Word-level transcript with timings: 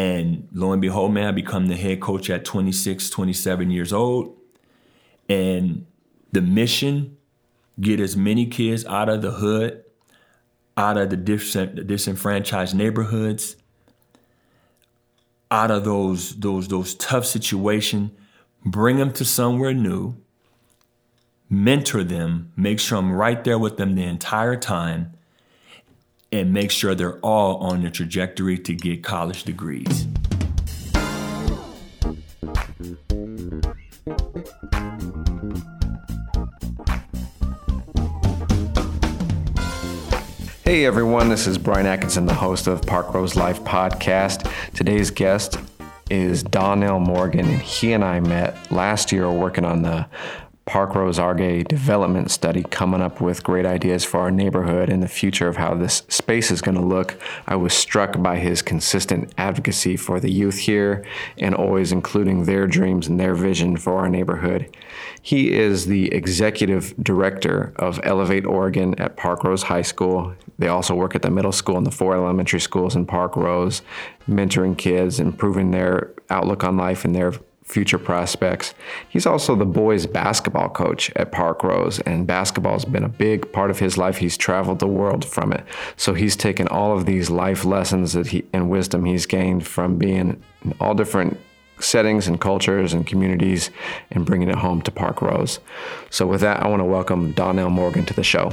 And 0.00 0.48
lo 0.54 0.72
and 0.72 0.80
behold, 0.80 1.12
man, 1.12 1.26
I 1.26 1.30
become 1.30 1.66
the 1.66 1.76
head 1.76 2.00
coach 2.00 2.30
at 2.30 2.42
26, 2.46 3.10
27 3.10 3.70
years 3.70 3.92
old. 3.92 4.34
And 5.28 5.84
the 6.32 6.40
mission, 6.40 7.18
get 7.78 8.00
as 8.00 8.16
many 8.16 8.46
kids 8.46 8.86
out 8.86 9.10
of 9.10 9.20
the 9.20 9.32
hood, 9.32 9.84
out 10.74 10.96
of 10.96 11.10
the 11.10 11.18
disenfranchised 11.18 12.74
neighborhoods, 12.74 13.56
out 15.50 15.70
of 15.70 15.84
those 15.84 16.34
those 16.36 16.68
those 16.68 16.94
tough 16.94 17.26
situations, 17.26 18.10
bring 18.64 18.96
them 18.96 19.12
to 19.12 19.24
somewhere 19.26 19.74
new, 19.74 20.16
mentor 21.50 22.04
them, 22.04 22.52
make 22.56 22.80
sure 22.80 22.96
I'm 22.96 23.12
right 23.12 23.44
there 23.44 23.58
with 23.58 23.76
them 23.76 23.96
the 23.96 24.04
entire 24.04 24.56
time, 24.56 25.12
and 26.32 26.52
make 26.52 26.70
sure 26.70 26.94
they're 26.94 27.18
all 27.20 27.56
on 27.56 27.82
the 27.82 27.90
trajectory 27.90 28.56
to 28.56 28.74
get 28.74 29.02
college 29.02 29.44
degrees. 29.44 30.06
Hey 40.64 40.84
everyone, 40.86 41.28
this 41.28 41.48
is 41.48 41.58
Brian 41.58 41.86
Atkinson, 41.86 42.26
the 42.26 42.34
host 42.34 42.68
of 42.68 42.80
Parkrose 42.82 43.34
Life 43.34 43.60
podcast. 43.64 44.48
Today's 44.72 45.10
guest 45.10 45.58
is 46.10 46.44
Donnell 46.44 47.00
Morgan, 47.00 47.48
and 47.48 47.60
he 47.60 47.92
and 47.92 48.04
I 48.04 48.20
met 48.20 48.70
last 48.70 49.10
year 49.10 49.28
working 49.28 49.64
on 49.64 49.82
the 49.82 50.06
Parkrose 50.66 51.18
Argay 51.18 51.66
development 51.66 52.30
study 52.30 52.62
coming 52.62 53.00
up 53.00 53.20
with 53.20 53.42
great 53.42 53.66
ideas 53.66 54.04
for 54.04 54.20
our 54.20 54.30
neighborhood 54.30 54.88
and 54.88 55.02
the 55.02 55.08
future 55.08 55.48
of 55.48 55.56
how 55.56 55.74
this 55.74 56.02
space 56.08 56.50
is 56.50 56.60
going 56.60 56.76
to 56.76 56.84
look. 56.84 57.20
I 57.46 57.56
was 57.56 57.72
struck 57.72 58.22
by 58.22 58.38
his 58.38 58.62
consistent 58.62 59.32
advocacy 59.36 59.96
for 59.96 60.20
the 60.20 60.30
youth 60.30 60.58
here 60.58 61.04
and 61.38 61.54
always 61.54 61.90
including 61.90 62.44
their 62.44 62.66
dreams 62.66 63.08
and 63.08 63.18
their 63.18 63.34
vision 63.34 63.76
for 63.76 63.98
our 63.98 64.08
neighborhood. 64.08 64.76
He 65.20 65.52
is 65.52 65.86
the 65.86 66.12
executive 66.14 66.94
director 67.02 67.72
of 67.76 67.98
Elevate 68.04 68.46
Oregon 68.46 68.94
at 69.00 69.16
Parkrose 69.16 69.64
High 69.64 69.82
School. 69.82 70.34
They 70.58 70.68
also 70.68 70.94
work 70.94 71.14
at 71.14 71.22
the 71.22 71.30
middle 71.30 71.52
school 71.52 71.78
and 71.78 71.86
the 71.86 71.90
four 71.90 72.14
elementary 72.14 72.60
schools 72.60 72.94
in 72.94 73.06
Parkrose, 73.06 73.82
mentoring 74.28 74.78
kids, 74.78 75.18
improving 75.18 75.70
their 75.72 76.12
outlook 76.28 76.62
on 76.62 76.76
life 76.76 77.04
and 77.04 77.14
their 77.14 77.32
future 77.70 77.98
prospects. 77.98 78.74
He's 79.08 79.26
also 79.26 79.54
the 79.54 79.64
boys 79.64 80.06
basketball 80.06 80.68
coach 80.68 81.10
at 81.16 81.32
Parkrose, 81.32 82.00
and 82.04 82.26
basketball 82.26 82.74
has 82.74 82.84
been 82.84 83.04
a 83.04 83.08
big 83.08 83.50
part 83.52 83.70
of 83.70 83.78
his 83.78 83.96
life. 83.96 84.18
He's 84.18 84.36
traveled 84.36 84.80
the 84.80 84.86
world 84.86 85.24
from 85.24 85.52
it. 85.52 85.64
So 85.96 86.14
he's 86.14 86.36
taken 86.36 86.68
all 86.68 86.96
of 86.96 87.06
these 87.06 87.30
life 87.30 87.64
lessons 87.64 88.12
that 88.14 88.28
he, 88.28 88.44
and 88.52 88.68
wisdom 88.68 89.04
he's 89.04 89.26
gained 89.26 89.66
from 89.66 89.96
being 89.96 90.42
in 90.64 90.74
all 90.80 90.94
different 90.94 91.38
settings 91.78 92.28
and 92.28 92.40
cultures 92.40 92.92
and 92.92 93.06
communities 93.06 93.70
and 94.10 94.26
bringing 94.26 94.48
it 94.48 94.56
home 94.56 94.82
to 94.82 94.90
Parkrose. 94.90 95.58
So 96.10 96.26
with 96.26 96.40
that, 96.42 96.62
I 96.62 96.68
want 96.68 96.80
to 96.80 96.84
welcome 96.84 97.32
Donnell 97.32 97.70
Morgan 97.70 98.04
to 98.06 98.14
the 98.14 98.22
show. 98.22 98.52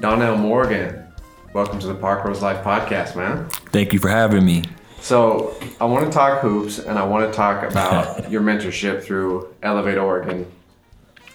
Donnell 0.00 0.36
Morgan, 0.36 1.04
welcome 1.52 1.80
to 1.80 1.88
the 1.88 1.96
Park 1.96 2.22
Parkrose 2.22 2.42
Life 2.42 2.62
podcast, 2.62 3.16
man. 3.16 3.48
Thank 3.72 3.92
you 3.92 3.98
for 3.98 4.08
having 4.08 4.46
me. 4.46 4.62
So, 5.00 5.56
I 5.80 5.84
want 5.84 6.06
to 6.06 6.12
talk 6.12 6.42
hoops 6.42 6.78
and 6.78 6.96
I 6.96 7.04
want 7.04 7.28
to 7.28 7.36
talk 7.36 7.68
about 7.68 8.30
your 8.30 8.40
mentorship 8.40 9.02
through 9.02 9.52
Elevate 9.64 9.98
Oregon. 9.98 10.46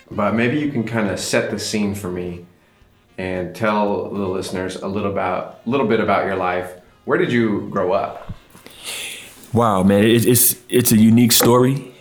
But 0.09 0.36
maybe 0.36 0.58
you 0.58 0.72
can 0.72 0.86
kind 0.86 1.09
of 1.09 1.19
set 1.19 1.52
the 1.52 1.59
scene 1.59 1.94
for 1.94 2.09
me 2.09 2.45
and 3.17 3.53
tell 3.53 4.09
the 4.09 4.25
listeners 4.25 4.78
a 4.78 4.88
little 4.88 5.12
about 5.12 5.59
a 5.66 5.69
little 5.69 5.86
bit 5.86 6.00
about 6.00 6.25
your 6.25 6.38
life. 6.38 6.72
Where 7.03 7.18
did 7.18 7.30
you 7.30 7.68
grow 7.72 7.91
up? 7.91 8.34
Wow, 9.51 9.84
man, 9.84 10.06
it's 10.06 10.56
it's 10.69 10.94
a 10.94 10.97
unique 10.97 11.34
story. 11.34 11.94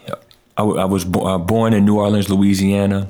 I, 0.56 0.62
I 0.62 0.84
was 0.84 1.04
uh, 1.04 1.38
born 1.38 1.74
in 1.74 1.84
New 1.84 1.98
Orleans, 1.98 2.30
Louisiana, 2.30 3.08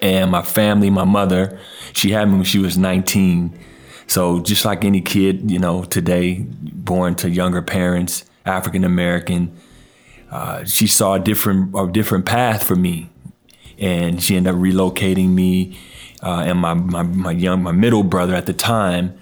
and 0.00 0.30
my 0.30 0.42
family, 0.42 0.90
my 0.90 1.04
mother, 1.04 1.58
she 1.92 2.10
had 2.10 2.28
me 2.28 2.36
when 2.36 2.44
she 2.44 2.58
was 2.58 2.78
19. 2.78 3.58
So 4.06 4.40
just 4.40 4.64
like 4.64 4.84
any 4.84 5.00
kid, 5.00 5.50
you 5.50 5.58
know, 5.58 5.84
today, 5.84 6.44
born 6.48 7.14
to 7.16 7.30
younger 7.30 7.62
parents, 7.62 8.24
African 8.44 8.84
American, 8.84 9.56
uh, 10.30 10.64
she 10.64 10.86
saw 10.86 11.14
a 11.14 11.20
different 11.20 11.74
a 11.76 11.86
different 11.90 12.24
path 12.24 12.66
for 12.66 12.74
me, 12.76 13.10
and 13.78 14.22
she 14.22 14.36
ended 14.36 14.54
up 14.54 14.60
relocating 14.60 15.30
me 15.30 15.78
uh, 16.22 16.44
and 16.46 16.58
my, 16.58 16.74
my 16.74 17.02
my 17.02 17.30
young 17.30 17.62
my 17.62 17.72
middle 17.72 18.02
brother 18.02 18.34
at 18.34 18.46
the 18.46 18.52
time 18.52 19.18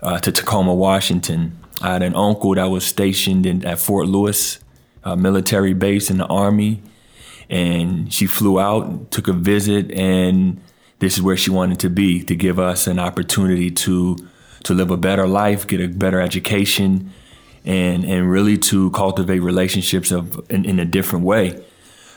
uh, 0.00 0.18
to 0.20 0.30
Tacoma, 0.30 0.74
Washington. 0.74 1.58
I 1.80 1.94
had 1.94 2.02
an 2.02 2.14
uncle 2.14 2.54
that 2.54 2.66
was 2.66 2.84
stationed 2.84 3.44
in, 3.44 3.64
at 3.64 3.80
Fort 3.80 4.06
Lewis 4.06 4.60
military 5.16 5.74
base 5.74 6.10
in 6.10 6.18
the 6.18 6.26
army, 6.26 6.80
and 7.52 8.10
she 8.10 8.26
flew 8.26 8.58
out, 8.58 9.10
took 9.10 9.28
a 9.28 9.32
visit, 9.34 9.92
and 9.92 10.58
this 11.00 11.16
is 11.16 11.22
where 11.22 11.36
she 11.36 11.50
wanted 11.50 11.78
to 11.80 11.90
be 11.90 12.22
to 12.24 12.34
give 12.34 12.58
us 12.58 12.86
an 12.86 12.98
opportunity 12.98 13.70
to 13.70 14.16
to 14.64 14.74
live 14.74 14.90
a 14.90 14.96
better 14.96 15.26
life, 15.26 15.66
get 15.66 15.80
a 15.80 15.86
better 15.86 16.20
education, 16.20 17.12
and 17.64 18.04
and 18.06 18.30
really 18.30 18.56
to 18.56 18.90
cultivate 18.92 19.40
relationships 19.40 20.10
of 20.10 20.40
in, 20.50 20.64
in 20.64 20.78
a 20.78 20.86
different 20.86 21.26
way. 21.26 21.62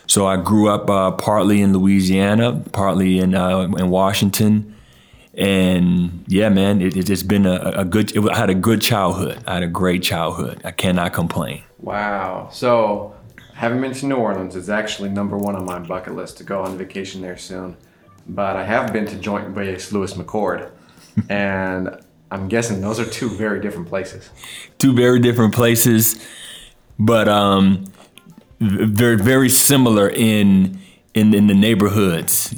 So 0.06 0.26
I 0.26 0.36
grew 0.38 0.70
up 0.70 0.88
uh, 0.88 1.10
partly 1.12 1.60
in 1.60 1.74
Louisiana, 1.74 2.64
partly 2.72 3.18
in 3.18 3.34
uh, 3.34 3.68
in 3.76 3.90
Washington, 3.90 4.74
and 5.34 6.24
yeah, 6.28 6.48
man, 6.48 6.80
it, 6.80 7.10
it's 7.10 7.22
been 7.22 7.44
a, 7.44 7.56
a 7.76 7.84
good. 7.84 8.16
It, 8.16 8.26
I 8.30 8.38
had 8.38 8.48
a 8.48 8.54
good 8.54 8.80
childhood. 8.80 9.38
I 9.46 9.54
had 9.54 9.64
a 9.64 9.68
great 9.68 10.02
childhood. 10.02 10.62
I 10.64 10.70
cannot 10.70 11.12
complain. 11.12 11.62
Wow. 11.78 12.48
So 12.52 13.15
haven't 13.56 13.80
been 13.80 13.92
to 13.92 14.06
New 14.06 14.16
Orleans. 14.16 14.54
It's 14.56 14.68
actually 14.68 15.08
number 15.08 15.36
one 15.36 15.56
on 15.56 15.64
my 15.64 15.78
bucket 15.78 16.14
list 16.14 16.38
to 16.38 16.44
go 16.44 16.62
on 16.62 16.78
vacation 16.78 17.20
there 17.22 17.36
soon 17.36 17.76
but 18.28 18.56
I 18.56 18.64
have 18.64 18.92
been 18.92 19.06
to 19.06 19.16
Joint 19.16 19.54
Base 19.54 19.92
Lewis 19.92 20.14
McChord, 20.14 20.70
and 21.28 22.00
I'm 22.30 22.48
guessing 22.48 22.80
those 22.80 22.98
are 22.98 23.04
two 23.04 23.28
very 23.28 23.60
different 23.60 23.88
places. 23.88 24.30
Two 24.78 24.94
very 24.94 25.20
different 25.20 25.54
places, 25.54 26.24
but 26.98 27.28
um, 27.28 27.84
very 28.60 29.16
very 29.16 29.48
similar 29.48 30.08
in 30.08 30.80
in 31.14 31.34
in 31.34 31.46
the 31.46 31.54
neighborhoods. 31.54 32.54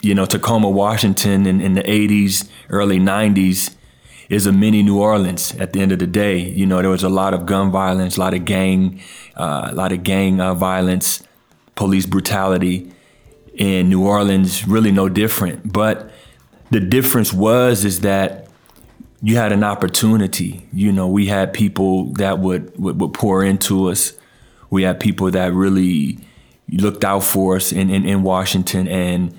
You 0.00 0.14
know, 0.14 0.26
Tacoma, 0.26 0.70
Washington, 0.70 1.46
in, 1.46 1.60
in 1.60 1.72
the 1.72 1.82
'80s, 1.82 2.48
early 2.68 3.00
'90s, 3.00 3.74
is 4.28 4.46
a 4.46 4.52
mini 4.52 4.82
New 4.82 5.00
Orleans. 5.00 5.54
At 5.56 5.72
the 5.72 5.80
end 5.80 5.92
of 5.92 5.98
the 5.98 6.06
day, 6.06 6.38
you 6.38 6.66
know, 6.66 6.80
there 6.80 6.90
was 6.90 7.02
a 7.02 7.08
lot 7.08 7.34
of 7.34 7.46
gun 7.46 7.70
violence, 7.70 8.16
a 8.16 8.20
lot 8.20 8.34
of 8.34 8.44
gang, 8.44 9.00
uh, 9.36 9.68
a 9.70 9.74
lot 9.74 9.92
of 9.92 10.02
gang 10.02 10.40
uh, 10.40 10.54
violence, 10.54 11.22
police 11.74 12.06
brutality 12.06 12.92
in 13.54 13.88
New 13.88 14.06
Orleans 14.06 14.66
really 14.68 14.92
no 14.92 15.08
different. 15.08 15.72
But 15.72 16.10
the 16.70 16.80
difference 16.80 17.32
was 17.32 17.84
is 17.84 18.00
that 18.00 18.48
you 19.22 19.36
had 19.36 19.52
an 19.52 19.64
opportunity. 19.64 20.68
You 20.72 20.92
know, 20.92 21.08
we 21.08 21.26
had 21.26 21.52
people 21.52 22.12
that 22.14 22.38
would, 22.38 22.78
would, 22.78 23.00
would 23.00 23.14
pour 23.14 23.42
into 23.42 23.90
us. 23.90 24.12
We 24.70 24.82
had 24.82 25.00
people 25.00 25.30
that 25.30 25.52
really 25.52 26.18
looked 26.70 27.04
out 27.04 27.24
for 27.24 27.56
us 27.56 27.72
in, 27.72 27.90
in, 27.90 28.06
in 28.06 28.22
Washington. 28.22 28.86
And 28.86 29.34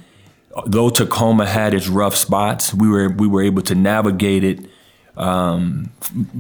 though 0.66 0.90
Tacoma 0.90 1.46
had 1.46 1.74
its 1.74 1.88
rough 1.88 2.16
spots, 2.16 2.74
we 2.74 2.90
were 2.90 3.10
we 3.10 3.28
were 3.28 3.44
able 3.44 3.62
to 3.64 3.76
navigate 3.76 4.44
it 4.44 4.70
um, 5.20 5.92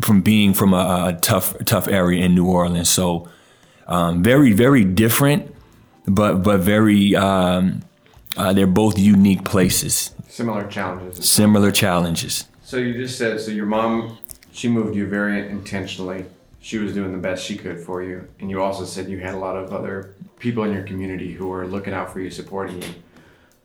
from 0.01 0.21
being 0.21 0.53
from 0.53 0.73
a, 0.73 1.15
a, 1.15 1.19
tough 1.21 1.55
tough 1.65 1.87
area 1.87 2.25
in 2.25 2.35
New 2.35 2.47
Orleans. 2.47 2.89
So 2.89 3.29
um, 3.87 4.23
very 4.23 4.53
very 4.53 4.83
different 4.83 5.55
but 6.09 6.43
but 6.43 6.59
very 6.59 7.15
um, 7.15 7.81
uh, 8.37 8.53
they're 8.53 8.67
both 8.67 8.97
unique 8.97 9.45
places. 9.45 10.13
Similar 10.27 10.67
challenges. 10.67 11.27
Similar 11.27 11.71
challenges. 11.71 12.45
So 12.63 12.77
you 12.77 12.93
just 12.93 13.17
said 13.17 13.39
so 13.39 13.51
your 13.51 13.65
mom 13.65 14.17
she 14.51 14.67
moved 14.67 14.95
you 14.95 15.07
very 15.07 15.47
intentionally. 15.49 16.25
She 16.61 16.77
was 16.77 16.93
doing 16.93 17.13
the 17.13 17.17
best 17.17 17.45
she 17.45 17.55
could 17.55 17.79
for 17.79 18.03
you, 18.03 18.27
and 18.39 18.49
you 18.49 18.61
also 18.61 18.83
said 18.83 19.07
you 19.07 19.19
had 19.19 19.33
a 19.33 19.37
lot 19.37 19.55
of 19.55 19.71
other 19.71 20.15
people 20.39 20.63
in 20.63 20.73
your 20.73 20.83
community 20.83 21.31
who 21.31 21.47
were 21.47 21.65
looking 21.65 21.93
out 21.93 22.11
for 22.11 22.19
you, 22.19 22.29
supporting 22.29 22.81
you. 22.81 22.89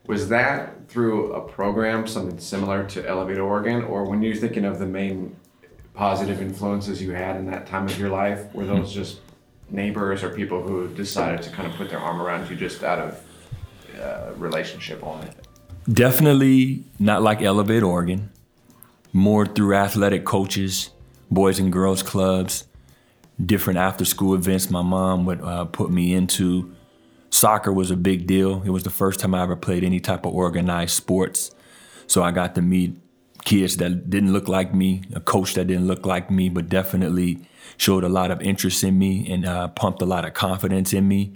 Was 0.06 0.28
that 0.28 0.88
through 0.88 1.32
a 1.32 1.40
program, 1.40 2.06
something 2.06 2.38
similar 2.38 2.84
to 2.88 3.08
Elevate 3.08 3.38
Oregon, 3.38 3.82
or 3.84 4.04
when 4.04 4.20
you're 4.22 4.34
thinking 4.34 4.64
of 4.64 4.78
the 4.78 4.86
main 4.86 5.34
positive 5.94 6.42
influences 6.42 7.00
you 7.00 7.12
had 7.12 7.36
in 7.36 7.46
that 7.46 7.66
time 7.66 7.86
of 7.86 7.98
your 7.98 8.10
life, 8.10 8.52
were 8.54 8.66
those 8.66 8.90
mm-hmm. 8.90 9.00
just 9.00 9.20
neighbors 9.70 10.22
or 10.22 10.30
people 10.30 10.62
who 10.62 10.88
decided 10.88 11.40
to 11.42 11.50
kind 11.50 11.70
of 11.70 11.76
put 11.76 11.88
their 11.88 11.98
arm 11.98 12.20
around 12.20 12.50
you 12.50 12.56
just 12.56 12.84
out 12.84 12.98
of 12.98 13.24
uh, 14.00 14.32
relationship 14.36 15.02
only? 15.02 15.28
Definitely 15.90 16.84
not 16.98 17.22
like 17.22 17.42
Elevate 17.42 17.82
Oregon. 17.82 18.30
More 19.12 19.46
through 19.46 19.74
athletic 19.74 20.24
coaches, 20.24 20.90
boys 21.30 21.58
and 21.58 21.72
girls 21.72 22.02
clubs, 22.02 22.66
different 23.44 23.78
after 23.78 24.04
school 24.04 24.34
events 24.34 24.70
my 24.70 24.82
mom 24.82 25.24
would 25.26 25.40
uh, 25.40 25.64
put 25.66 25.90
me 25.90 26.14
into. 26.14 26.74
Soccer 27.34 27.72
was 27.72 27.90
a 27.90 27.96
big 27.96 28.26
deal. 28.26 28.62
It 28.64 28.70
was 28.70 28.84
the 28.84 28.90
first 28.90 29.20
time 29.20 29.34
I 29.34 29.42
ever 29.42 29.56
played 29.56 29.84
any 29.84 30.00
type 30.00 30.24
of 30.24 30.34
organized 30.34 30.92
sports. 30.92 31.50
So 32.06 32.22
I 32.22 32.30
got 32.30 32.54
to 32.54 32.62
meet 32.62 32.96
kids 33.44 33.76
that 33.78 34.08
didn't 34.08 34.32
look 34.32 34.48
like 34.48 34.74
me, 34.74 35.02
a 35.14 35.20
coach 35.20 35.54
that 35.54 35.66
didn't 35.66 35.86
look 35.86 36.06
like 36.06 36.30
me, 36.30 36.48
but 36.48 36.68
definitely 36.68 37.46
showed 37.76 38.04
a 38.04 38.08
lot 38.08 38.30
of 38.30 38.40
interest 38.40 38.84
in 38.84 38.98
me 38.98 39.30
and 39.30 39.44
uh, 39.44 39.68
pumped 39.68 40.00
a 40.00 40.06
lot 40.06 40.24
of 40.24 40.34
confidence 40.34 40.92
in 40.92 41.08
me. 41.08 41.34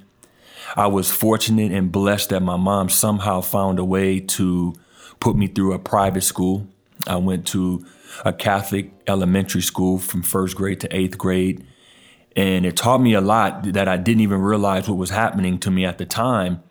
I 0.76 0.86
was 0.86 1.10
fortunate 1.10 1.72
and 1.72 1.90
blessed 1.90 2.30
that 2.30 2.42
my 2.42 2.56
mom 2.56 2.88
somehow 2.88 3.40
found 3.40 3.78
a 3.78 3.84
way 3.84 4.20
to 4.20 4.74
put 5.20 5.36
me 5.36 5.46
through 5.46 5.72
a 5.72 5.78
private 5.78 6.22
school. 6.22 6.66
I 7.06 7.16
went 7.16 7.46
to 7.48 7.84
a 8.24 8.32
Catholic 8.32 8.92
elementary 9.06 9.62
school 9.62 9.98
from 9.98 10.22
first 10.22 10.56
grade 10.56 10.80
to 10.80 10.96
eighth 10.96 11.18
grade. 11.18 11.66
And 12.38 12.64
it 12.64 12.76
taught 12.76 13.00
me 13.00 13.14
a 13.14 13.20
lot 13.20 13.64
that 13.72 13.88
I 13.88 13.96
didn't 13.96 14.20
even 14.20 14.40
realize 14.40 14.88
what 14.88 14.96
was 14.96 15.10
happening 15.10 15.58
to 15.58 15.72
me 15.72 15.84
at 15.84 15.98
the 15.98 16.06
time. 16.06 16.62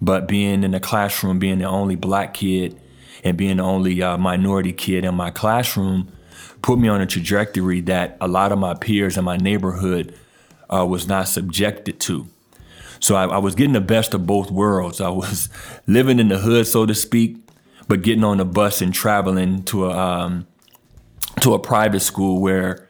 But 0.00 0.26
being 0.26 0.64
in 0.64 0.70
the 0.70 0.80
classroom, 0.80 1.38
being 1.38 1.58
the 1.58 1.66
only 1.66 1.94
black 1.94 2.32
kid, 2.32 2.80
and 3.22 3.36
being 3.36 3.58
the 3.58 3.62
only 3.62 4.02
uh, 4.02 4.16
minority 4.16 4.72
kid 4.72 5.04
in 5.04 5.14
my 5.14 5.30
classroom 5.30 6.10
put 6.62 6.78
me 6.78 6.88
on 6.88 7.02
a 7.02 7.06
trajectory 7.06 7.82
that 7.82 8.16
a 8.18 8.26
lot 8.26 8.50
of 8.50 8.58
my 8.58 8.72
peers 8.72 9.18
in 9.18 9.24
my 9.26 9.36
neighborhood 9.36 10.14
uh, 10.72 10.86
was 10.86 11.06
not 11.06 11.28
subjected 11.28 12.00
to. 12.00 12.26
So 12.98 13.14
I, 13.14 13.26
I, 13.26 13.38
was 13.38 13.54
getting 13.54 13.74
the 13.74 13.80
best 13.82 14.14
of 14.14 14.26
both 14.26 14.50
worlds. 14.50 15.02
I 15.02 15.10
was 15.10 15.50
living 15.86 16.18
in 16.18 16.28
the 16.28 16.38
hood, 16.38 16.66
so 16.66 16.86
to 16.86 16.94
speak, 16.94 17.36
but 17.88 18.00
getting 18.00 18.24
on 18.24 18.38
the 18.38 18.46
bus 18.46 18.80
and 18.80 18.94
traveling 18.94 19.64
to 19.64 19.84
a 19.90 19.98
um, 19.98 20.46
to 21.42 21.52
a 21.52 21.58
private 21.58 22.00
school 22.00 22.40
where 22.40 22.88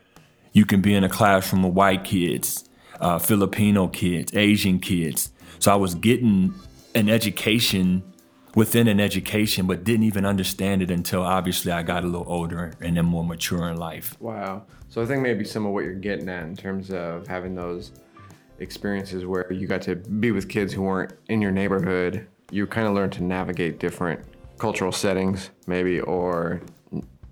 you 0.53 0.65
can 0.65 0.81
be 0.81 0.95
in 0.95 1.05
a 1.05 1.09
classroom 1.09 1.65
of 1.65 1.75
white 1.75 2.05
kids, 2.05 2.65
uh, 3.01 3.19
Filipino 3.19 3.89
kids, 3.89 4.35
Asian 4.35 4.79
kids. 4.79 5.31
So 5.59 5.73
I 5.73 5.77
was 5.77 5.95
getting 5.95 6.55
an 6.95 7.09
education 7.09 8.03
within 8.55 8.89
an 8.89 9.01
education, 9.01 9.67
but 9.67 9.85
didn't 9.85 10.05
even 10.05 10.25
understand 10.27 10.83
it 10.83 10.91
until 10.91 11.23
obviously 11.23 11.71
I 11.71 11.83
got 11.83 12.03
a 12.03 12.07
little 12.07 12.27
older 12.29 12.73
and 12.81 12.97
then 12.97 13.05
more 13.05 13.25
mature 13.25 13.69
in 13.69 13.77
life. 13.77 14.17
Wow. 14.21 14.65
So 14.89 15.01
I 15.01 15.07
think 15.07 15.23
maybe 15.23 15.45
some 15.45 15.67
of 15.67 15.73
what 15.73 15.85
you're 15.85 15.95
getting 15.95 16.29
at 16.29 16.45
in 16.45 16.57
terms 16.57 16.91
of 16.91 17.27
having 17.27 17.55
those 17.55 17.93
experiences 18.59 19.25
where 19.25 19.51
you 19.53 19.67
got 19.67 19.83
to 19.83 19.97
be 19.97 20.33
with 20.33 20.49
kids 20.49 20.73
who 20.73 20.83
weren't 20.83 21.13
in 21.29 21.41
your 21.41 21.53
neighborhood, 21.53 22.27
you 22.51 22.67
kind 22.67 22.89
of 22.89 22.95
learned 22.95 23.13
to 23.13 23.23
navigate 23.23 23.79
different 23.79 24.21
cultural 24.59 24.93
settings, 24.93 25.51
maybe, 25.67 26.01
or 26.01 26.61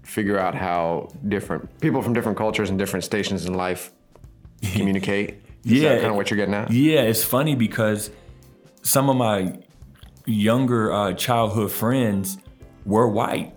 figure 0.09 0.39
out 0.39 0.55
how 0.55 1.09
different 1.29 1.81
people 1.81 2.01
from 2.01 2.15
different 2.15 2.39
cultures 2.39 2.71
and 2.71 2.79
different 2.79 3.05
stations 3.05 3.45
in 3.45 3.55
life 3.55 3.93
communicate. 4.73 5.43
Yeah, 5.65 5.97
kind 5.97 6.11
of 6.11 6.17
what 6.17 6.31
you're 6.31 6.37
getting 6.37 6.55
at. 6.55 6.71
Yeah, 6.71 7.03
it's 7.03 7.23
funny 7.23 7.55
because 7.55 8.11
some 8.83 9.11
of 9.11 9.17
my 9.17 9.59
younger 10.25 10.93
uh, 10.93 11.13
childhood 11.13 11.71
friends 11.71 12.39
were 12.87 13.07
white, 13.07 13.53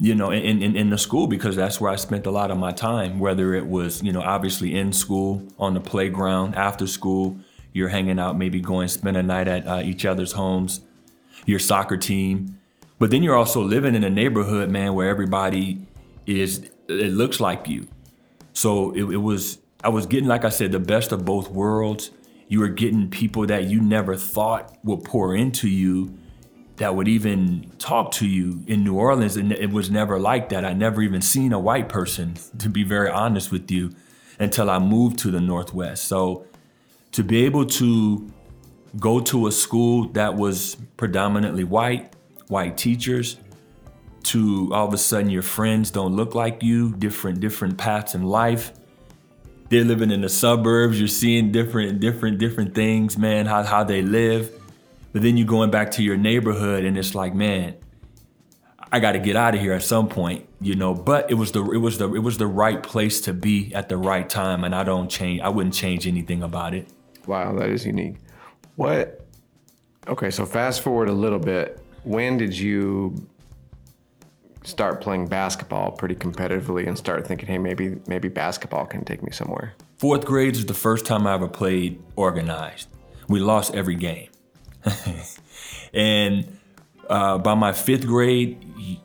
you 0.00 0.14
know, 0.14 0.30
in, 0.30 0.62
in, 0.62 0.76
in 0.76 0.90
the 0.90 0.98
school 0.98 1.26
because 1.26 1.56
that's 1.56 1.80
where 1.80 1.90
I 1.90 1.96
spent 1.96 2.26
a 2.26 2.30
lot 2.30 2.50
of 2.50 2.58
my 2.58 2.72
time, 2.72 3.18
whether 3.18 3.54
it 3.54 3.66
was, 3.66 4.02
you 4.02 4.12
know, 4.12 4.20
obviously 4.20 4.76
in 4.76 4.92
school, 4.92 5.46
on 5.58 5.72
the 5.72 5.80
playground, 5.80 6.56
after 6.56 6.86
school, 6.86 7.38
you're 7.72 7.88
hanging 7.88 8.18
out, 8.18 8.36
maybe 8.36 8.60
going 8.60 8.88
spend 8.88 9.16
a 9.16 9.22
night 9.22 9.48
at 9.48 9.66
uh, 9.66 9.80
each 9.82 10.04
other's 10.04 10.32
homes, 10.32 10.80
your 11.46 11.58
soccer 11.58 11.96
team. 11.96 12.58
But 12.98 13.10
then 13.10 13.22
you're 13.22 13.36
also 13.36 13.62
living 13.62 13.94
in 13.94 14.04
a 14.04 14.10
neighborhood, 14.10 14.70
man, 14.70 14.94
where 14.94 15.08
everybody 15.08 15.86
is, 16.26 16.70
it 16.88 17.12
looks 17.12 17.40
like 17.40 17.68
you. 17.68 17.88
So 18.52 18.92
it, 18.92 19.04
it 19.04 19.16
was, 19.16 19.58
I 19.82 19.88
was 19.88 20.06
getting, 20.06 20.28
like 20.28 20.44
I 20.44 20.48
said, 20.48 20.72
the 20.72 20.78
best 20.78 21.12
of 21.12 21.24
both 21.24 21.50
worlds 21.50 22.10
you 22.48 22.60
were 22.60 22.68
getting 22.68 23.10
people 23.10 23.46
that 23.46 23.64
you 23.64 23.80
never 23.80 24.16
thought 24.16 24.76
would 24.84 25.04
pour 25.04 25.34
into 25.34 25.68
you 25.68 26.16
that 26.76 26.94
would 26.94 27.08
even 27.08 27.70
talk 27.78 28.10
to 28.12 28.26
you 28.26 28.62
in 28.66 28.84
New 28.84 28.94
Orleans. 28.94 29.36
And 29.36 29.52
it 29.52 29.70
was 29.70 29.90
never 29.90 30.18
like 30.18 30.48
that. 30.50 30.64
I 30.64 30.72
never 30.72 31.02
even 31.02 31.22
seen 31.22 31.52
a 31.52 31.58
white 31.58 31.88
person, 31.88 32.34
to 32.58 32.68
be 32.68 32.84
very 32.84 33.10
honest 33.10 33.50
with 33.50 33.70
you, 33.70 33.90
until 34.38 34.70
I 34.70 34.78
moved 34.78 35.18
to 35.20 35.30
the 35.30 35.40
Northwest. 35.40 36.04
So 36.04 36.46
to 37.12 37.22
be 37.22 37.44
able 37.44 37.66
to 37.66 38.32
go 38.98 39.20
to 39.20 39.46
a 39.46 39.52
school 39.52 40.08
that 40.08 40.34
was 40.34 40.76
predominantly 40.96 41.64
white, 41.64 42.13
white 42.48 42.76
teachers, 42.76 43.38
to 44.24 44.70
all 44.72 44.88
of 44.88 44.94
a 44.94 44.98
sudden 44.98 45.30
your 45.30 45.42
friends 45.42 45.90
don't 45.90 46.16
look 46.16 46.34
like 46.34 46.62
you, 46.62 46.94
different 46.96 47.40
different 47.40 47.76
paths 47.76 48.14
in 48.14 48.22
life, 48.22 48.72
they're 49.68 49.84
living 49.84 50.10
in 50.10 50.20
the 50.20 50.28
suburbs. 50.28 50.98
You're 50.98 51.08
seeing 51.08 51.50
different, 51.52 52.00
different, 52.00 52.38
different 52.38 52.74
things, 52.74 53.18
man. 53.18 53.46
How 53.46 53.62
how 53.62 53.84
they 53.84 54.02
live. 54.02 54.50
But 55.12 55.22
then 55.22 55.36
you're 55.36 55.46
going 55.46 55.70
back 55.70 55.92
to 55.92 56.02
your 56.02 56.16
neighborhood, 56.16 56.84
and 56.84 56.98
it's 56.98 57.14
like, 57.14 57.34
man, 57.34 57.76
I 58.90 59.00
got 59.00 59.12
to 59.12 59.20
get 59.20 59.36
out 59.36 59.54
of 59.54 59.60
here 59.60 59.72
at 59.72 59.82
some 59.82 60.08
point, 60.08 60.46
you 60.60 60.74
know. 60.74 60.94
But 60.94 61.30
it 61.30 61.34
was 61.34 61.52
the 61.52 61.64
it 61.70 61.78
was 61.78 61.98
the 61.98 62.12
it 62.14 62.20
was 62.20 62.38
the 62.38 62.46
right 62.46 62.82
place 62.82 63.20
to 63.22 63.32
be 63.32 63.74
at 63.74 63.88
the 63.88 63.96
right 63.96 64.28
time, 64.28 64.64
and 64.64 64.74
I 64.74 64.84
don't 64.84 65.08
change. 65.08 65.40
I 65.40 65.48
wouldn't 65.48 65.74
change 65.74 66.06
anything 66.06 66.42
about 66.42 66.74
it. 66.74 66.88
Wow, 67.26 67.54
that 67.54 67.70
is 67.70 67.86
unique. 67.86 68.16
What? 68.76 69.26
Okay, 70.06 70.30
so 70.30 70.44
fast 70.44 70.82
forward 70.82 71.08
a 71.08 71.12
little 71.12 71.38
bit. 71.38 71.83
When 72.04 72.36
did 72.36 72.56
you 72.56 73.28
start 74.64 75.00
playing 75.00 75.28
basketball 75.28 75.92
pretty 75.92 76.14
competitively 76.14 76.86
and 76.86 76.96
start 76.96 77.26
thinking, 77.26 77.48
hey, 77.48 77.58
maybe 77.58 77.96
maybe 78.06 78.28
basketball 78.28 78.86
can 78.86 79.04
take 79.04 79.22
me 79.22 79.30
somewhere? 79.30 79.74
Fourth 79.98 80.24
grade 80.24 80.54
is 80.54 80.66
the 80.66 80.74
first 80.74 81.06
time 81.06 81.26
I 81.26 81.34
ever 81.34 81.48
played 81.48 82.02
organized. 82.16 82.88
We 83.28 83.40
lost 83.40 83.74
every 83.74 83.94
game, 83.94 84.28
and 85.94 86.58
uh, 87.08 87.38
by 87.38 87.54
my 87.54 87.72
fifth 87.72 88.06
grade, 88.06 89.00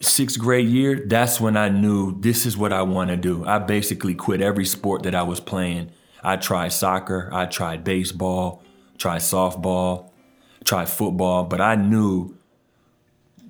sixth 0.00 0.38
grade 0.38 0.68
year, 0.68 1.02
that's 1.06 1.40
when 1.40 1.56
I 1.56 1.68
knew 1.68 2.20
this 2.20 2.46
is 2.46 2.56
what 2.56 2.72
I 2.72 2.82
want 2.82 3.10
to 3.10 3.16
do. 3.16 3.44
I 3.44 3.58
basically 3.58 4.14
quit 4.14 4.40
every 4.40 4.64
sport 4.64 5.02
that 5.04 5.14
I 5.14 5.22
was 5.22 5.40
playing. 5.40 5.90
I 6.22 6.36
tried 6.36 6.68
soccer, 6.68 7.28
I 7.32 7.46
tried 7.46 7.84
baseball, 7.84 8.62
tried 8.96 9.20
softball, 9.20 10.10
tried 10.64 10.88
football, 10.88 11.44
but 11.44 11.60
I 11.60 11.74
knew 11.74 12.36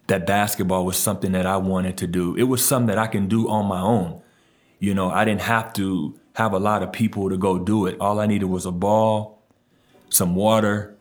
that 0.07 0.27
basketball 0.27 0.85
was 0.85 0.97
something 0.97 1.33
that 1.33 1.47
I 1.47 1.57
wanted 1.57 1.97
to 1.99 2.07
do. 2.07 2.35
It 2.37 2.45
was 2.45 2.65
something 2.65 2.89
that 2.89 2.99
I 2.99 3.07
can 3.07 3.27
do 3.27 3.49
on 3.49 3.67
my 3.67 3.81
own. 3.81 4.21
You 4.79 4.95
know, 4.95 5.11
I 5.11 5.25
didn't 5.25 5.43
have 5.43 5.73
to 5.75 6.19
have 6.35 6.53
a 6.53 6.59
lot 6.59 6.83
of 6.83 6.93
people 6.93 7.31
to 7.31 7.37
go 7.37 7.59
do 7.59 7.87
it. 7.87 7.97
All 8.01 8.21
I 8.21 8.27
needed 8.27 8.47
was 8.47 8.67
a 8.67 8.73
ball, 8.73 9.43
some 10.11 10.35
water, 10.35 10.97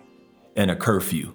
and 0.56 0.72
a 0.72 0.76
curfew. 0.76 1.34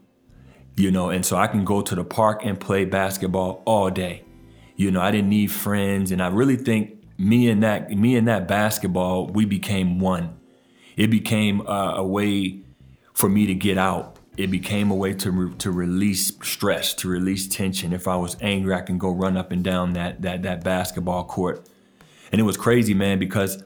You 0.76 0.90
know, 0.90 1.10
and 1.10 1.26
so 1.26 1.36
I 1.36 1.48
can 1.48 1.64
go 1.64 1.82
to 1.82 1.94
the 1.94 2.04
park 2.04 2.44
and 2.44 2.58
play 2.58 2.84
basketball 2.84 3.62
all 3.66 3.90
day. 3.90 4.24
You 4.76 4.92
know, 4.92 5.00
I 5.00 5.10
didn't 5.10 5.28
need 5.28 5.50
friends, 5.50 6.12
and 6.12 6.22
I 6.22 6.28
really 6.28 6.56
think 6.56 7.02
me 7.18 7.50
and 7.50 7.64
that 7.64 7.90
me 7.90 8.16
and 8.16 8.28
that 8.28 8.46
basketball, 8.46 9.26
we 9.26 9.44
became 9.44 9.98
one. 9.98 10.38
It 10.96 11.08
became 11.08 11.60
a, 11.66 11.94
a 11.96 12.06
way 12.06 12.60
for 13.12 13.28
me 13.28 13.46
to 13.46 13.54
get 13.54 13.76
out 13.76 14.17
it 14.38 14.52
became 14.52 14.90
a 14.92 14.94
way 14.94 15.12
to 15.12 15.30
re- 15.32 15.54
to 15.58 15.70
release 15.70 16.32
stress, 16.42 16.94
to 16.94 17.08
release 17.08 17.48
tension. 17.48 17.92
If 17.92 18.06
I 18.06 18.16
was 18.16 18.36
angry, 18.40 18.72
I 18.72 18.80
can 18.82 18.96
go 18.96 19.10
run 19.10 19.36
up 19.36 19.50
and 19.50 19.64
down 19.64 19.94
that 19.94 20.22
that 20.22 20.42
that 20.44 20.62
basketball 20.62 21.24
court, 21.24 21.68
and 22.30 22.40
it 22.40 22.44
was 22.44 22.56
crazy, 22.56 22.94
man, 22.94 23.18
because 23.18 23.64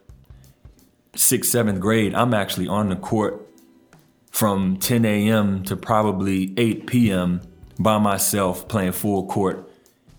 sixth, 1.14 1.50
seventh 1.50 1.79
grade, 1.79 2.14
I'm 2.14 2.33
actually 2.33 2.69
on 2.69 2.88
the 2.88 2.97
court 2.97 3.47
from 4.31 4.79
10 4.79 5.05
a.m. 5.05 5.62
to 5.64 5.76
probably 5.76 6.55
8 6.57 6.87
p.m. 6.87 7.43
by 7.79 7.99
myself 7.99 8.67
playing 8.67 8.93
full 8.93 9.26
court 9.26 9.71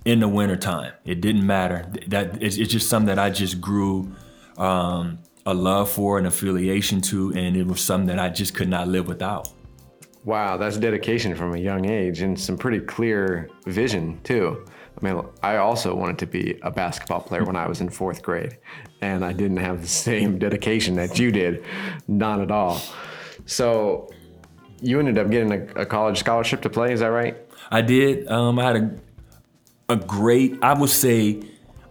in 0.06 0.20
the 0.20 0.28
wintertime. 0.28 0.94
It 1.04 1.20
didn't 1.20 1.48
matter. 1.48 1.92
That 2.08 2.44
it's, 2.44 2.58
it's 2.58 2.72
just 2.72 2.90
something 2.90 3.08
that 3.08 3.18
I 3.18 3.32
just 3.32 3.60
grew 3.60 4.14
um, 4.58 5.18
a 5.48 5.56
love 5.56 5.90
for, 5.90 6.20
an 6.20 6.28
affiliation 6.28 7.02
to, 7.02 7.34
and 7.34 7.58
it 7.58 7.66
was 7.66 7.82
something 7.82 8.16
that 8.16 8.20
I 8.20 8.30
just 8.30 8.54
could 8.54 8.70
not 8.70 8.88
live 8.88 9.08
without. 9.08 9.50
Wow, 10.26 10.58
that's 10.58 10.78
dedication 10.78 11.36
from 11.36 11.54
a 11.54 11.58
young 11.58 11.86
age 11.86 12.22
and 12.22 12.40
some 12.40 12.58
pretty 12.58 12.80
clear 12.80 13.50
vision 13.66 14.22
too. 14.24 14.66
I 15.02 15.06
mean, 15.06 15.24
I 15.42 15.58
also 15.58 15.94
wanted 15.96 16.20
to 16.20 16.28
be 16.28 16.60
a 16.62 16.72
basketball 16.72 17.22
player 17.22 17.44
when 17.44 17.56
I 17.56 17.68
was 17.68 17.82
in 17.82 17.90
fourth 17.90 18.22
grade, 18.22 18.58
and 19.02 19.26
I 19.26 19.34
didn't 19.34 19.58
have 19.58 19.82
the 19.82 19.88
same 19.88 20.40
dedication 20.40 20.96
that 20.96 21.20
you 21.20 21.32
did, 21.32 21.66
not 22.08 22.40
at 22.40 22.52
all. 22.52 22.80
So, 23.46 24.10
you 24.82 25.00
ended 25.00 25.18
up 25.18 25.30
getting 25.30 25.52
a, 25.52 25.82
a 25.82 25.86
college 25.86 26.20
scholarship 26.20 26.62
to 26.62 26.70
play, 26.70 26.94
is 26.94 27.00
that 27.00 27.08
right? 27.08 27.38
I 27.72 27.82
did. 27.82 28.28
Um, 28.30 28.60
I 28.60 28.64
had 28.64 28.76
a 28.76 29.00
a 29.90 29.96
great. 29.96 30.58
I 30.62 30.74
would 30.74 30.90
say, 30.90 31.42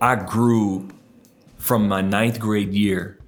I 0.01 0.17
grew 0.17 0.89
from 1.59 1.89
my 1.89 2.01
ninth 2.01 2.41
grade 2.41 2.73
year 2.73 3.19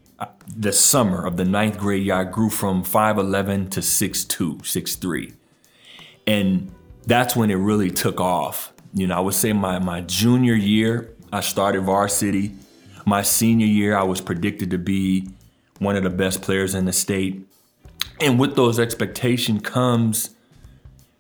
the 0.47 0.73
summer 0.73 1.27
of 1.27 1.37
the 1.37 1.45
ninth 1.45 1.79
grade 1.79 2.05
year, 2.05 2.15
I 2.15 2.25
grew 2.25 2.51
from 2.51 2.85
5'11 2.85 3.71
to 3.73 3.81
6'2, 3.81 4.59
6'3. 4.59 5.35
And 6.27 6.73
that's 7.07 7.37
when 7.37 7.51
it 7.51 7.57
really 7.57 7.91
took 7.91 8.21
off. 8.21 8.73
You 8.93 9.07
know, 9.07 9.17
I 9.17 9.21
would 9.21 9.35
say 9.35 9.53
my, 9.53 9.79
my 9.79 10.01
junior 10.03 10.55
year, 10.55 11.15
I 11.33 11.41
started 11.41 11.83
varsity. 11.83 12.55
My 13.05 13.23
senior 13.23 13.67
year, 13.67 13.97
I 13.97 14.05
was 14.05 14.21
predicted 14.21 14.71
to 14.71 14.79
be 14.79 15.29
one 15.79 15.97
of 15.97 16.05
the 16.05 16.11
best 16.11 16.43
players 16.43 16.75
in 16.75 16.85
the 16.85 16.93
state. 16.93 17.47
and 18.21 18.39
with 18.39 18.55
those 18.55 18.79
expectations 18.79 19.63
comes 19.63 20.31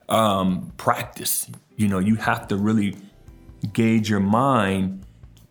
um, 0.09 0.73
practice. 0.77 1.51
You 1.77 1.89
know, 1.89 1.99
you 1.99 2.15
have 2.17 2.49
to 2.49 2.57
really 2.57 2.97
gauge 3.73 4.09
your 4.09 4.21
mind 4.21 5.05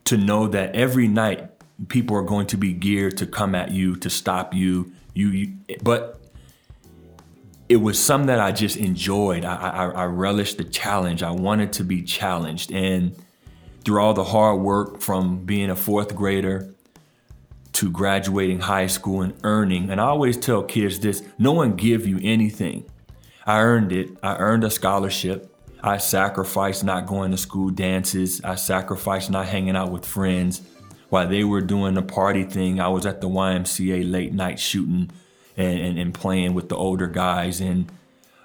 to 0.05 0.17
know 0.17 0.47
that 0.47 0.75
every 0.75 1.07
night 1.07 1.52
people 1.87 2.15
are 2.15 2.23
going 2.23 2.47
to 2.47 2.57
be 2.57 2.73
geared 2.73 3.17
to 3.17 3.25
come 3.25 3.55
at 3.55 3.71
you 3.71 3.95
to 3.97 4.09
stop 4.09 4.53
you. 4.53 4.91
You, 5.13 5.29
you 5.29 5.53
but 5.81 6.19
it 7.69 7.77
was 7.77 8.03
something 8.03 8.27
that 8.27 8.39
I 8.39 8.51
just 8.51 8.77
enjoyed. 8.77 9.45
I, 9.45 9.55
I, 9.55 9.85
I 9.85 10.05
relished 10.05 10.57
the 10.57 10.63
challenge. 10.63 11.23
I 11.23 11.31
wanted 11.31 11.73
to 11.73 11.83
be 11.83 12.03
challenged, 12.03 12.71
and 12.71 13.15
through 13.83 14.01
all 14.01 14.13
the 14.13 14.23
hard 14.23 14.61
work 14.61 15.01
from 15.01 15.45
being 15.45 15.69
a 15.69 15.75
fourth 15.75 16.15
grader 16.15 16.73
to 17.73 17.89
graduating 17.89 18.59
high 18.59 18.87
school 18.87 19.21
and 19.21 19.33
earning, 19.43 19.89
and 19.89 19.99
I 19.99 20.05
always 20.05 20.37
tell 20.37 20.63
kids 20.63 20.99
this: 20.99 21.23
no 21.37 21.51
one 21.51 21.75
give 21.75 22.05
you 22.05 22.19
anything. 22.21 22.85
I 23.45 23.59
earned 23.61 23.91
it. 23.91 24.09
I 24.23 24.35
earned 24.37 24.63
a 24.63 24.69
scholarship. 24.69 25.49
I 25.81 25.97
sacrificed 25.97 26.83
not 26.83 27.07
going 27.07 27.31
to 27.31 27.37
school 27.37 27.69
dances. 27.69 28.41
I 28.41 28.55
sacrificed 28.55 29.29
not 29.29 29.47
hanging 29.47 29.75
out 29.75 29.91
with 29.91 30.05
friends. 30.05 30.61
While 31.13 31.27
they 31.27 31.43
were 31.43 31.61
doing 31.61 31.93
the 31.93 32.01
party 32.01 32.43
thing, 32.43 32.79
I 32.79 32.87
was 32.87 33.05
at 33.05 33.21
the 33.21 33.29
YMCA 33.29 34.11
late 34.11 34.33
night 34.33 34.59
shooting 34.59 35.11
and, 35.55 35.79
and, 35.79 35.99
and 35.99 36.11
playing 36.11 36.55
with 36.55 36.69
the 36.69 36.75
older 36.75 37.05
guys. 37.05 37.61
And 37.61 37.91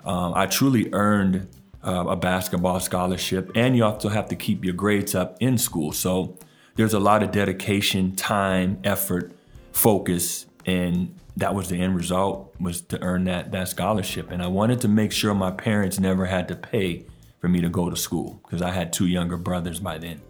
um, 0.05 0.35
I 0.37 0.45
truly 0.45 0.93
earned 0.93 1.49
uh, 1.83 2.05
a 2.09 2.15
basketball 2.15 2.79
scholarship. 2.81 3.51
And 3.55 3.75
you 3.75 3.87
also 3.87 4.11
have 4.11 4.29
to 4.29 4.37
keep 4.37 4.67
your 4.67 4.75
grades 4.75 5.15
up 5.15 5.39
in 5.41 5.57
school. 5.57 5.93
So 5.93 6.37
there's 6.75 6.93
a 6.93 6.99
lot 6.99 7.23
of 7.23 7.31
dedication, 7.31 8.15
time, 8.15 8.79
effort, 8.85 9.33
focus, 9.73 10.45
and 10.67 11.19
that 11.39 11.55
was 11.55 11.71
the 11.71 11.81
end 11.81 11.97
result 11.97 12.55
was 12.61 12.83
to 12.83 13.01
earn 13.01 13.25
that 13.25 13.51
that 13.53 13.69
scholarship. 13.69 14.31
And 14.31 14.43
I 14.43 14.49
wanted 14.49 14.83
to 14.83 14.89
make 14.89 15.13
sure 15.13 15.33
my 15.33 15.53
parents 15.53 15.99
never 15.99 16.27
had 16.27 16.49
to 16.49 16.55
pay 16.55 17.07
for 17.41 17.49
me 17.49 17.63
to 17.63 17.71
go 17.71 17.89
to 17.89 17.97
school 17.97 18.43
because 18.43 18.61
I 18.61 18.73
had 18.73 18.93
two 18.93 19.07
younger 19.07 19.39
brothers 19.39 19.81
by 19.81 19.97
then. 19.97 20.21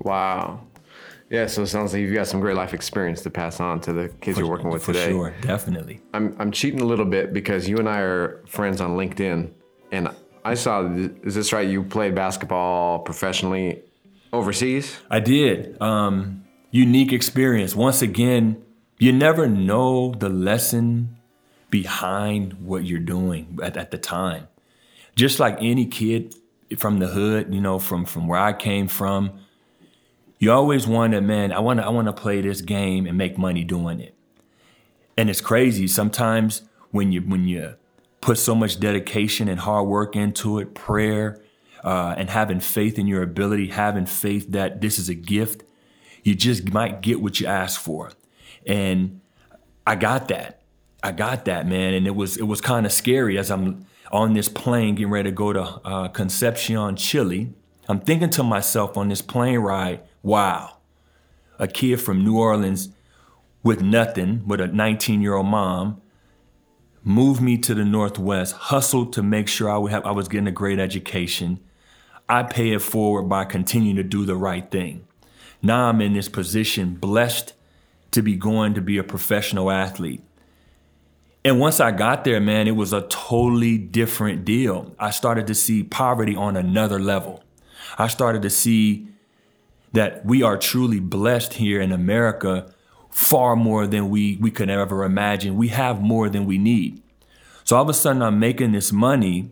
Wow. 0.00 0.60
Yeah, 1.30 1.46
so 1.46 1.62
it 1.62 1.66
sounds 1.66 1.92
like 1.92 2.00
you've 2.00 2.14
got 2.14 2.26
some 2.26 2.40
great 2.40 2.56
life 2.56 2.72
experience 2.72 3.20
to 3.22 3.30
pass 3.30 3.60
on 3.60 3.80
to 3.82 3.92
the 3.92 4.08
kids 4.20 4.36
For- 4.38 4.42
you're 4.44 4.50
working 4.50 4.70
with 4.70 4.82
for 4.82 4.92
today. 4.94 5.10
sure, 5.10 5.34
definitely. 5.42 6.00
I'm 6.14 6.34
I'm 6.38 6.50
cheating 6.52 6.80
a 6.80 6.84
little 6.86 7.04
bit 7.04 7.32
because 7.34 7.68
you 7.68 7.76
and 7.78 7.88
I 7.88 7.98
are 8.00 8.42
friends 8.46 8.80
on 8.80 8.96
LinkedIn, 8.96 9.50
and 9.92 10.08
I 10.44 10.54
saw. 10.54 10.86
Is 11.22 11.34
this 11.34 11.52
right? 11.52 11.68
You 11.68 11.82
played 11.84 12.14
basketball 12.14 13.00
professionally 13.00 13.82
overseas. 14.32 14.96
I 15.10 15.20
did. 15.20 15.80
Um, 15.82 16.44
unique 16.70 17.12
experience. 17.12 17.74
Once 17.74 18.00
again, 18.00 18.62
you 18.98 19.12
never 19.12 19.46
know 19.46 20.14
the 20.14 20.28
lesson 20.30 21.16
behind 21.70 22.54
what 22.54 22.84
you're 22.84 22.98
doing 23.00 23.58
at, 23.62 23.76
at 23.76 23.90
the 23.90 23.98
time. 23.98 24.48
Just 25.14 25.38
like 25.40 25.58
any 25.60 25.84
kid 25.86 26.34
from 26.78 26.98
the 26.98 27.08
hood, 27.08 27.52
you 27.52 27.60
know, 27.60 27.78
from 27.78 28.04
from 28.06 28.26
where 28.28 28.40
I 28.40 28.52
came 28.54 28.88
from, 28.88 29.40
you 30.38 30.52
always 30.52 30.86
wanted, 30.86 31.22
man, 31.22 31.52
I 31.52 31.58
want 31.60 31.80
to 31.80 31.86
I 31.86 31.88
want 31.88 32.06
to 32.06 32.12
play 32.12 32.40
this 32.40 32.60
game 32.60 33.06
and 33.06 33.18
make 33.18 33.36
money 33.36 33.64
doing 33.64 34.00
it. 34.00 34.14
And 35.16 35.28
it's 35.28 35.40
crazy 35.40 35.88
sometimes 35.88 36.62
when 36.90 37.12
you 37.12 37.20
when 37.22 37.46
you 37.46 37.74
put 38.20 38.38
so 38.38 38.54
much 38.54 38.80
dedication 38.80 39.48
and 39.48 39.60
hard 39.60 39.86
work 39.86 40.14
into 40.16 40.58
it, 40.58 40.74
prayer, 40.74 41.40
uh, 41.84 42.14
and 42.16 42.30
having 42.30 42.60
faith 42.60 42.98
in 42.98 43.06
your 43.06 43.22
ability, 43.22 43.68
having 43.68 44.06
faith 44.06 44.50
that 44.52 44.80
this 44.80 44.98
is 44.98 45.08
a 45.08 45.14
gift, 45.14 45.64
you 46.22 46.34
just 46.34 46.72
might 46.72 47.00
get 47.00 47.20
what 47.20 47.40
you 47.40 47.46
ask 47.46 47.80
for. 47.80 48.12
And 48.66 49.20
I 49.86 49.96
got 49.96 50.28
that. 50.28 50.62
I 51.02 51.12
got 51.12 51.44
that, 51.46 51.66
man. 51.66 51.94
And 51.94 52.06
it 52.06 52.14
was 52.14 52.36
it 52.36 52.44
was 52.44 52.60
kind 52.60 52.86
of 52.86 52.92
scary 52.92 53.38
as 53.38 53.50
I'm 53.50 53.86
on 54.12 54.34
this 54.34 54.48
plane 54.48 54.94
getting 54.94 55.10
ready 55.10 55.30
to 55.30 55.34
go 55.34 55.52
to 55.52 55.62
uh, 55.62 56.08
Concepcion, 56.08 56.96
Chile. 56.96 57.52
I'm 57.88 58.00
thinking 58.00 58.30
to 58.30 58.42
myself 58.42 58.96
on 58.96 59.08
this 59.08 59.22
plane 59.22 59.58
ride, 59.58 60.00
wow, 60.28 60.76
a 61.58 61.66
kid 61.66 62.00
from 62.00 62.22
New 62.22 62.38
Orleans 62.38 62.90
with 63.62 63.80
nothing, 63.82 64.46
with 64.46 64.60
a 64.60 64.66
19 64.66 65.22
year 65.22 65.34
old 65.34 65.46
mom, 65.46 66.02
moved 67.02 67.40
me 67.40 67.56
to 67.56 67.74
the 67.74 67.84
Northwest, 67.84 68.54
hustled 68.54 69.14
to 69.14 69.22
make 69.22 69.48
sure 69.48 69.70
I, 69.70 69.78
would 69.78 69.90
have, 69.90 70.04
I 70.04 70.10
was 70.10 70.28
getting 70.28 70.46
a 70.46 70.52
great 70.52 70.78
education. 70.78 71.60
I 72.28 72.42
pay 72.42 72.72
it 72.72 72.82
forward 72.82 73.22
by 73.22 73.46
continuing 73.46 73.96
to 73.96 74.02
do 74.02 74.26
the 74.26 74.36
right 74.36 74.70
thing. 74.70 75.06
Now 75.62 75.88
I'm 75.88 76.02
in 76.02 76.12
this 76.12 76.28
position, 76.28 76.94
blessed 76.94 77.54
to 78.10 78.20
be 78.20 78.36
going 78.36 78.74
to 78.74 78.82
be 78.82 78.98
a 78.98 79.04
professional 79.04 79.70
athlete. 79.70 80.22
And 81.42 81.58
once 81.58 81.80
I 81.80 81.90
got 81.90 82.24
there, 82.24 82.40
man, 82.40 82.68
it 82.68 82.76
was 82.76 82.92
a 82.92 83.02
totally 83.08 83.78
different 83.78 84.44
deal. 84.44 84.94
I 84.98 85.10
started 85.10 85.46
to 85.46 85.54
see 85.54 85.82
poverty 85.82 86.36
on 86.36 86.54
another 86.54 86.98
level. 86.98 87.42
I 87.96 88.08
started 88.08 88.42
to 88.42 88.50
see 88.50 89.08
that 89.92 90.24
we 90.24 90.42
are 90.42 90.56
truly 90.56 91.00
blessed 91.00 91.54
here 91.54 91.80
in 91.80 91.92
America 91.92 92.72
far 93.10 93.56
more 93.56 93.86
than 93.86 94.10
we, 94.10 94.36
we 94.36 94.50
could 94.50 94.70
ever 94.70 95.04
imagine. 95.04 95.56
We 95.56 95.68
have 95.68 96.00
more 96.00 96.28
than 96.28 96.46
we 96.46 96.58
need. 96.58 97.02
So 97.64 97.76
all 97.76 97.82
of 97.82 97.88
a 97.88 97.94
sudden, 97.94 98.22
I'm 98.22 98.38
making 98.38 98.72
this 98.72 98.92
money. 98.92 99.50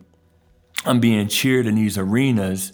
I'm 0.84 1.00
being 1.00 1.28
cheered 1.28 1.66
in 1.66 1.74
these 1.74 1.98
arenas. 1.98 2.72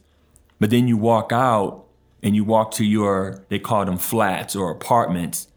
But 0.61 0.71
then 0.71 0.89
you 0.89 0.97
walk 0.97 1.33
out 1.33 1.85
and 2.23 2.37
you 2.37 2.45
walk 2.45 2.73
to 2.73 2.85
your, 2.85 3.45
they 3.49 3.59
call 3.59 3.85
them 3.85 3.99
flats 3.99 4.55
or 4.55 4.71
apartments, 4.71 5.49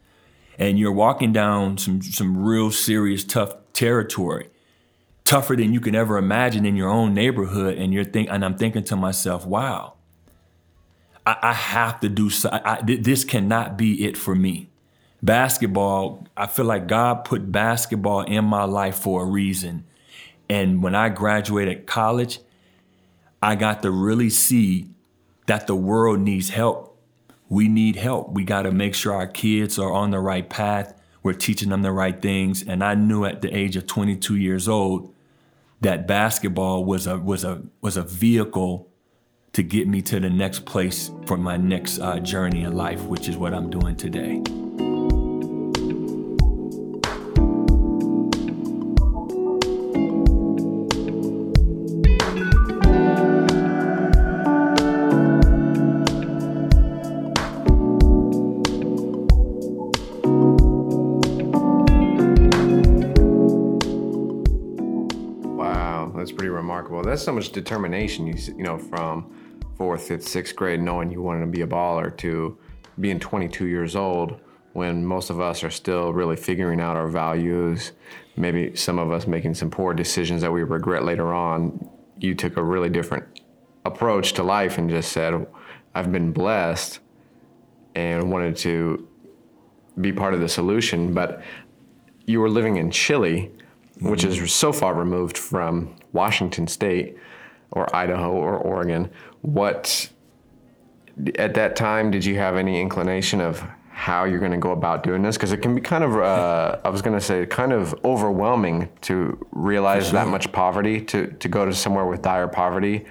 and 0.58 0.78
you're 0.78 0.92
walking 0.92 1.32
down 1.32 1.78
some, 1.78 2.02
some 2.02 2.44
real 2.44 2.70
serious, 2.70 3.22
tough 3.22 3.54
territory. 3.72 4.48
Tougher 5.24 5.54
than 5.54 5.72
you 5.72 5.80
can 5.80 5.94
ever 5.94 6.18
imagine 6.18 6.64
in 6.64 6.76
your 6.76 6.88
own 6.88 7.12
neighborhood. 7.12 7.78
And 7.78 7.92
you're 7.92 8.04
think, 8.04 8.28
and 8.30 8.44
I'm 8.44 8.56
thinking 8.56 8.84
to 8.84 8.96
myself, 8.96 9.44
wow, 9.44 9.95
I, 11.26 11.36
I 11.42 11.52
have 11.52 12.00
to 12.00 12.08
do 12.08 12.30
so. 12.30 12.48
I, 12.52 12.80
th- 12.80 13.02
this 13.02 13.24
cannot 13.24 13.76
be 13.76 14.06
it 14.06 14.16
for 14.16 14.34
me. 14.34 14.68
Basketball, 15.22 16.26
I 16.36 16.46
feel 16.46 16.66
like 16.66 16.86
God 16.86 17.24
put 17.24 17.50
basketball 17.50 18.22
in 18.22 18.44
my 18.44 18.64
life 18.64 18.96
for 18.96 19.22
a 19.22 19.26
reason. 19.26 19.84
And 20.48 20.82
when 20.82 20.94
I 20.94 21.08
graduated 21.08 21.86
college, 21.86 22.38
I 23.42 23.56
got 23.56 23.82
to 23.82 23.90
really 23.90 24.30
see 24.30 24.88
that 25.46 25.66
the 25.66 25.74
world 25.74 26.20
needs 26.20 26.50
help. 26.50 26.96
We 27.48 27.68
need 27.68 27.96
help. 27.96 28.30
We 28.30 28.44
got 28.44 28.62
to 28.62 28.72
make 28.72 28.94
sure 28.94 29.12
our 29.12 29.26
kids 29.26 29.78
are 29.78 29.92
on 29.92 30.10
the 30.10 30.20
right 30.20 30.48
path. 30.48 30.94
We're 31.22 31.32
teaching 31.32 31.70
them 31.70 31.82
the 31.82 31.92
right 31.92 32.20
things. 32.20 32.62
And 32.62 32.84
I 32.84 32.94
knew 32.94 33.24
at 33.24 33.42
the 33.42 33.56
age 33.56 33.76
of 33.76 33.86
22 33.86 34.36
years 34.36 34.68
old 34.68 35.12
that 35.80 36.06
basketball 36.06 36.84
was 36.84 37.06
a 37.06 37.18
was 37.18 37.44
a 37.44 37.62
was 37.80 37.96
a 37.96 38.02
vehicle 38.02 38.85
to 39.56 39.62
get 39.62 39.88
me 39.88 40.02
to 40.02 40.20
the 40.20 40.28
next 40.28 40.66
place 40.66 41.10
for 41.24 41.38
my 41.38 41.56
next 41.56 41.98
uh, 42.00 42.18
journey 42.18 42.64
in 42.64 42.74
life, 42.74 43.02
which 43.04 43.26
is 43.26 43.38
what 43.38 43.54
I'm 43.54 43.70
doing 43.70 43.96
today. 43.96 44.42
Wow, 65.56 66.12
that's 66.14 66.30
pretty 66.30 66.50
remarkable. 66.50 67.02
That's 67.02 67.22
so 67.22 67.32
much 67.32 67.52
determination. 67.52 68.26
You 68.26 68.34
you 68.58 68.62
know 68.62 68.76
from 68.76 69.32
fourth, 69.76 70.08
fifth, 70.08 70.26
sixth 70.26 70.56
grade, 70.56 70.80
knowing 70.80 71.10
you 71.10 71.22
wanted 71.22 71.40
to 71.40 71.46
be 71.46 71.62
a 71.62 71.66
baller, 71.66 72.16
to 72.18 72.58
being 72.98 73.20
22 73.20 73.66
years 73.66 73.94
old 73.94 74.40
when 74.72 75.04
most 75.04 75.30
of 75.30 75.40
us 75.40 75.64
are 75.64 75.70
still 75.70 76.12
really 76.12 76.36
figuring 76.36 76.80
out 76.80 76.96
our 76.96 77.08
values. 77.08 77.92
Maybe 78.36 78.76
some 78.76 78.98
of 78.98 79.10
us 79.10 79.26
making 79.26 79.54
some 79.54 79.70
poor 79.70 79.94
decisions 79.94 80.42
that 80.42 80.52
we 80.52 80.62
regret 80.62 81.04
later 81.04 81.32
on. 81.32 81.88
You 82.18 82.34
took 82.34 82.56
a 82.56 82.62
really 82.62 82.90
different 82.90 83.24
approach 83.84 84.34
to 84.34 84.42
life 84.42 84.76
and 84.78 84.90
just 84.90 85.12
said, 85.12 85.46
"I've 85.94 86.12
been 86.12 86.32
blessed," 86.32 87.00
and 87.94 88.30
wanted 88.30 88.56
to 88.58 89.08
be 90.00 90.12
part 90.12 90.34
of 90.34 90.40
the 90.40 90.48
solution. 90.48 91.14
But 91.14 91.42
you 92.26 92.40
were 92.40 92.50
living 92.50 92.76
in 92.76 92.90
Chile, 92.90 93.50
which 94.00 94.22
mm-hmm. 94.22 94.44
is 94.44 94.52
so 94.52 94.72
far 94.72 94.94
removed 94.94 95.38
from 95.38 95.96
Washington 96.12 96.66
State 96.66 97.16
or 97.70 97.94
Idaho 97.94 98.32
or 98.32 98.58
Oregon. 98.58 99.10
What 99.46 100.10
at 101.36 101.54
that 101.54 101.76
time 101.76 102.10
did 102.10 102.24
you 102.24 102.34
have 102.36 102.56
any 102.56 102.80
inclination 102.80 103.40
of 103.40 103.64
how 103.90 104.24
you're 104.24 104.40
going 104.40 104.50
to 104.50 104.58
go 104.58 104.72
about 104.72 105.04
doing 105.04 105.22
this? 105.22 105.36
Because 105.36 105.52
it 105.52 105.58
can 105.58 105.76
be 105.76 105.80
kind 105.80 106.02
of, 106.02 106.16
uh, 106.16 106.80
I 106.84 106.88
was 106.88 107.00
going 107.00 107.16
to 107.16 107.24
say, 107.24 107.46
kind 107.46 107.72
of 107.72 107.94
overwhelming 108.04 108.88
to 109.02 109.38
realize 109.52 110.10
that 110.10 110.26
much 110.26 110.50
poverty. 110.50 111.00
To 111.02 111.28
to 111.28 111.48
go 111.48 111.64
to 111.64 111.72
somewhere 111.72 112.06
with 112.06 112.22
dire 112.22 112.48
poverty. 112.48 113.06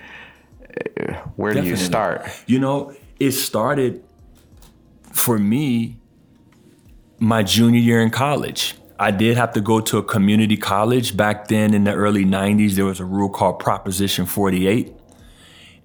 Where 1.37 1.53
do 1.53 1.63
you 1.63 1.77
start? 1.77 2.29
You 2.47 2.59
know, 2.59 2.93
it 3.17 3.31
started 3.31 4.03
for 5.13 5.39
me 5.39 5.97
my 7.17 7.43
junior 7.43 7.79
year 7.79 8.01
in 8.01 8.09
college. 8.09 8.75
I 8.99 9.11
did 9.11 9.37
have 9.37 9.53
to 9.53 9.61
go 9.61 9.79
to 9.79 9.97
a 9.99 10.03
community 10.03 10.57
college 10.57 11.15
back 11.15 11.47
then 11.47 11.73
in 11.73 11.85
the 11.85 11.93
early 11.93 12.25
90s. 12.25 12.73
There 12.73 12.83
was 12.83 12.99
a 12.99 13.05
rule 13.05 13.29
called 13.29 13.59
Proposition 13.59 14.25
48. 14.25 14.93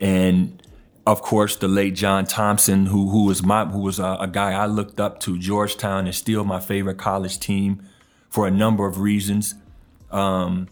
And 0.00 0.62
of 1.06 1.22
course, 1.22 1.56
the 1.56 1.68
late 1.68 1.94
John 1.94 2.24
Thompson, 2.24 2.86
who, 2.86 3.10
who 3.10 3.24
was, 3.24 3.42
my, 3.42 3.64
who 3.64 3.80
was 3.80 3.98
a, 3.98 4.16
a 4.20 4.28
guy 4.28 4.52
I 4.52 4.66
looked 4.66 5.00
up 5.00 5.20
to, 5.20 5.38
Georgetown 5.38 6.06
is 6.06 6.16
still 6.16 6.44
my 6.44 6.60
favorite 6.60 6.98
college 6.98 7.38
team 7.38 7.82
for 8.28 8.46
a 8.46 8.50
number 8.50 8.86
of 8.86 9.00
reasons. 9.00 9.54
Um, 10.10 10.68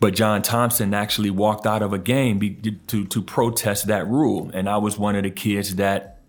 but 0.00 0.14
John 0.14 0.42
Thompson 0.42 0.94
actually 0.94 1.30
walked 1.30 1.66
out 1.66 1.82
of 1.82 1.92
a 1.92 1.98
game 1.98 2.38
be, 2.38 2.50
to, 2.50 3.04
to 3.06 3.22
protest 3.22 3.86
that 3.88 4.06
rule. 4.06 4.50
And 4.54 4.68
I 4.68 4.76
was 4.76 4.98
one 4.98 5.16
of 5.16 5.24
the 5.24 5.30
kids 5.30 5.76
that 5.76 6.20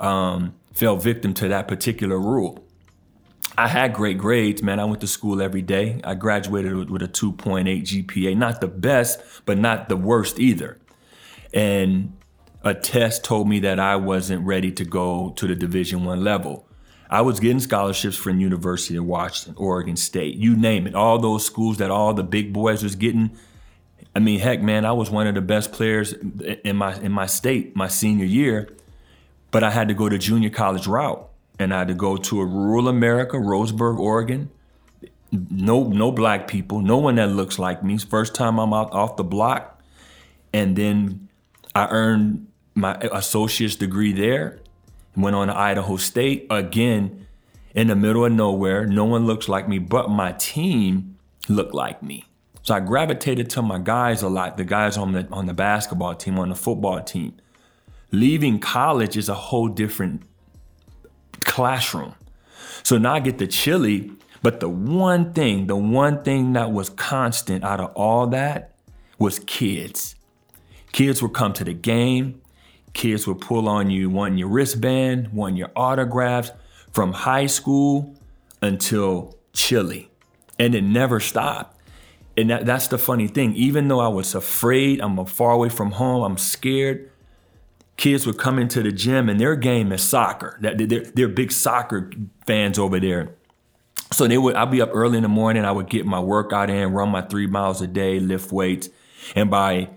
um, 0.00 0.54
fell 0.72 0.96
victim 0.96 1.34
to 1.34 1.48
that 1.48 1.68
particular 1.68 2.18
rule. 2.18 2.64
I 3.56 3.68
had 3.68 3.92
great 3.92 4.18
grades, 4.18 4.62
man. 4.62 4.80
I 4.80 4.84
went 4.84 5.00
to 5.02 5.06
school 5.06 5.40
every 5.40 5.62
day. 5.62 6.00
I 6.02 6.14
graduated 6.14 6.74
with, 6.74 6.90
with 6.90 7.02
a 7.02 7.08
2.8 7.08 7.82
GPA. 7.82 8.36
Not 8.36 8.60
the 8.60 8.66
best, 8.66 9.20
but 9.44 9.58
not 9.58 9.88
the 9.88 9.96
worst 9.96 10.40
either. 10.40 10.78
And 11.54 12.12
a 12.64 12.74
test 12.74 13.24
told 13.24 13.48
me 13.48 13.60
that 13.60 13.78
I 13.78 13.96
wasn't 13.96 14.44
ready 14.44 14.72
to 14.72 14.84
go 14.84 15.30
to 15.36 15.46
the 15.46 15.54
Division 15.54 16.04
One 16.04 16.24
level. 16.24 16.66
I 17.08 17.20
was 17.20 17.38
getting 17.38 17.60
scholarships 17.60 18.16
from 18.16 18.40
University 18.40 18.96
of 18.96 19.04
Washington, 19.04 19.54
Oregon 19.56 19.94
State, 19.94 20.36
you 20.36 20.56
name 20.56 20.86
it. 20.86 20.94
All 20.94 21.18
those 21.18 21.46
schools 21.46 21.76
that 21.78 21.90
all 21.90 22.12
the 22.12 22.24
big 22.24 22.52
boys 22.52 22.82
was 22.82 22.96
getting. 22.96 23.36
I 24.16 24.18
mean, 24.18 24.40
heck, 24.40 24.62
man, 24.62 24.84
I 24.84 24.92
was 24.92 25.10
one 25.10 25.26
of 25.26 25.34
the 25.34 25.40
best 25.40 25.72
players 25.72 26.12
in 26.12 26.76
my 26.76 26.98
in 27.00 27.12
my 27.12 27.26
state 27.26 27.76
my 27.76 27.88
senior 27.88 28.24
year, 28.24 28.68
but 29.50 29.62
I 29.62 29.70
had 29.70 29.88
to 29.88 29.94
go 29.94 30.08
the 30.08 30.18
junior 30.18 30.50
college 30.50 30.86
route 30.86 31.28
and 31.58 31.72
I 31.72 31.80
had 31.80 31.88
to 31.88 31.94
go 31.94 32.16
to 32.16 32.40
a 32.40 32.44
rural 32.44 32.88
America, 32.88 33.36
Roseburg, 33.36 33.98
Oregon. 33.98 34.50
No, 35.30 35.84
no 35.88 36.10
black 36.10 36.48
people, 36.48 36.80
no 36.80 36.96
one 36.96 37.16
that 37.16 37.28
looks 37.28 37.58
like 37.58 37.84
me. 37.84 37.98
First 37.98 38.34
time 38.34 38.58
I'm 38.58 38.72
out 38.72 38.92
off 38.92 39.16
the 39.16 39.24
block, 39.24 39.82
and 40.52 40.76
then 40.76 41.23
I 41.74 41.88
earned 41.88 42.46
my 42.74 42.94
associate's 42.94 43.76
degree 43.76 44.12
there. 44.12 44.60
Went 45.16 45.36
on 45.36 45.48
to 45.48 45.56
Idaho 45.56 45.96
State 45.96 46.46
again, 46.50 47.24
in 47.74 47.88
the 47.88 47.96
middle 47.96 48.24
of 48.24 48.32
nowhere. 48.32 48.86
No 48.86 49.04
one 49.04 49.26
looks 49.26 49.48
like 49.48 49.68
me, 49.68 49.78
but 49.78 50.08
my 50.08 50.32
team 50.32 51.18
looked 51.48 51.74
like 51.74 52.02
me. 52.02 52.24
So 52.62 52.74
I 52.74 52.80
gravitated 52.80 53.50
to 53.50 53.62
my 53.62 53.78
guys 53.78 54.22
a 54.22 54.28
lot. 54.28 54.56
The 54.56 54.64
guys 54.64 54.96
on 54.96 55.12
the 55.12 55.28
on 55.30 55.46
the 55.46 55.52
basketball 55.52 56.14
team, 56.14 56.38
on 56.38 56.48
the 56.48 56.54
football 56.54 57.02
team. 57.02 57.34
Leaving 58.10 58.60
college 58.60 59.16
is 59.16 59.28
a 59.28 59.34
whole 59.34 59.68
different 59.68 60.22
classroom. 61.40 62.14
So 62.84 62.96
now 62.96 63.14
I 63.14 63.20
get 63.20 63.38
the 63.38 63.46
Chile, 63.46 64.12
but 64.40 64.60
the 64.60 64.68
one 64.68 65.32
thing, 65.32 65.66
the 65.66 65.76
one 65.76 66.22
thing 66.22 66.52
that 66.52 66.70
was 66.70 66.90
constant 66.90 67.64
out 67.64 67.80
of 67.80 67.92
all 67.94 68.28
that 68.28 68.76
was 69.18 69.40
kids. 69.40 70.14
Kids 70.94 71.20
would 71.20 71.32
come 71.32 71.52
to 71.52 71.64
the 71.64 71.74
game. 71.74 72.40
Kids 72.92 73.26
would 73.26 73.40
pull 73.40 73.68
on 73.68 73.90
you, 73.90 74.08
wanting 74.08 74.38
your 74.38 74.46
wristband, 74.46 75.32
wanting 75.32 75.56
your 75.56 75.72
autographs 75.74 76.52
from 76.92 77.12
high 77.12 77.46
school 77.46 78.14
until 78.62 79.36
Chile. 79.52 80.08
And 80.56 80.72
it 80.72 80.82
never 80.82 81.18
stopped. 81.18 81.76
And 82.36 82.48
that, 82.50 82.64
that's 82.64 82.86
the 82.86 82.96
funny 82.96 83.26
thing. 83.26 83.56
Even 83.56 83.88
though 83.88 83.98
I 83.98 84.06
was 84.06 84.36
afraid, 84.36 85.00
I'm 85.00 85.26
far 85.26 85.50
away 85.50 85.68
from 85.68 85.90
home, 85.90 86.22
I'm 86.22 86.38
scared, 86.38 87.10
kids 87.96 88.24
would 88.24 88.38
come 88.38 88.60
into 88.60 88.80
the 88.80 88.92
gym 88.92 89.28
and 89.28 89.40
their 89.40 89.56
game 89.56 89.90
is 89.90 90.00
soccer. 90.00 90.56
They're, 90.60 90.76
they're 90.76 91.26
big 91.26 91.50
soccer 91.50 92.12
fans 92.46 92.78
over 92.78 93.00
there. 93.00 93.34
So 94.12 94.28
they 94.28 94.38
would, 94.38 94.54
I'd 94.54 94.70
be 94.70 94.80
up 94.80 94.90
early 94.92 95.16
in 95.16 95.24
the 95.24 95.28
morning. 95.28 95.64
I 95.64 95.72
would 95.72 95.90
get 95.90 96.06
my 96.06 96.20
workout 96.20 96.70
in, 96.70 96.92
run 96.92 97.08
my 97.08 97.22
three 97.22 97.48
miles 97.48 97.82
a 97.82 97.88
day, 97.88 98.20
lift 98.20 98.52
weights, 98.52 98.90
and 99.34 99.50
by 99.50 99.88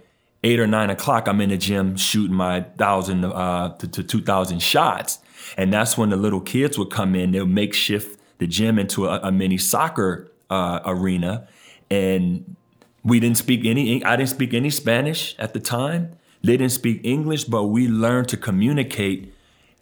eight 0.44 0.60
or 0.60 0.68
nine 0.68 0.90
o'clock, 0.90 1.28
I'm 1.28 1.42
in 1.42 1.50
the 1.50 1.58
gym 1.58 1.96
shooting 1.96 2.36
my 2.36 2.62
thousand 2.62 3.26
uh, 3.26 3.76
to, 3.78 3.88
to 3.88 4.04
two 4.04 4.22
thousand 4.22 4.62
shots. 4.62 5.20
And 5.58 5.72
that's 5.72 5.98
when 5.98 6.10
the 6.10 6.18
little 6.18 6.42
kids 6.42 6.78
would 6.78 6.90
come 6.90 7.16
in. 7.16 7.32
They 7.32 7.40
would 7.40 7.50
makeshift 7.50 8.20
the 8.38 8.48
gym 8.48 8.78
into 8.78 9.08
a, 9.08 9.20
a 9.24 9.32
mini 9.32 9.58
soccer 9.58 10.32
uh, 10.50 10.82
arena, 10.86 11.48
and 11.90 12.56
we 13.04 13.20
didn't 13.20 13.38
speak 13.38 13.66
any. 13.66 14.04
I 14.04 14.16
didn't 14.16 14.30
speak 14.30 14.54
any 14.54 14.70
Spanish 14.70 15.36
at 15.40 15.54
the 15.54 15.60
time. 15.60 16.18
They 16.44 16.58
didn't 16.58 16.74
speak 16.74 17.02
English, 17.04 17.46
but 17.46 17.66
we 17.66 17.88
learned 17.88 18.28
to 18.30 18.38
communicate 18.38 19.34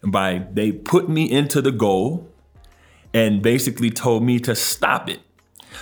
by 0.02 0.46
they 0.52 0.72
put 0.72 1.08
me 1.08 1.30
into 1.30 1.60
the 1.60 1.72
goal 1.72 2.28
and 3.12 3.42
basically 3.42 3.90
told 3.90 4.22
me 4.22 4.38
to 4.40 4.54
stop 4.54 5.08
it. 5.08 5.20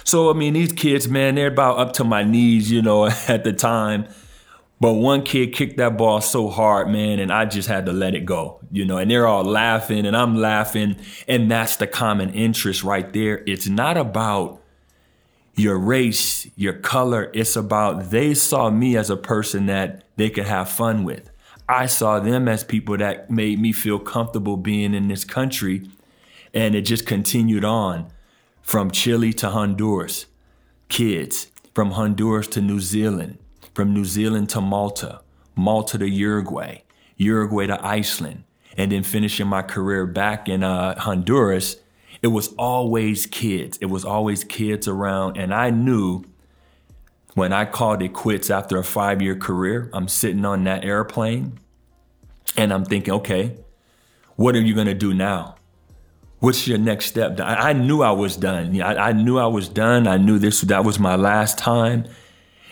So 0.02 0.30
I 0.30 0.32
mean, 0.32 0.54
these 0.54 0.72
kids, 0.72 1.08
man, 1.08 1.36
they're 1.36 1.48
about 1.48 1.78
up 1.78 1.92
to 1.94 2.04
my 2.04 2.24
knees, 2.24 2.70
you 2.70 2.82
know, 2.82 3.06
at 3.28 3.44
the 3.44 3.52
time. 3.52 4.06
But 4.84 4.96
one 4.96 5.22
kid 5.22 5.54
kicked 5.54 5.78
that 5.78 5.96
ball 5.96 6.20
so 6.20 6.50
hard, 6.50 6.90
man, 6.90 7.18
and 7.18 7.32
I 7.32 7.46
just 7.46 7.68
had 7.68 7.86
to 7.86 7.92
let 7.94 8.14
it 8.14 8.26
go, 8.26 8.60
you 8.70 8.84
know. 8.84 8.98
And 8.98 9.10
they're 9.10 9.26
all 9.26 9.42
laughing, 9.42 10.04
and 10.04 10.14
I'm 10.14 10.36
laughing, 10.36 10.96
and 11.26 11.50
that's 11.50 11.76
the 11.76 11.86
common 11.86 12.34
interest 12.34 12.84
right 12.84 13.10
there. 13.10 13.42
It's 13.46 13.66
not 13.66 13.96
about 13.96 14.60
your 15.56 15.78
race, 15.78 16.46
your 16.54 16.74
color. 16.74 17.30
It's 17.32 17.56
about 17.56 18.10
they 18.10 18.34
saw 18.34 18.68
me 18.68 18.94
as 18.98 19.08
a 19.08 19.16
person 19.16 19.64
that 19.64 20.04
they 20.16 20.28
could 20.28 20.44
have 20.44 20.68
fun 20.68 21.02
with. 21.02 21.30
I 21.66 21.86
saw 21.86 22.20
them 22.20 22.46
as 22.46 22.62
people 22.62 22.98
that 22.98 23.30
made 23.30 23.58
me 23.58 23.72
feel 23.72 23.98
comfortable 23.98 24.58
being 24.58 24.92
in 24.92 25.08
this 25.08 25.24
country. 25.24 25.88
And 26.52 26.74
it 26.74 26.82
just 26.82 27.06
continued 27.06 27.64
on 27.64 28.12
from 28.60 28.90
Chile 28.90 29.32
to 29.32 29.48
Honduras, 29.48 30.26
kids, 30.90 31.50
from 31.74 31.92
Honduras 31.92 32.48
to 32.48 32.60
New 32.60 32.80
Zealand, 32.80 33.38
from 33.74 33.92
New 33.92 34.04
Zealand 34.04 34.48
to 34.50 34.60
Malta, 34.60 35.20
Malta 35.56 35.98
to 35.98 36.08
Uruguay, 36.08 36.78
Uruguay 37.16 37.66
to 37.66 37.84
Iceland, 37.84 38.44
and 38.76 38.92
then 38.92 39.02
finishing 39.02 39.46
my 39.46 39.62
career 39.62 40.06
back 40.06 40.48
in 40.48 40.62
uh, 40.62 40.98
Honduras 41.00 41.76
it 42.24 42.32
was 42.32 42.54
always 42.54 43.26
kids. 43.26 43.76
It 43.82 43.86
was 43.90 44.02
always 44.02 44.44
kids 44.44 44.88
around. 44.88 45.36
And 45.36 45.52
I 45.52 45.68
knew 45.68 46.24
when 47.34 47.52
I 47.52 47.66
called 47.66 48.00
it 48.00 48.14
quits 48.14 48.48
after 48.48 48.78
a 48.78 48.82
five 48.82 49.20
year 49.20 49.36
career, 49.36 49.90
I'm 49.92 50.08
sitting 50.08 50.46
on 50.46 50.64
that 50.64 50.86
airplane 50.86 51.60
and 52.56 52.72
I'm 52.72 52.86
thinking, 52.86 53.12
okay, 53.12 53.58
what 54.36 54.56
are 54.56 54.62
you 54.62 54.74
going 54.74 54.86
to 54.86 54.94
do 54.94 55.12
now? 55.12 55.56
What's 56.38 56.66
your 56.66 56.78
next 56.78 57.06
step? 57.06 57.38
I, 57.40 57.56
I 57.56 57.72
knew 57.74 58.00
I 58.00 58.12
was 58.12 58.38
done. 58.38 58.80
I, 58.80 59.08
I 59.08 59.12
knew 59.12 59.36
I 59.36 59.46
was 59.46 59.68
done. 59.68 60.06
I 60.06 60.16
knew 60.16 60.38
this 60.38 60.62
that 60.62 60.82
was 60.82 60.98
my 60.98 61.16
last 61.16 61.58
time. 61.58 62.06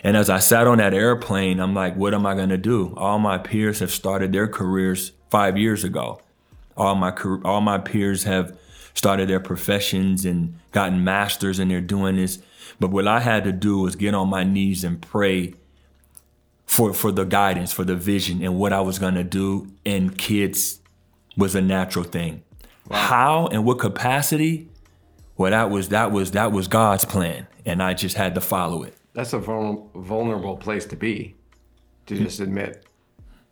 And 0.03 0.17
as 0.17 0.29
I 0.29 0.39
sat 0.39 0.67
on 0.67 0.79
that 0.79 0.93
airplane, 0.93 1.59
I'm 1.59 1.73
like, 1.73 1.95
what 1.95 2.13
am 2.13 2.25
I 2.25 2.35
going 2.35 2.49
to 2.49 2.57
do? 2.57 2.93
All 2.97 3.19
my 3.19 3.37
peers 3.37 3.79
have 3.79 3.91
started 3.91 4.33
their 4.33 4.47
careers 4.47 5.13
five 5.29 5.57
years 5.57 5.83
ago. 5.83 6.21
All 6.75 6.95
my 6.95 7.11
all 7.45 7.61
my 7.61 7.77
peers 7.77 8.23
have 8.23 8.57
started 8.93 9.29
their 9.29 9.39
professions 9.39 10.25
and 10.25 10.59
gotten 10.71 11.03
masters 11.03 11.59
and 11.59 11.71
they're 11.71 11.81
doing 11.81 12.17
this. 12.17 12.39
But 12.79 12.91
what 12.91 13.07
I 13.07 13.19
had 13.21 13.43
to 13.45 13.51
do 13.51 13.79
was 13.79 13.95
get 13.95 14.13
on 14.13 14.29
my 14.29 14.43
knees 14.43 14.83
and 14.83 15.01
pray 15.01 15.53
for, 16.65 16.93
for 16.93 17.11
the 17.11 17.23
guidance, 17.23 17.71
for 17.71 17.83
the 17.83 17.95
vision 17.95 18.43
and 18.43 18.57
what 18.57 18.73
I 18.73 18.81
was 18.81 18.99
going 18.99 19.15
to 19.15 19.23
do. 19.23 19.71
And 19.85 20.17
kids 20.17 20.79
was 21.37 21.55
a 21.55 21.61
natural 21.61 22.03
thing. 22.03 22.43
Wow. 22.89 22.97
How 22.97 23.47
and 23.47 23.65
what 23.65 23.79
capacity? 23.79 24.67
Well, 25.37 25.51
that 25.51 25.69
was 25.69 25.89
that 25.89 26.11
was 26.11 26.31
that 26.31 26.51
was 26.51 26.67
God's 26.67 27.05
plan, 27.05 27.47
and 27.65 27.81
I 27.81 27.93
just 27.93 28.17
had 28.17 28.35
to 28.35 28.41
follow 28.41 28.83
it. 28.83 28.95
That's 29.13 29.33
a 29.33 29.39
vulnerable 29.39 30.57
place 30.57 30.85
to 30.87 30.95
be, 30.95 31.35
to 32.07 32.17
just 32.17 32.39
admit, 32.39 32.85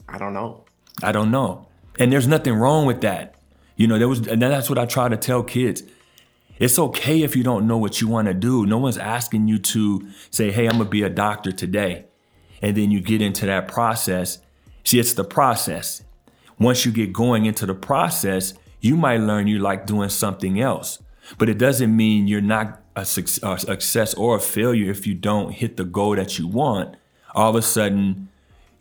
I 0.10 0.17
don't 0.17 0.34
know. 0.34 0.65
I 1.04 1.12
don't 1.12 1.32
know, 1.32 1.67
and 2.00 2.12
there's 2.12 2.28
nothing 2.28 2.54
wrong 2.54 2.86
with 2.86 3.02
that. 3.02 3.36
You 3.76 3.88
know, 3.88 3.97
there 3.97 4.10
was, 4.10 4.28
and 4.28 4.41
that's 4.41 4.69
what 4.69 4.78
I 4.78 4.86
try 4.86 5.10
to 5.10 5.17
tell 5.17 5.43
kids. 5.43 5.84
It's 6.60 6.78
okay 6.78 7.24
if 7.24 7.36
you 7.36 7.41
don't 7.41 7.65
know 7.65 7.78
what 7.78 8.02
you 8.02 8.08
want 8.08 8.28
to 8.28 8.36
do. 8.36 8.67
No 8.67 8.78
one's 8.78 8.97
asking 8.97 9.47
you 9.47 9.58
to 9.58 10.08
say, 10.30 10.52
hey, 10.52 10.67
I'm 10.67 10.74
going 10.74 10.84
to 10.84 10.89
be 10.89 11.02
a 11.02 11.10
doctor 11.10 11.52
today. 11.52 12.06
And 12.62 12.78
then 12.78 12.91
you 12.91 13.02
get 13.02 13.19
into 13.19 13.47
that 13.47 13.67
process. 13.67 14.38
See, 14.84 15.00
it's 15.00 15.13
the 15.13 15.24
process. 15.24 16.04
Once 16.60 16.86
you 16.86 16.91
get 16.91 17.12
going 17.12 17.45
into 17.45 17.65
the 17.65 17.74
process, 17.74 18.54
you 18.80 18.95
might 18.95 19.17
learn 19.17 19.47
you 19.47 19.58
like 19.58 19.88
doing 19.88 20.10
something 20.10 20.62
else. 20.62 21.02
But 21.39 21.50
it 21.50 21.58
doesn't 21.58 21.95
mean 21.95 22.28
you're 22.28 22.41
not 22.41 22.80
a 22.95 23.06
success 23.06 24.13
or 24.15 24.36
a 24.36 24.39
failure 24.39 24.91
if 24.91 25.08
you 25.08 25.13
don't 25.13 25.51
hit 25.51 25.77
the 25.77 25.86
goal 25.86 26.15
that 26.15 26.38
you 26.38 26.47
want. 26.47 26.95
All 27.34 27.49
of 27.49 27.56
a 27.56 27.62
sudden, 27.62 28.30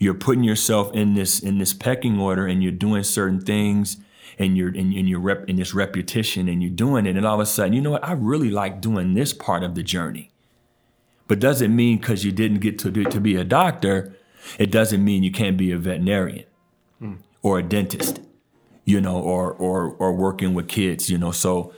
you're 0.00 0.14
putting 0.14 0.42
yourself 0.42 0.92
in 0.92 1.14
this 1.14 1.38
in 1.38 1.58
this 1.58 1.72
pecking 1.72 2.18
order 2.18 2.46
and 2.46 2.62
you're 2.62 2.72
doing 2.72 3.04
certain 3.04 3.40
things 3.40 3.98
and 4.38 4.56
you're 4.56 4.74
in, 4.74 4.92
in 4.92 5.06
your 5.06 5.20
rep 5.20 5.48
in 5.48 5.56
this 5.56 5.74
repetition 5.74 6.48
and 6.48 6.62
you're 6.62 6.70
doing 6.70 7.06
it 7.06 7.16
and 7.16 7.24
all 7.24 7.34
of 7.34 7.40
a 7.40 7.46
sudden 7.46 7.72
you 7.72 7.80
know 7.80 7.90
what 7.90 8.04
i 8.04 8.12
really 8.12 8.50
like 8.50 8.80
doing 8.80 9.14
this 9.14 9.32
part 9.32 9.62
of 9.62 9.74
the 9.74 9.82
journey 9.82 10.32
but 11.28 11.38
doesn't 11.38 11.76
mean 11.76 11.98
because 11.98 12.24
you 12.24 12.32
didn't 12.32 12.58
get 12.58 12.76
to, 12.76 12.90
do, 12.90 13.04
to 13.04 13.20
be 13.20 13.36
a 13.36 13.44
doctor 13.44 14.16
it 14.58 14.70
doesn't 14.70 15.04
mean 15.04 15.22
you 15.22 15.30
can't 15.30 15.56
be 15.56 15.70
a 15.70 15.78
veterinarian 15.78 16.46
hmm. 16.98 17.14
or 17.42 17.58
a 17.58 17.62
dentist 17.62 18.20
you 18.84 19.00
know 19.00 19.20
or 19.20 19.52
or 19.52 19.94
or 19.98 20.12
working 20.12 20.54
with 20.54 20.66
kids 20.66 21.10
you 21.10 21.18
know 21.18 21.30
so 21.30 21.72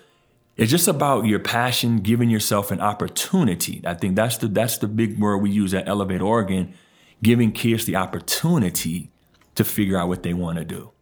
it's 0.63 0.71
just 0.71 0.87
about 0.87 1.27
your 1.27 1.41
passion, 1.41 1.99
giving 1.99 2.31
yourself 2.31 2.71
an 2.71 2.81
opportunity. 2.81 3.83
I 3.85 3.95
think 3.95 4.15
that's 4.15 4.37
the 4.37 4.47
that's 4.47 4.79
the 4.79 4.87
big 4.87 5.19
word 5.19 5.39
we 5.39 5.51
use 5.51 5.75
at 5.75 5.89
Elevate 5.89 6.23
Oregon, 6.23 6.75
giving 7.21 7.51
kids 7.51 7.85
the 7.85 7.97
opportunity 7.97 9.11
to 9.57 9.65
figure 9.65 9.99
out 9.99 10.07
what 10.07 10.23
they 10.23 10.33
want 10.33 10.59
to 10.59 10.65
do. 10.65 10.93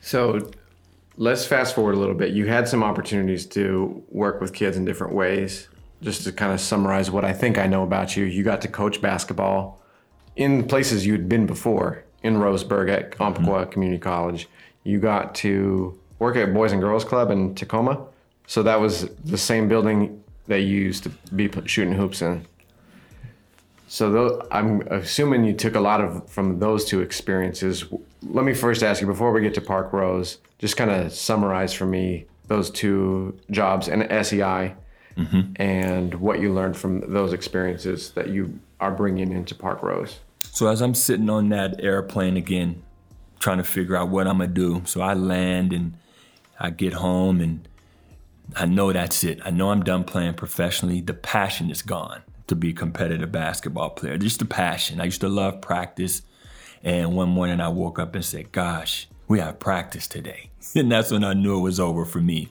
So 0.00 0.50
let's 1.18 1.44
fast 1.44 1.74
forward 1.74 1.94
a 1.94 1.98
little 1.98 2.14
bit. 2.14 2.32
You 2.32 2.46
had 2.46 2.66
some 2.66 2.82
opportunities 2.82 3.44
to 3.48 4.02
work 4.08 4.40
with 4.40 4.54
kids 4.54 4.78
in 4.78 4.86
different 4.86 5.12
ways. 5.12 5.68
Just 6.00 6.24
to 6.24 6.32
kind 6.32 6.52
of 6.52 6.60
summarize 6.60 7.10
what 7.10 7.26
I 7.26 7.34
think 7.34 7.58
I 7.58 7.66
know 7.66 7.82
about 7.82 8.16
you, 8.16 8.24
you 8.24 8.42
got 8.42 8.62
to 8.62 8.68
coach 8.68 9.02
basketball 9.02 9.82
in 10.36 10.66
places 10.66 11.06
you'd 11.06 11.28
been 11.28 11.44
before 11.44 12.02
in 12.22 12.36
Roseburg 12.36 12.90
at 12.90 13.20
Umpqua 13.20 13.44
mm-hmm. 13.44 13.70
Community 13.70 14.00
College. 14.00 14.48
You 14.84 14.98
got 15.00 15.34
to 15.36 16.00
work 16.18 16.36
at 16.36 16.54
Boys 16.54 16.72
and 16.72 16.80
Girls 16.80 17.04
Club 17.04 17.30
in 17.30 17.54
Tacoma. 17.54 18.06
So 18.52 18.62
that 18.64 18.78
was 18.78 19.08
the 19.24 19.38
same 19.38 19.66
building 19.66 20.22
that 20.46 20.60
you 20.60 20.78
used 20.78 21.04
to 21.04 21.08
be 21.34 21.50
shooting 21.64 21.94
hoops 21.94 22.20
in. 22.20 22.46
So 23.88 24.12
those, 24.12 24.46
I'm 24.50 24.82
assuming 24.88 25.44
you 25.44 25.54
took 25.54 25.74
a 25.74 25.80
lot 25.80 26.02
of 26.02 26.28
from 26.28 26.58
those 26.58 26.84
two 26.84 27.00
experiences. 27.00 27.86
Let 28.22 28.44
me 28.44 28.52
first 28.52 28.82
ask 28.82 29.00
you 29.00 29.06
before 29.06 29.32
we 29.32 29.40
get 29.40 29.54
to 29.54 29.62
Parkrose, 29.62 30.36
just 30.58 30.76
kind 30.76 30.90
of 30.90 31.14
summarize 31.14 31.72
for 31.72 31.86
me 31.86 32.26
those 32.46 32.68
two 32.68 33.40
jobs 33.50 33.88
and 33.88 34.02
SEI 34.02 34.74
mm-hmm. 35.16 35.52
and 35.56 36.14
what 36.16 36.38
you 36.38 36.52
learned 36.52 36.76
from 36.76 37.10
those 37.10 37.32
experiences 37.32 38.10
that 38.10 38.28
you 38.28 38.60
are 38.80 38.90
bringing 38.90 39.32
into 39.32 39.54
Parkrose. 39.54 40.16
So 40.42 40.68
as 40.68 40.82
I'm 40.82 40.94
sitting 40.94 41.30
on 41.30 41.48
that 41.48 41.82
airplane 41.82 42.36
again, 42.36 42.82
trying 43.40 43.56
to 43.56 43.64
figure 43.64 43.96
out 43.96 44.10
what 44.10 44.26
I'm 44.26 44.40
gonna 44.40 44.48
do, 44.48 44.82
so 44.84 45.00
I 45.00 45.14
land 45.14 45.72
and 45.72 45.94
I 46.60 46.68
get 46.68 46.92
home 46.92 47.40
and 47.40 47.66
I 48.56 48.66
know 48.66 48.92
that's 48.92 49.24
it. 49.24 49.40
I 49.44 49.50
know 49.50 49.70
I'm 49.70 49.82
done 49.82 50.04
playing 50.04 50.34
professionally. 50.34 51.00
The 51.00 51.14
passion 51.14 51.70
is 51.70 51.82
gone 51.82 52.22
to 52.48 52.54
be 52.54 52.70
a 52.70 52.74
competitive 52.74 53.32
basketball 53.32 53.90
player. 53.90 54.18
Just 54.18 54.38
the 54.40 54.44
passion. 54.44 55.00
I 55.00 55.04
used 55.04 55.20
to 55.22 55.28
love 55.28 55.60
practice. 55.60 56.22
And 56.82 57.14
one 57.14 57.28
morning 57.28 57.60
I 57.60 57.68
woke 57.68 57.98
up 57.98 58.14
and 58.14 58.24
said, 58.24 58.52
Gosh, 58.52 59.08
we 59.28 59.40
have 59.40 59.58
practice 59.58 60.06
today. 60.06 60.50
And 60.74 60.90
that's 60.92 61.10
when 61.10 61.24
I 61.24 61.34
knew 61.34 61.58
it 61.58 61.62
was 61.62 61.80
over 61.80 62.04
for 62.04 62.20
me. 62.20 62.48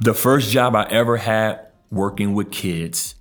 The 0.00 0.14
first 0.14 0.50
job 0.50 0.74
I 0.74 0.84
ever 0.90 1.18
had 1.18 1.66
working 1.90 2.34
with 2.34 2.50
kids 2.50 3.14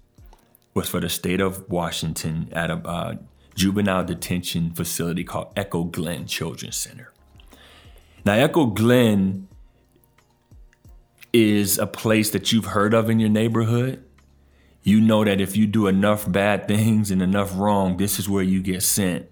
was 0.74 0.88
for 0.90 1.00
the 1.02 1.10
state 1.10 1.42
of 1.42 1.70
Washington 1.70 2.50
at 2.54 2.72
a 2.72 2.76
uh, 2.76 3.16
juvenile 3.56 4.06
detention 4.06 4.72
facility 4.72 5.26
called 5.26 5.52
Echo 5.58 5.84
Glen 5.84 6.26
Children's 6.26 6.78
Center. 6.78 7.12
Now, 8.26 8.36
Echo 8.36 8.68
Glen 8.68 9.49
is 11.32 11.78
a 11.78 11.88
place 11.88 12.32
that 12.32 12.52
you've 12.52 12.66
heard 12.66 12.94
of 12.94 13.10
in 13.10 13.20
your 13.20 13.30
neighborhood 13.30 14.04
you 14.84 15.02
know 15.02 15.24
that 15.24 15.42
if 15.42 15.58
you 15.58 15.68
do 15.68 15.88
enough 15.88 16.30
bad 16.30 16.68
things 16.68 17.12
and 17.12 17.22
enough 17.22 17.58
wrong, 17.58 17.98
this 17.98 18.20
is 18.20 18.30
where 18.30 18.44
you 18.44 18.62
get 18.62 18.82
sent. 18.82 19.30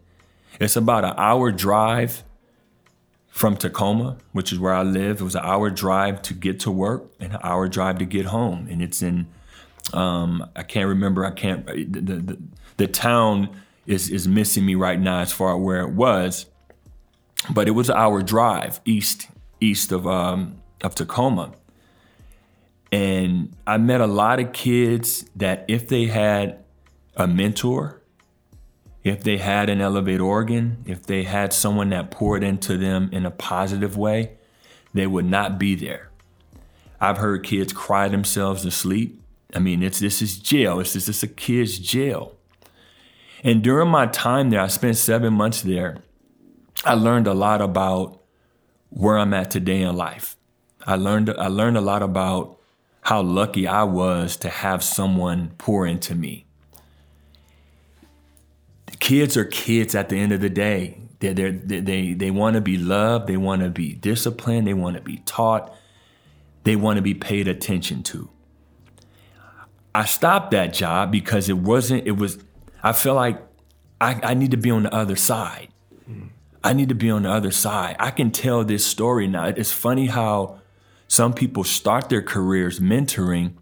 It's 0.59 0.75
about 0.75 1.05
an 1.05 1.13
hour 1.17 1.51
drive 1.51 2.23
from 3.29 3.55
Tacoma, 3.55 4.17
which 4.31 4.51
is 4.51 4.59
where 4.59 4.73
I 4.73 4.83
live. 4.83 5.21
It 5.21 5.23
was 5.23 5.35
an 5.35 5.45
hour 5.45 5.69
drive 5.69 6.21
to 6.23 6.33
get 6.33 6.59
to 6.61 6.71
work 6.71 7.11
and 7.19 7.33
an 7.33 7.39
hour 7.43 7.67
drive 7.67 7.99
to 7.99 8.05
get 8.05 8.25
home. 8.25 8.67
And 8.69 8.81
it's 8.81 9.01
in, 9.01 9.27
um, 9.93 10.49
I 10.55 10.63
can't 10.63 10.87
remember, 10.87 11.25
I 11.25 11.31
can't, 11.31 11.65
the, 11.65 12.01
the, 12.01 12.37
the 12.77 12.87
town 12.87 13.49
is, 13.85 14.09
is 14.09 14.27
missing 14.27 14.65
me 14.65 14.75
right 14.75 14.99
now 14.99 15.19
as 15.19 15.31
far 15.31 15.55
as 15.55 15.61
where 15.61 15.81
it 15.81 15.91
was. 15.91 16.47
But 17.51 17.67
it 17.67 17.71
was 17.71 17.89
an 17.89 17.97
hour 17.97 18.21
drive 18.21 18.81
east, 18.83 19.29
east 19.61 19.91
of, 19.91 20.07
um, 20.07 20.57
of 20.83 20.95
Tacoma. 20.95 21.53
And 22.91 23.55
I 23.65 23.77
met 23.77 24.01
a 24.01 24.07
lot 24.07 24.39
of 24.39 24.53
kids 24.53 25.25
that 25.35 25.65
if 25.67 25.87
they 25.87 26.05
had 26.05 26.63
a 27.15 27.27
mentor, 27.27 28.01
if 29.03 29.23
they 29.23 29.37
had 29.37 29.69
an 29.69 29.81
Elevate 29.81 30.21
Oregon, 30.21 30.83
if 30.85 31.03
they 31.03 31.23
had 31.23 31.53
someone 31.53 31.89
that 31.89 32.11
poured 32.11 32.43
into 32.43 32.77
them 32.77 33.09
in 33.11 33.25
a 33.25 33.31
positive 33.31 33.97
way, 33.97 34.37
they 34.93 35.07
would 35.07 35.25
not 35.25 35.59
be 35.59 35.75
there. 35.75 36.09
I've 36.99 37.17
heard 37.17 37.43
kids 37.43 37.73
cry 37.73 38.07
themselves 38.07 38.63
to 38.63 38.71
sleep. 38.71 39.21
I 39.53 39.59
mean, 39.59 39.83
it's 39.83 39.99
this 39.99 40.21
is 40.21 40.37
jail. 40.37 40.79
It's 40.79 40.93
just 40.93 41.23
a 41.23 41.27
kid's 41.27 41.77
jail. 41.79 42.35
And 43.43 43.63
during 43.63 43.89
my 43.89 44.07
time 44.07 44.49
there, 44.49 44.61
I 44.61 44.67
spent 44.67 44.97
seven 44.97 45.33
months 45.33 45.61
there. 45.61 45.99
I 46.83 46.95
learned 46.95 47.27
a 47.27 47.33
lot 47.33 47.61
about 47.61 48.21
where 48.89 49.17
I'm 49.17 49.33
at 49.33 49.51
today 49.51 49.81
in 49.81 49.95
life. 49.95 50.35
I 50.85 50.95
learned 50.95 51.29
I 51.29 51.47
learned 51.47 51.77
a 51.77 51.81
lot 51.81 52.01
about 52.01 52.56
how 53.07 53.21
lucky 53.21 53.65
I 53.65 53.83
was 53.83 54.35
to 54.35 54.49
have 54.49 54.83
someone 54.83 55.51
pour 55.57 55.87
into 55.87 56.13
me. 56.13 56.45
Kids 58.99 59.37
are 59.37 59.45
kids 59.45 59.95
at 59.95 60.09
the 60.09 60.19
end 60.19 60.33
of 60.33 60.41
the 60.41 60.49
day. 60.49 60.97
They're, 61.19 61.33
they're, 61.33 61.53
they 61.53 61.79
they, 61.79 62.11
they 62.11 62.31
want 62.31 62.55
to 62.55 62.61
be 62.61 62.75
loved, 62.75 63.27
they 63.27 63.37
want 63.37 63.61
to 63.61 63.69
be 63.69 63.93
disciplined, 63.93 64.67
they 64.67 64.73
want 64.73 64.97
to 64.97 65.01
be 65.01 65.19
taught, 65.19 65.73
they 66.65 66.75
want 66.75 66.97
to 66.97 67.01
be 67.01 67.13
paid 67.13 67.47
attention 67.47 68.03
to. 68.03 68.29
I 69.95 70.03
stopped 70.03 70.51
that 70.51 70.73
job 70.73 71.09
because 71.09 71.47
it 71.47 71.59
wasn't, 71.59 72.05
it 72.05 72.17
was, 72.17 72.39
I 72.83 72.91
felt 72.91 73.15
like 73.15 73.41
I, 74.01 74.19
I 74.21 74.33
need 74.33 74.51
to 74.51 74.57
be 74.57 74.69
on 74.69 74.83
the 74.83 74.93
other 74.93 75.15
side. 75.15 75.69
Hmm. 76.05 76.25
I 76.61 76.73
need 76.73 76.89
to 76.89 76.95
be 76.95 77.09
on 77.09 77.23
the 77.23 77.31
other 77.31 77.51
side. 77.51 77.95
I 78.01 78.11
can 78.11 78.31
tell 78.31 78.65
this 78.65 78.85
story 78.85 79.27
now. 79.27 79.45
It's 79.45 79.71
funny 79.71 80.07
how 80.07 80.59
some 81.07 81.33
people 81.33 81.63
start 81.63 82.09
their 82.09 82.21
careers 82.21 82.79
mentoring. 82.79 83.53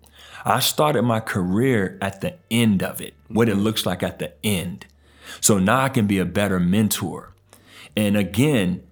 I 0.44 0.60
started 0.60 1.04
my 1.04 1.20
career 1.20 1.98
at 2.02 2.22
the 2.22 2.36
end 2.52 2.84
of 2.84 3.02
it, 3.02 3.14
what 3.28 3.50
it 3.50 3.56
looks 3.56 3.86
like 3.86 4.04
at 4.04 4.20
the 4.20 4.34
end. 4.44 4.86
So 5.42 5.58
now 5.58 5.82
I 5.82 5.90
can 5.90 6.08
be 6.08 6.20
a 6.20 6.26
better 6.26 6.60
mentor. 6.60 7.34
And 7.96 8.18
again, 8.18 8.84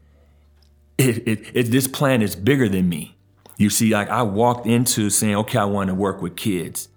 it, 0.98 1.28
it, 1.28 1.46
it, 1.54 1.64
this 1.72 1.88
plan 1.88 2.22
is 2.22 2.36
bigger 2.36 2.70
than 2.70 2.90
me. 2.90 3.16
You 3.58 3.70
see, 3.70 3.94
like 3.94 4.10
I 4.10 4.24
walked 4.24 4.66
into 4.66 5.10
saying, 5.10 5.36
okay, 5.36 5.60
I 5.60 5.66
want 5.66 5.90
to 5.90 5.96
work 5.96 6.22
with 6.22 6.36
kids. 6.36 6.90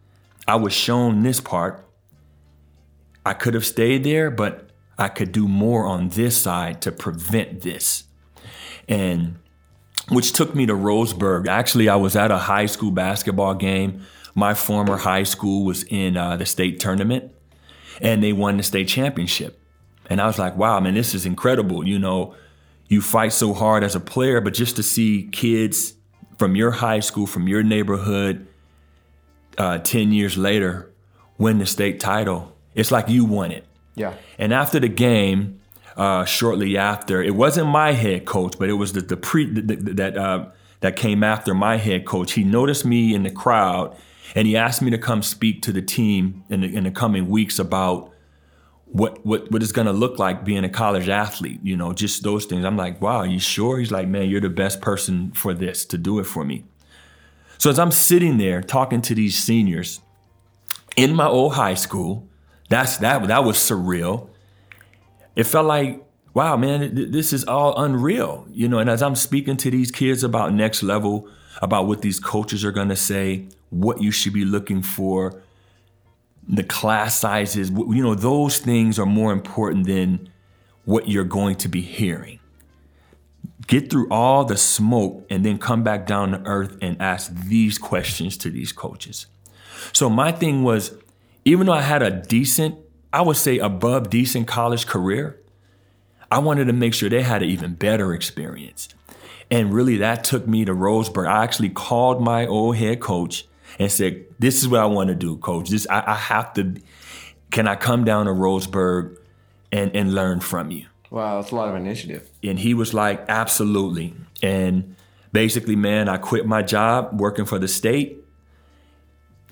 I 0.48 0.56
was 0.56 0.72
shown 0.72 1.22
this 1.22 1.40
part. 1.40 1.84
I 3.24 3.34
could 3.34 3.54
have 3.54 3.66
stayed 3.66 4.04
there, 4.04 4.30
but 4.30 4.70
I 4.98 5.08
could 5.08 5.32
do 5.32 5.48
more 5.48 5.84
on 5.86 6.10
this 6.10 6.40
side 6.40 6.80
to 6.82 6.92
prevent 6.92 7.62
this. 7.62 8.04
And 8.88 9.38
which 10.08 10.32
took 10.32 10.54
me 10.54 10.66
to 10.66 10.74
Roseburg. 10.74 11.48
Actually, 11.48 11.88
I 11.88 11.96
was 11.96 12.16
at 12.16 12.30
a 12.30 12.38
high 12.38 12.66
school 12.66 12.90
basketball 12.90 13.54
game. 13.54 14.02
My 14.34 14.54
former 14.54 14.96
high 14.96 15.24
school 15.24 15.64
was 15.64 15.82
in 15.84 16.16
uh, 16.16 16.36
the 16.36 16.46
state 16.46 16.78
tournament, 16.78 17.32
and 18.00 18.22
they 18.22 18.32
won 18.32 18.56
the 18.56 18.62
state 18.62 18.88
championship. 18.88 19.60
And 20.08 20.20
I 20.20 20.26
was 20.26 20.38
like, 20.38 20.56
wow, 20.56 20.78
man, 20.80 20.94
this 20.94 21.14
is 21.14 21.26
incredible. 21.26 21.86
You 21.86 21.98
know, 21.98 22.34
you 22.88 23.00
fight 23.00 23.32
so 23.32 23.52
hard 23.52 23.82
as 23.82 23.94
a 23.94 24.00
player, 24.00 24.40
but 24.40 24.54
just 24.54 24.76
to 24.76 24.82
see 24.82 25.28
kids 25.32 25.94
from 26.38 26.54
your 26.54 26.70
high 26.70 27.00
school, 27.00 27.26
from 27.26 27.48
your 27.48 27.62
neighborhood, 27.62 28.46
uh, 29.58 29.78
10 29.78 30.12
years 30.12 30.36
later, 30.36 30.92
win 31.38 31.58
the 31.58 31.66
state 31.66 31.98
title, 31.98 32.54
it's 32.74 32.90
like 32.90 33.08
you 33.08 33.24
won 33.24 33.50
it. 33.50 33.64
Yeah. 33.94 34.14
And 34.38 34.52
after 34.52 34.78
the 34.78 34.88
game, 34.88 35.60
uh, 35.96 36.24
shortly 36.24 36.76
after. 36.76 37.22
It 37.22 37.34
wasn't 37.34 37.68
my 37.68 37.92
head 37.92 38.24
coach, 38.24 38.56
but 38.58 38.68
it 38.68 38.74
was 38.74 38.92
the, 38.92 39.00
the 39.00 39.16
pre 39.16 39.50
the, 39.50 39.62
the, 39.62 39.94
that 39.94 40.16
uh, 40.16 40.46
that 40.80 40.96
came 40.96 41.24
after 41.24 41.54
my 41.54 41.76
head 41.76 42.04
coach. 42.04 42.32
He 42.32 42.44
noticed 42.44 42.84
me 42.84 43.14
in 43.14 43.22
the 43.22 43.30
crowd, 43.30 43.96
and 44.34 44.46
he 44.46 44.56
asked 44.56 44.82
me 44.82 44.90
to 44.90 44.98
come 44.98 45.22
speak 45.22 45.62
to 45.62 45.72
the 45.72 45.82
team 45.82 46.44
in 46.50 46.60
the, 46.60 46.74
in 46.74 46.84
the 46.84 46.90
coming 46.90 47.28
weeks 47.28 47.58
about 47.58 48.12
what 48.84 49.24
what 49.24 49.50
what 49.50 49.62
it's 49.62 49.72
going 49.72 49.86
to 49.86 49.92
look 49.92 50.18
like 50.18 50.44
being 50.44 50.64
a 50.64 50.68
college 50.68 51.08
athlete. 51.08 51.60
You 51.62 51.76
know, 51.76 51.92
just 51.92 52.22
those 52.22 52.44
things. 52.44 52.64
I'm 52.64 52.76
like, 52.76 53.00
wow, 53.00 53.22
you 53.22 53.38
sure? 53.38 53.78
He's 53.78 53.90
like, 53.90 54.06
man, 54.06 54.28
you're 54.28 54.40
the 54.40 54.50
best 54.50 54.80
person 54.80 55.32
for 55.32 55.54
this 55.54 55.84
to 55.86 55.98
do 55.98 56.18
it 56.18 56.24
for 56.24 56.44
me. 56.44 56.64
So 57.58 57.70
as 57.70 57.78
I'm 57.78 57.90
sitting 57.90 58.36
there 58.36 58.60
talking 58.60 59.00
to 59.02 59.14
these 59.14 59.36
seniors 59.36 60.00
in 60.94 61.14
my 61.14 61.26
old 61.26 61.54
high 61.54 61.74
school, 61.74 62.28
that's 62.68 62.98
that 62.98 63.26
that 63.28 63.44
was 63.44 63.56
surreal 63.56 64.28
it 65.36 65.44
felt 65.44 65.66
like, 65.66 66.02
wow, 66.34 66.56
man, 66.56 67.10
this 67.12 67.32
is 67.32 67.44
all 67.44 67.80
unreal, 67.80 68.46
you 68.50 68.68
know. 68.68 68.78
And 68.78 68.90
as 68.90 69.02
I'm 69.02 69.14
speaking 69.14 69.56
to 69.58 69.70
these 69.70 69.90
kids 69.90 70.24
about 70.24 70.52
next 70.52 70.82
level, 70.82 71.28
about 71.62 71.86
what 71.86 72.02
these 72.02 72.18
coaches 72.18 72.64
are 72.64 72.72
going 72.72 72.88
to 72.88 72.96
say, 72.96 73.46
what 73.70 74.02
you 74.02 74.10
should 74.10 74.32
be 74.32 74.44
looking 74.44 74.82
for, 74.82 75.42
the 76.48 76.62
class 76.62 77.18
sizes, 77.18 77.70
you 77.70 78.02
know, 78.02 78.14
those 78.14 78.58
things 78.58 78.98
are 78.98 79.06
more 79.06 79.32
important 79.32 79.86
than 79.86 80.28
what 80.84 81.08
you're 81.08 81.24
going 81.24 81.56
to 81.56 81.68
be 81.68 81.80
hearing. 81.80 82.38
Get 83.66 83.90
through 83.90 84.08
all 84.10 84.44
the 84.44 84.56
smoke 84.56 85.26
and 85.28 85.44
then 85.44 85.58
come 85.58 85.82
back 85.82 86.06
down 86.06 86.30
to 86.30 86.42
earth 86.44 86.76
and 86.80 87.00
ask 87.00 87.34
these 87.34 87.78
questions 87.78 88.36
to 88.38 88.50
these 88.50 88.70
coaches. 88.70 89.26
So 89.92 90.08
my 90.08 90.30
thing 90.30 90.62
was, 90.62 90.94
even 91.44 91.66
though 91.66 91.72
I 91.72 91.82
had 91.82 92.02
a 92.02 92.10
decent 92.10 92.78
I 93.12 93.22
would 93.22 93.36
say 93.36 93.58
above 93.58 94.10
decent 94.10 94.46
college 94.46 94.86
career, 94.86 95.40
I 96.30 96.38
wanted 96.38 96.66
to 96.66 96.72
make 96.72 96.94
sure 96.94 97.08
they 97.08 97.22
had 97.22 97.42
an 97.42 97.48
even 97.48 97.74
better 97.74 98.12
experience. 98.12 98.88
And 99.50 99.72
really, 99.72 99.98
that 99.98 100.24
took 100.24 100.46
me 100.46 100.64
to 100.64 100.74
Roseburg. 100.74 101.28
I 101.28 101.44
actually 101.44 101.70
called 101.70 102.20
my 102.20 102.46
old 102.46 102.76
head 102.76 103.00
coach 103.00 103.46
and 103.78 103.90
said, 103.90 104.24
"This 104.38 104.60
is 104.60 104.68
what 104.68 104.80
I 104.80 104.86
want 104.86 105.08
to 105.08 105.14
do, 105.14 105.36
coach. 105.36 105.70
This 105.70 105.86
I, 105.88 106.02
I 106.06 106.14
have 106.14 106.52
to. 106.54 106.74
Can 107.52 107.68
I 107.68 107.76
come 107.76 108.04
down 108.04 108.26
to 108.26 108.32
Roseburg 108.32 109.16
and 109.70 109.94
and 109.94 110.14
learn 110.14 110.40
from 110.40 110.72
you?" 110.72 110.86
Wow, 111.10 111.40
that's 111.40 111.52
a 111.52 111.54
lot 111.54 111.68
of 111.68 111.76
initiative. 111.76 112.28
And 112.42 112.58
he 112.58 112.74
was 112.74 112.92
like, 112.92 113.24
"Absolutely." 113.28 114.14
And 114.42 114.96
basically, 115.32 115.76
man, 115.76 116.08
I 116.08 116.16
quit 116.16 116.44
my 116.44 116.62
job 116.62 117.20
working 117.20 117.44
for 117.44 117.60
the 117.60 117.68
state 117.68 118.25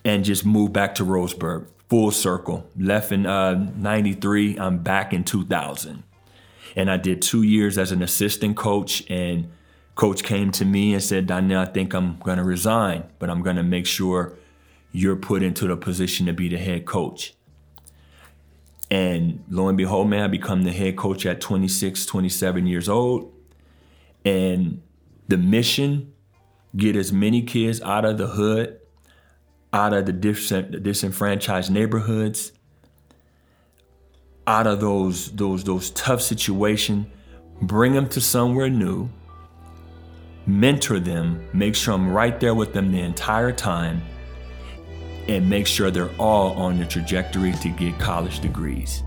and 0.05 0.25
just 0.25 0.45
moved 0.45 0.73
back 0.73 0.95
to 0.97 1.05
Roseburg, 1.05 1.67
full 1.89 2.11
circle. 2.11 2.69
Left 2.77 3.13
in 3.13 3.27
uh, 3.27 3.55
'93. 3.77 4.59
I'm 4.59 4.79
back 4.79 5.13
in 5.13 5.25
2000, 5.25 6.03
and 6.77 6.91
I 6.91 6.97
did 6.97 7.23
two 7.23 7.43
years 7.43 7.79
as 7.79 7.93
an 7.93 8.03
assistant 8.03 8.57
coach 8.57 9.09
and 9.11 9.51
coach 9.95 10.23
came 10.25 10.51
to 10.53 10.65
me 10.65 10.93
and 10.93 11.03
said, 11.03 11.27
Donnell, 11.27 11.61
I 11.61 11.67
think 11.67 11.95
I'm 11.95 12.19
going 12.19 12.39
to 12.39 12.45
resign, 12.45 13.05
but 13.19 13.31
I'm 13.31 13.43
going 13.43 13.57
to 13.57 13.63
make 13.63 13.87
sure 13.87 14.35
you're 14.93 15.17
put 15.17 15.43
into 15.43 15.67
the 15.67 15.77
position 15.77 16.27
to 16.27 16.33
be 16.33 16.49
the 16.49 16.59
head 16.59 16.87
coach. 16.87 17.35
And 18.91 19.43
lo 19.49 19.69
and 19.69 19.77
behold, 19.77 20.09
man, 20.09 20.23
I 20.23 20.29
become 20.29 20.63
the 20.63 20.73
head 20.73 20.97
coach 20.97 21.27
at 21.27 21.41
26, 21.41 22.07
27 22.07 22.67
years 22.67 22.89
old. 22.89 23.33
And 24.25 24.83
the 25.29 25.37
mission, 25.37 26.13
get 26.77 26.97
as 26.97 27.13
many 27.13 27.43
kids 27.43 27.81
out 27.83 28.05
of 28.05 28.19
the 28.19 28.29
hood, 28.29 28.79
out 29.75 29.93
of 29.93 30.07
the 30.07 30.13
disenfranchised 30.13 31.69
neighborhoods, 31.69 32.53
out 34.47 34.69
of 34.69 34.81
those, 34.81 35.33
those, 35.33 35.65
those 35.65 35.91
tough 35.91 36.23
situations, 36.23 37.09
bring 37.61 37.93
them 37.93 38.09
to 38.09 38.21
somewhere 38.21 38.71
new, 38.71 39.11
mentor 40.47 41.01
them, 41.01 41.45
make 41.53 41.75
sure 41.75 41.93
I'm 41.93 42.09
right 42.09 42.39
there 42.39 42.55
with 42.55 42.73
them 42.73 42.93
the 42.93 43.01
entire 43.01 43.51
time, 43.51 44.01
and 45.27 45.51
make 45.51 45.67
sure 45.67 45.91
they're 45.91 46.15
all 46.21 46.53
on 46.53 46.79
the 46.79 46.87
trajectory 46.87 47.53
to 47.55 47.69
get 47.71 47.99
college 47.99 48.39
degrees. 48.39 49.03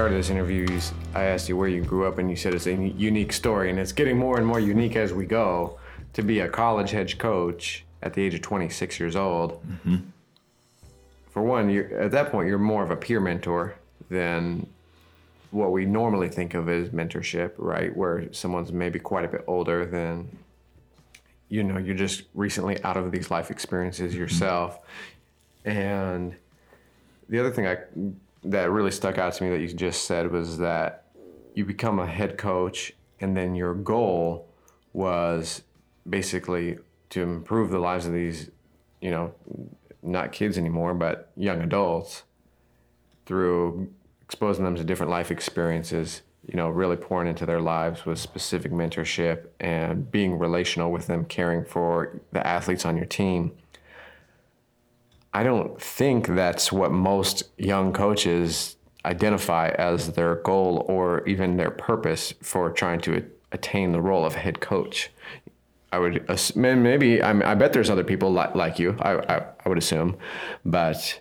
Started 0.00 0.16
this 0.16 0.30
interview, 0.30 0.66
you, 0.66 0.80
I 1.14 1.24
asked 1.24 1.46
you 1.50 1.58
where 1.58 1.68
you 1.68 1.82
grew 1.84 2.06
up, 2.06 2.16
and 2.16 2.30
you 2.30 2.34
said 2.34 2.54
it's 2.54 2.66
a 2.66 2.72
unique 2.74 3.34
story, 3.34 3.68
and 3.68 3.78
it's 3.78 3.92
getting 3.92 4.16
more 4.16 4.38
and 4.38 4.46
more 4.46 4.58
unique 4.58 4.96
as 4.96 5.12
we 5.12 5.26
go. 5.26 5.78
To 6.14 6.22
be 6.22 6.40
a 6.40 6.48
college 6.48 6.92
head 6.92 7.18
coach 7.18 7.84
at 8.00 8.14
the 8.14 8.22
age 8.22 8.32
of 8.32 8.40
26 8.40 8.98
years 8.98 9.14
old, 9.14 9.62
mm-hmm. 9.62 9.96
for 11.28 11.42
one, 11.42 11.68
you're, 11.68 12.00
at 12.00 12.12
that 12.12 12.32
point, 12.32 12.48
you're 12.48 12.56
more 12.56 12.82
of 12.82 12.90
a 12.90 12.96
peer 12.96 13.20
mentor 13.20 13.74
than 14.08 14.66
what 15.50 15.70
we 15.70 15.84
normally 15.84 16.30
think 16.30 16.54
of 16.54 16.70
as 16.70 16.88
mentorship, 16.88 17.52
right? 17.58 17.94
Where 17.94 18.32
someone's 18.32 18.72
maybe 18.72 18.98
quite 18.98 19.26
a 19.26 19.28
bit 19.28 19.44
older 19.46 19.84
than, 19.84 20.34
you 21.50 21.62
know, 21.62 21.76
you're 21.76 21.94
just 21.94 22.22
recently 22.32 22.82
out 22.84 22.96
of 22.96 23.12
these 23.12 23.30
life 23.30 23.50
experiences 23.50 24.12
mm-hmm. 24.12 24.22
yourself. 24.22 24.78
Mm-hmm. 25.66 25.78
And 25.78 26.36
the 27.28 27.38
other 27.38 27.50
thing 27.50 27.66
I 27.66 27.76
that 28.44 28.70
really 28.70 28.90
stuck 28.90 29.18
out 29.18 29.34
to 29.34 29.44
me 29.44 29.50
that 29.50 29.60
you 29.60 29.68
just 29.68 30.04
said 30.04 30.30
was 30.30 30.58
that 30.58 31.04
you 31.54 31.64
become 31.64 31.98
a 31.98 32.06
head 32.06 32.38
coach 32.38 32.92
and 33.20 33.36
then 33.36 33.54
your 33.54 33.74
goal 33.74 34.48
was 34.92 35.62
basically 36.08 36.78
to 37.10 37.22
improve 37.22 37.70
the 37.70 37.78
lives 37.78 38.06
of 38.06 38.12
these, 38.12 38.50
you 39.00 39.10
know, 39.10 39.34
not 40.02 40.32
kids 40.32 40.56
anymore, 40.56 40.94
but 40.94 41.30
young 41.36 41.60
adults 41.60 42.22
through 43.26 43.92
exposing 44.22 44.64
them 44.64 44.76
to 44.76 44.84
different 44.84 45.10
life 45.10 45.30
experiences, 45.30 46.22
you 46.46 46.56
know, 46.56 46.68
really 46.68 46.96
pouring 46.96 47.28
into 47.28 47.44
their 47.44 47.60
lives 47.60 48.06
with 48.06 48.18
specific 48.18 48.72
mentorship 48.72 49.48
and 49.58 50.10
being 50.10 50.38
relational 50.38 50.90
with 50.90 51.06
them, 51.06 51.24
caring 51.24 51.64
for 51.64 52.20
the 52.32 52.44
athletes 52.46 52.86
on 52.86 52.96
your 52.96 53.06
team. 53.06 53.52
I 55.32 55.42
don't 55.42 55.80
think 55.80 56.26
that's 56.26 56.72
what 56.72 56.90
most 56.90 57.44
young 57.56 57.92
coaches 57.92 58.76
identify 59.04 59.68
as 59.70 60.12
their 60.12 60.36
goal 60.36 60.84
or 60.88 61.26
even 61.26 61.56
their 61.56 61.70
purpose 61.70 62.34
for 62.42 62.70
trying 62.70 63.00
to 63.02 63.24
attain 63.52 63.92
the 63.92 64.00
role 64.00 64.24
of 64.24 64.34
head 64.34 64.60
coach. 64.60 65.10
I 65.92 65.98
would 65.98 66.24
maybe 66.54 67.22
I, 67.22 67.54
bet 67.54 67.72
there's 67.72 67.90
other 67.90 68.04
people 68.04 68.30
like, 68.30 68.54
like 68.54 68.78
you. 68.78 68.96
I, 69.00 69.16
I, 69.16 69.46
I 69.64 69.68
would 69.68 69.78
assume, 69.78 70.16
but 70.64 71.20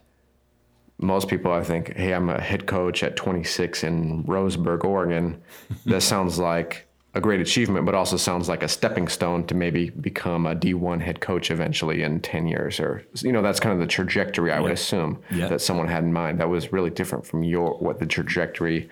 most 1.00 1.28
people 1.28 1.52
I 1.52 1.64
think, 1.64 1.96
hey, 1.96 2.14
I'm 2.14 2.30
a 2.30 2.40
head 2.40 2.68
coach 2.68 3.04
at 3.04 3.16
26 3.16 3.84
in 3.84 4.24
Roseburg, 4.26 4.84
Oregon. 4.84 5.42
that 5.86 6.02
sounds 6.02 6.38
like 6.38 6.88
a 7.16 7.22
great 7.22 7.40
achievement, 7.40 7.86
but 7.86 7.96
also 7.96 8.18
sounds 8.18 8.48
like 8.48 8.62
a 8.62 8.68
stepping 8.68 9.08
stone 9.08 9.46
to 9.48 9.56
maybe 9.56 9.90
become 9.90 10.46
a 10.46 10.56
D1 10.56 11.02
head 11.02 11.22
coach 11.22 11.50
eventually 11.50 12.04
in 12.04 12.20
10 12.22 12.48
years. 12.48 12.80
Or, 12.80 13.04
you 13.22 13.32
know, 13.32 13.42
that's 13.42 13.60
kind 13.60 13.74
of 13.74 13.80
the 13.80 13.88
trajectory 13.88 14.52
I 14.52 14.60
would 14.60 14.72
assume 14.72 15.22
that 15.32 15.62
someone 15.62 15.88
had 15.88 16.04
in 16.04 16.14
mind. 16.14 16.40
That 16.40 16.50
was 16.50 16.72
really 16.72 16.92
different 16.92 17.26
from 17.26 17.44
your, 17.44 17.78
what 17.80 18.00
the 18.00 18.06
trajectory 18.06 18.90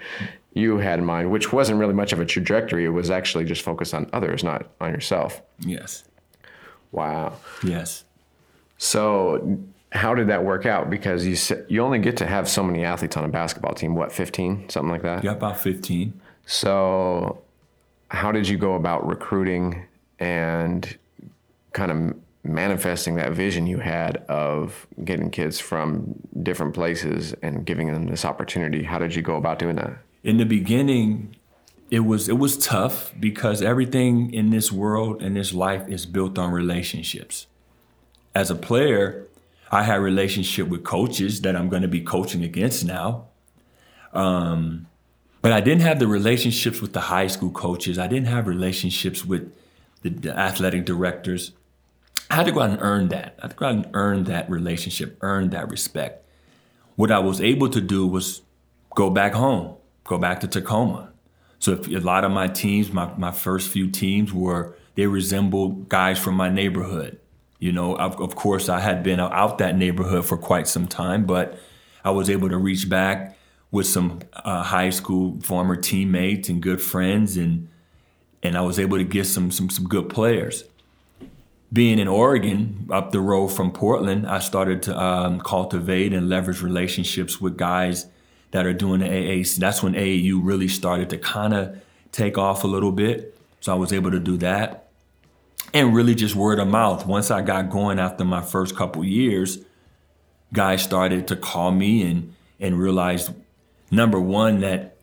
you 0.53 0.79
had 0.79 0.97
in 0.97 1.05
mind, 1.05 1.29
which 1.29 1.53
wasn't 1.53 1.79
really 1.79 1.93
much 1.93 2.11
of 2.11 2.19
a 2.19 2.25
trajectory. 2.25 2.85
It 2.85 2.89
was 2.89 3.11
actually 3.11 3.45
just 3.45 3.61
focused 3.61 3.93
on 3.93 4.09
others, 4.13 4.43
not 4.43 4.67
on 4.81 4.91
yourself. 4.91 5.41
Yes. 5.59 6.03
Wow. 6.91 7.33
Yes. 7.63 8.03
So, 8.79 9.59
how 9.91 10.13
did 10.15 10.27
that 10.27 10.43
work 10.43 10.65
out? 10.65 10.89
Because 10.89 11.25
you 11.25 11.65
you 11.69 11.81
only 11.81 11.99
get 11.99 12.17
to 12.17 12.25
have 12.25 12.49
so 12.49 12.63
many 12.63 12.83
athletes 12.83 13.15
on 13.15 13.23
a 13.23 13.27
basketball 13.27 13.73
team. 13.73 13.95
What, 13.95 14.11
15, 14.11 14.69
something 14.69 14.91
like 14.91 15.03
that? 15.03 15.23
Yeah, 15.23 15.31
about 15.31 15.59
15. 15.59 16.19
So 16.45 17.41
how 18.09 18.31
did 18.31 18.47
you 18.47 18.57
go 18.57 18.75
about 18.75 19.05
recruiting 19.07 19.85
and 20.19 20.97
kind 21.73 21.91
of 21.91 22.15
manifesting 22.43 23.15
that 23.15 23.33
vision 23.33 23.67
you 23.67 23.79
had 23.79 24.17
of 24.29 24.87
getting 25.03 25.29
kids 25.29 25.59
from 25.59 26.15
different 26.41 26.73
places 26.73 27.33
and 27.41 27.65
giving 27.65 27.91
them 27.91 28.07
this 28.07 28.25
opportunity? 28.25 28.83
How 28.83 28.99
did 28.99 29.15
you 29.15 29.21
go 29.21 29.35
about 29.35 29.59
doing 29.59 29.75
that? 29.75 29.97
In 30.23 30.37
the 30.37 30.45
beginning, 30.45 31.35
it 31.89 32.01
was 32.01 32.27
it 32.27 32.37
was 32.37 32.57
tough 32.57 33.13
because 33.19 33.61
everything 33.61 34.33
in 34.33 34.49
this 34.49 34.71
world 34.71 35.21
and 35.21 35.35
this 35.35 35.53
life 35.53 35.87
is 35.87 36.05
built 36.05 36.37
on 36.37 36.51
relationships. 36.51 37.47
As 38.35 38.51
a 38.51 38.55
player, 38.55 39.27
I 39.71 39.83
had 39.83 39.95
relationship 39.95 40.67
with 40.67 40.83
coaches 40.83 41.41
that 41.41 41.55
I'm 41.55 41.69
going 41.69 41.81
to 41.81 41.87
be 41.87 42.01
coaching 42.01 42.43
against 42.43 42.85
now. 42.85 43.25
Um, 44.13 44.87
but 45.47 45.53
I 45.53 45.61
didn't 45.61 45.83
have 45.83 45.99
the 45.99 46.07
relationships 46.07 46.81
with 46.81 46.91
the 46.91 46.99
high 46.99 47.27
school 47.27 47.51
coaches. 47.51 47.97
I 47.97 48.07
didn't 48.07 48.27
have 48.27 48.47
relationships 48.47 49.23
with 49.23 49.49
the, 50.01 50.09
the 50.09 50.37
athletic 50.37 50.83
directors. 50.83 51.53
I 52.29 52.35
had 52.35 52.47
to 52.47 52.51
go 52.51 52.59
out 52.59 52.71
and 52.71 52.81
earn 52.81 53.07
that. 53.07 53.35
I 53.39 53.43
had 53.43 53.51
to 53.51 53.55
go 53.55 53.65
out 53.67 53.75
and 53.75 53.87
earn 53.93 54.25
that 54.25 54.49
relationship, 54.49 55.17
earn 55.21 55.51
that 55.51 55.71
respect. 55.71 56.25
What 56.97 57.11
I 57.11 57.19
was 57.19 57.39
able 57.39 57.69
to 57.69 57.79
do 57.79 58.05
was 58.05 58.41
go 58.93 59.09
back 59.09 59.31
home, 59.31 59.77
go 60.03 60.17
back 60.17 60.41
to 60.41 60.49
Tacoma. 60.49 61.13
So 61.59 61.75
a 61.75 61.99
lot 61.99 62.25
of 62.25 62.31
my 62.31 62.47
teams, 62.47 62.91
my, 62.91 63.13
my 63.15 63.31
first 63.31 63.69
few 63.69 63.89
teams 63.89 64.33
were, 64.33 64.75
they 64.95 65.07
resembled 65.07 65.87
guys 65.87 66.19
from 66.19 66.35
my 66.35 66.49
neighborhood. 66.49 67.21
You 67.59 67.71
know, 67.71 67.95
of, 67.95 68.19
of 68.19 68.35
course, 68.35 68.67
I 68.67 68.81
had 68.81 69.01
been 69.01 69.21
out 69.21 69.59
that 69.59 69.77
neighborhood 69.77 70.25
for 70.25 70.37
quite 70.37 70.67
some 70.67 70.89
time, 70.89 71.25
but 71.25 71.57
I 72.03 72.09
was 72.11 72.29
able 72.29 72.49
to 72.49 72.57
reach 72.57 72.89
back 72.89 73.36
with 73.71 73.85
some 73.85 74.19
uh, 74.33 74.63
high 74.63 74.89
school 74.89 75.39
former 75.41 75.75
teammates 75.75 76.49
and 76.49 76.61
good 76.61 76.81
friends, 76.81 77.37
and 77.37 77.67
and 78.43 78.57
I 78.57 78.61
was 78.61 78.79
able 78.79 78.97
to 78.97 79.03
get 79.03 79.25
some 79.25 79.51
some 79.51 79.69
some 79.69 79.87
good 79.87 80.09
players. 80.09 80.63
Being 81.71 81.99
in 81.99 82.07
Oregon, 82.07 82.87
up 82.91 83.11
the 83.11 83.19
road 83.19 83.49
from 83.49 83.71
Portland, 83.71 84.25
I 84.25 84.39
started 84.39 84.81
to 84.83 84.97
um, 84.97 85.41
cultivate 85.41 86.13
and 86.13 86.29
leverage 86.29 86.61
relationships 86.61 87.41
with 87.41 87.57
guys 87.57 88.07
that 88.51 88.65
are 88.65 88.73
doing 88.73 89.01
the 89.01 89.07
AAU. 89.07 89.57
That's 89.57 89.83
when 89.83 89.93
AAU 89.93 90.39
really 90.41 90.69
started 90.69 91.09
to 91.09 91.17
kind 91.17 91.53
of 91.53 91.77
take 92.13 92.37
off 92.37 92.63
a 92.63 92.67
little 92.67 92.93
bit. 92.93 93.37
So 93.59 93.73
I 93.73 93.75
was 93.75 93.91
able 93.91 94.11
to 94.11 94.19
do 94.19 94.37
that, 94.37 94.87
and 95.73 95.93
really 95.93 96.15
just 96.15 96.35
word 96.35 96.59
of 96.59 96.69
mouth. 96.69 97.05
Once 97.05 97.31
I 97.31 97.41
got 97.41 97.69
going 97.69 97.99
after 97.99 98.23
my 98.23 98.41
first 98.41 98.77
couple 98.77 99.03
years, 99.03 99.59
guys 100.53 100.81
started 100.81 101.27
to 101.27 101.35
call 101.35 101.71
me 101.71 102.03
and 102.03 102.33
and 102.59 102.79
realized 102.79 103.31
number 103.91 104.19
one, 104.19 104.61
that 104.61 104.97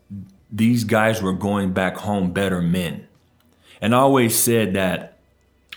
these 0.51 0.83
guys 0.83 1.21
were 1.21 1.33
going 1.33 1.73
back 1.73 1.97
home 1.97 2.31
better 2.31 2.61
men. 2.61 3.07
And 3.81 3.93
I 3.93 3.99
always 3.99 4.37
said 4.37 4.73
that 4.73 5.17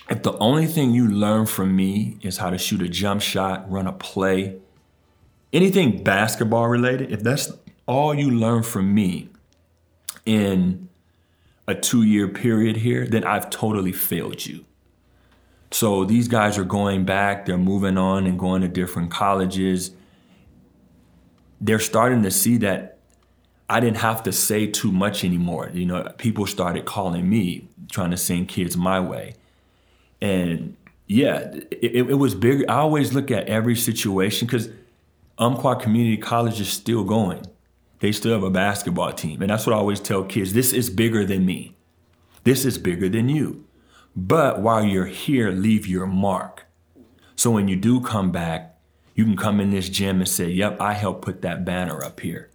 if 0.09 0.23
the 0.23 0.37
only 0.39 0.67
thing 0.67 0.93
you 0.93 1.09
learn 1.09 1.47
from 1.47 1.77
me 1.77 2.19
is 2.23 2.39
how 2.39 2.51
to 2.51 2.59
shoot 2.59 2.81
a 2.81 2.89
jump 2.89 3.21
shot, 3.21 3.71
run 3.71 3.87
a 3.87 3.93
play, 3.93 4.59
anything 5.53 6.03
basketball 6.03 6.69
related, 6.69 7.13
if 7.13 7.23
that's 7.23 7.53
all 7.87 8.15
you 8.15 8.31
learn 8.31 8.63
from 8.63 8.95
me 8.95 9.29
in 10.25 10.89
a 11.67 11.75
two 11.75 12.03
year 12.03 12.29
period 12.29 12.79
here, 12.79 13.07
then 13.07 13.25
I've 13.25 13.51
totally 13.51 13.93
failed 13.93 14.47
you. 14.47 14.65
So 15.71 16.05
these 16.05 16.29
guys 16.29 16.57
are 16.57 16.65
going 16.65 17.05
back, 17.05 17.45
they're 17.45 17.59
moving 17.59 17.99
on 17.99 18.27
and 18.27 18.39
going 18.39 18.63
to 18.63 18.69
different 18.69 19.11
colleges. 19.11 19.91
They're 21.61 21.79
starting 21.79 22.23
to 22.23 22.31
see 22.31 22.57
that 22.59 22.98
I 23.71 23.81
didn't 23.81 23.99
have 23.99 24.23
to 24.23 24.33
say 24.33 24.67
too 24.67 24.91
much 24.91 25.25
anymore. 25.25 25.71
You 25.73 25.87
know, 25.87 26.13
people 26.17 26.47
started 26.47 26.87
calling 26.87 27.29
me, 27.29 27.69
trying 27.91 28.11
to 28.11 28.17
send 28.17 28.49
kids 28.49 28.77
my 28.77 28.99
way. 28.99 29.35
And 30.21 30.77
yeah, 31.07 31.55
it, 31.71 32.11
it 32.11 32.19
was 32.19 32.35
big. 32.35 32.65
I 32.69 32.77
always 32.77 33.13
look 33.13 33.31
at 33.31 33.47
every 33.47 33.77
situation 33.77 34.47
because 34.47 34.69
Umpqua 35.39 35.77
Community 35.77 36.17
College 36.17 36.61
is 36.61 36.69
still 36.69 37.05
going. 37.05 37.45
They 38.01 38.13
still 38.13 38.33
have 38.33 38.43
a 38.43 38.51
basketball 38.51 39.13
team. 39.13 39.43
And 39.43 39.51
that's 39.51 39.67
what 39.67 39.75
I 39.75 39.79
always 39.79 40.01
tell 40.01 40.25
kids 40.25 40.53
this 40.53 40.73
is 40.73 40.89
bigger 40.91 41.25
than 41.25 41.45
me. 41.45 41.75
This 42.45 42.65
is 42.65 42.79
bigger 42.79 43.09
than 43.09 43.29
you. 43.29 43.65
But 44.17 44.61
while 44.61 44.85
you're 44.85 45.07
here, 45.07 45.51
leave 45.51 45.87
your 45.87 46.07
mark. 46.07 46.65
So 47.37 47.51
when 47.51 47.69
you 47.69 47.77
do 47.77 48.01
come 48.01 48.33
back, 48.33 48.77
you 49.15 49.25
can 49.25 49.37
come 49.37 49.61
in 49.61 49.71
this 49.71 49.89
gym 49.89 50.19
and 50.19 50.29
say, 50.29 50.49
Yep, 50.49 50.81
I 50.81 50.95
helped 50.95 51.23
put 51.23 51.43
that 51.43 51.65
banner 51.65 52.03
up 52.03 52.21
here. 52.21 52.51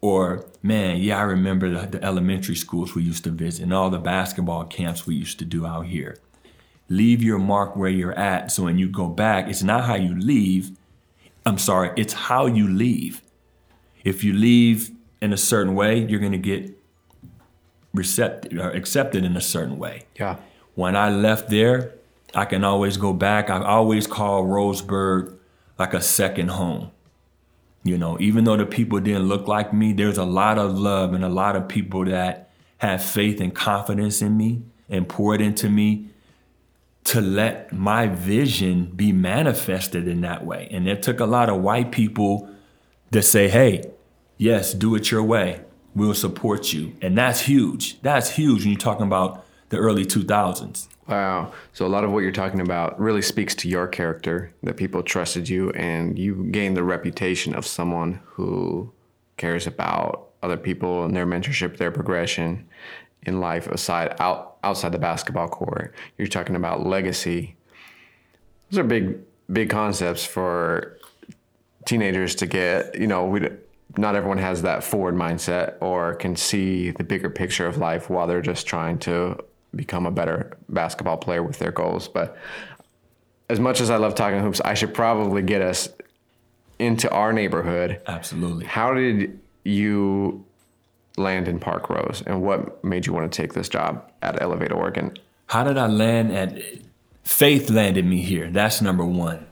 Or, 0.00 0.46
man, 0.62 0.98
yeah, 0.98 1.18
I 1.18 1.22
remember 1.22 1.68
the, 1.68 1.98
the, 1.98 2.04
elementary 2.04 2.54
schools 2.54 2.94
we 2.94 3.02
used 3.02 3.24
to 3.24 3.30
visit 3.30 3.64
and 3.64 3.74
all 3.74 3.90
the 3.90 3.98
basketball 3.98 4.64
camps 4.64 5.06
we 5.06 5.16
used 5.16 5.38
to 5.40 5.44
do 5.44 5.66
out 5.66 5.86
here. 5.86 6.18
Leave 6.88 7.22
your 7.22 7.38
mark 7.38 7.74
where 7.74 7.90
you're 7.90 8.16
at. 8.16 8.52
So 8.52 8.64
when 8.64 8.78
you 8.78 8.88
go 8.88 9.08
back, 9.08 9.48
it's 9.48 9.62
not 9.62 9.84
how 9.84 9.96
you 9.96 10.16
leave. 10.16 10.70
I'm 11.44 11.58
sorry, 11.58 11.90
it's 11.96 12.12
how 12.12 12.46
you 12.46 12.68
leave. 12.68 13.22
If 14.04 14.22
you 14.22 14.32
leave 14.32 14.92
in 15.20 15.32
a 15.32 15.36
certain 15.36 15.74
way, 15.74 15.98
you're 15.98 16.20
going 16.20 16.32
to 16.32 16.38
get 16.38 16.78
recepted 17.92 18.56
or 18.56 18.70
uh, 18.70 18.72
accepted 18.72 19.24
in 19.24 19.36
a 19.36 19.40
certain 19.40 19.78
way. 19.78 20.04
Yeah. 20.18 20.36
When 20.74 20.94
I 20.94 21.10
left 21.10 21.50
there, 21.50 21.94
I 22.34 22.44
can 22.44 22.62
always 22.62 22.96
go 22.96 23.12
back. 23.12 23.50
I 23.50 23.62
always 23.62 24.06
call 24.06 24.44
Roseburg 24.44 25.36
like 25.78 25.94
a 25.94 26.00
second 26.00 26.48
home. 26.48 26.90
You 27.82 27.96
know, 27.96 28.18
even 28.20 28.44
though 28.44 28.56
the 28.56 28.66
people 28.66 29.00
didn't 29.00 29.28
look 29.28 29.48
like 29.48 29.72
me, 29.72 29.92
there's 29.92 30.18
a 30.18 30.24
lot 30.24 30.58
of 30.58 30.76
love 30.76 31.14
and 31.14 31.24
a 31.24 31.28
lot 31.28 31.56
of 31.56 31.68
people 31.68 32.04
that 32.06 32.50
have 32.78 33.02
faith 33.02 33.40
and 33.40 33.54
confidence 33.54 34.20
in 34.20 34.36
me 34.36 34.62
and 34.88 35.08
poured 35.08 35.40
into 35.40 35.68
me 35.68 36.08
to 37.04 37.20
let 37.20 37.72
my 37.72 38.06
vision 38.06 38.86
be 38.86 39.12
manifested 39.12 40.06
in 40.06 40.20
that 40.20 40.44
way. 40.44 40.68
And 40.70 40.88
it 40.88 41.02
took 41.02 41.20
a 41.20 41.24
lot 41.24 41.48
of 41.48 41.62
white 41.62 41.90
people 41.90 42.50
to 43.12 43.22
say, 43.22 43.48
hey, 43.48 43.84
yes, 44.36 44.74
do 44.74 44.94
it 44.94 45.10
your 45.10 45.22
way. 45.22 45.62
We'll 45.94 46.14
support 46.14 46.72
you. 46.72 46.94
And 47.00 47.16
that's 47.16 47.40
huge. 47.40 48.00
That's 48.02 48.30
huge 48.30 48.60
when 48.60 48.72
you're 48.72 48.78
talking 48.78 49.06
about 49.06 49.44
the 49.68 49.76
early 49.76 50.04
2000s. 50.04 50.88
Wow. 51.08 51.52
So 51.72 51.86
a 51.86 51.88
lot 51.88 52.04
of 52.04 52.12
what 52.12 52.20
you're 52.20 52.32
talking 52.32 52.60
about 52.60 53.00
really 53.00 53.22
speaks 53.22 53.54
to 53.56 53.68
your 53.68 53.86
character 53.86 54.52
that 54.62 54.76
people 54.76 55.02
trusted 55.02 55.48
you 55.48 55.70
and 55.70 56.18
you 56.18 56.46
gained 56.50 56.76
the 56.76 56.82
reputation 56.82 57.54
of 57.54 57.66
someone 57.66 58.20
who 58.24 58.92
cares 59.36 59.66
about 59.66 60.28
other 60.42 60.56
people 60.56 61.04
and 61.04 61.16
their 61.16 61.26
mentorship, 61.26 61.78
their 61.78 61.90
progression 61.90 62.68
in 63.22 63.40
life 63.40 63.66
aside 63.68 64.14
out 64.20 64.58
outside 64.62 64.92
the 64.92 64.98
basketball 64.98 65.48
court. 65.48 65.94
You're 66.18 66.28
talking 66.28 66.56
about 66.56 66.86
legacy. 66.86 67.56
Those 68.70 68.78
are 68.78 68.84
big 68.84 69.18
big 69.50 69.70
concepts 69.70 70.24
for 70.24 70.98
teenagers 71.86 72.34
to 72.36 72.46
get, 72.46 72.98
you 72.98 73.06
know, 73.06 73.24
we 73.24 73.48
not 73.96 74.14
everyone 74.14 74.38
has 74.38 74.62
that 74.62 74.84
forward 74.84 75.14
mindset 75.14 75.74
or 75.80 76.14
can 76.14 76.36
see 76.36 76.90
the 76.90 77.04
bigger 77.04 77.30
picture 77.30 77.66
of 77.66 77.78
life 77.78 78.10
while 78.10 78.26
they're 78.26 78.42
just 78.42 78.66
trying 78.66 78.98
to 78.98 79.42
become 79.74 80.06
a 80.06 80.10
better 80.10 80.56
basketball 80.68 81.16
player 81.16 81.42
with 81.42 81.58
their 81.58 81.72
goals. 81.72 82.08
But 82.08 82.36
as 83.48 83.60
much 83.60 83.80
as 83.80 83.90
I 83.90 83.96
love 83.96 84.14
talking 84.14 84.40
hoops, 84.40 84.60
I 84.62 84.74
should 84.74 84.94
probably 84.94 85.42
get 85.42 85.62
us 85.62 85.88
into 86.78 87.10
our 87.10 87.32
neighborhood. 87.32 88.00
Absolutely. 88.06 88.66
How 88.66 88.94
did 88.94 89.38
you 89.64 90.44
land 91.16 91.48
in 91.48 91.58
Parkrose 91.58 92.22
and 92.26 92.42
what 92.42 92.82
made 92.84 93.06
you 93.06 93.12
want 93.12 93.30
to 93.30 93.42
take 93.42 93.54
this 93.54 93.68
job 93.68 94.10
at 94.22 94.40
Elevate 94.40 94.72
Oregon? 94.72 95.16
How 95.46 95.64
did 95.64 95.78
I 95.78 95.86
land 95.86 96.32
at 96.32 96.58
Faith 97.28 97.68
landed 97.68 98.06
me 98.06 98.22
here. 98.22 98.48
That's 98.50 98.80
number 98.80 99.04
one. 99.04 99.46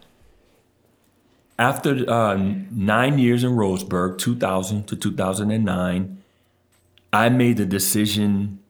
After 1.59 2.11
uh, 2.11 2.35
nine 2.71 3.19
years 3.19 3.45
in 3.45 3.51
Roseburg, 3.51 4.17
2000 4.17 4.87
to 4.87 4.97
2009, 4.97 6.23
I 7.13 7.29
made 7.29 7.59
the 7.59 7.67
decision 7.67 8.61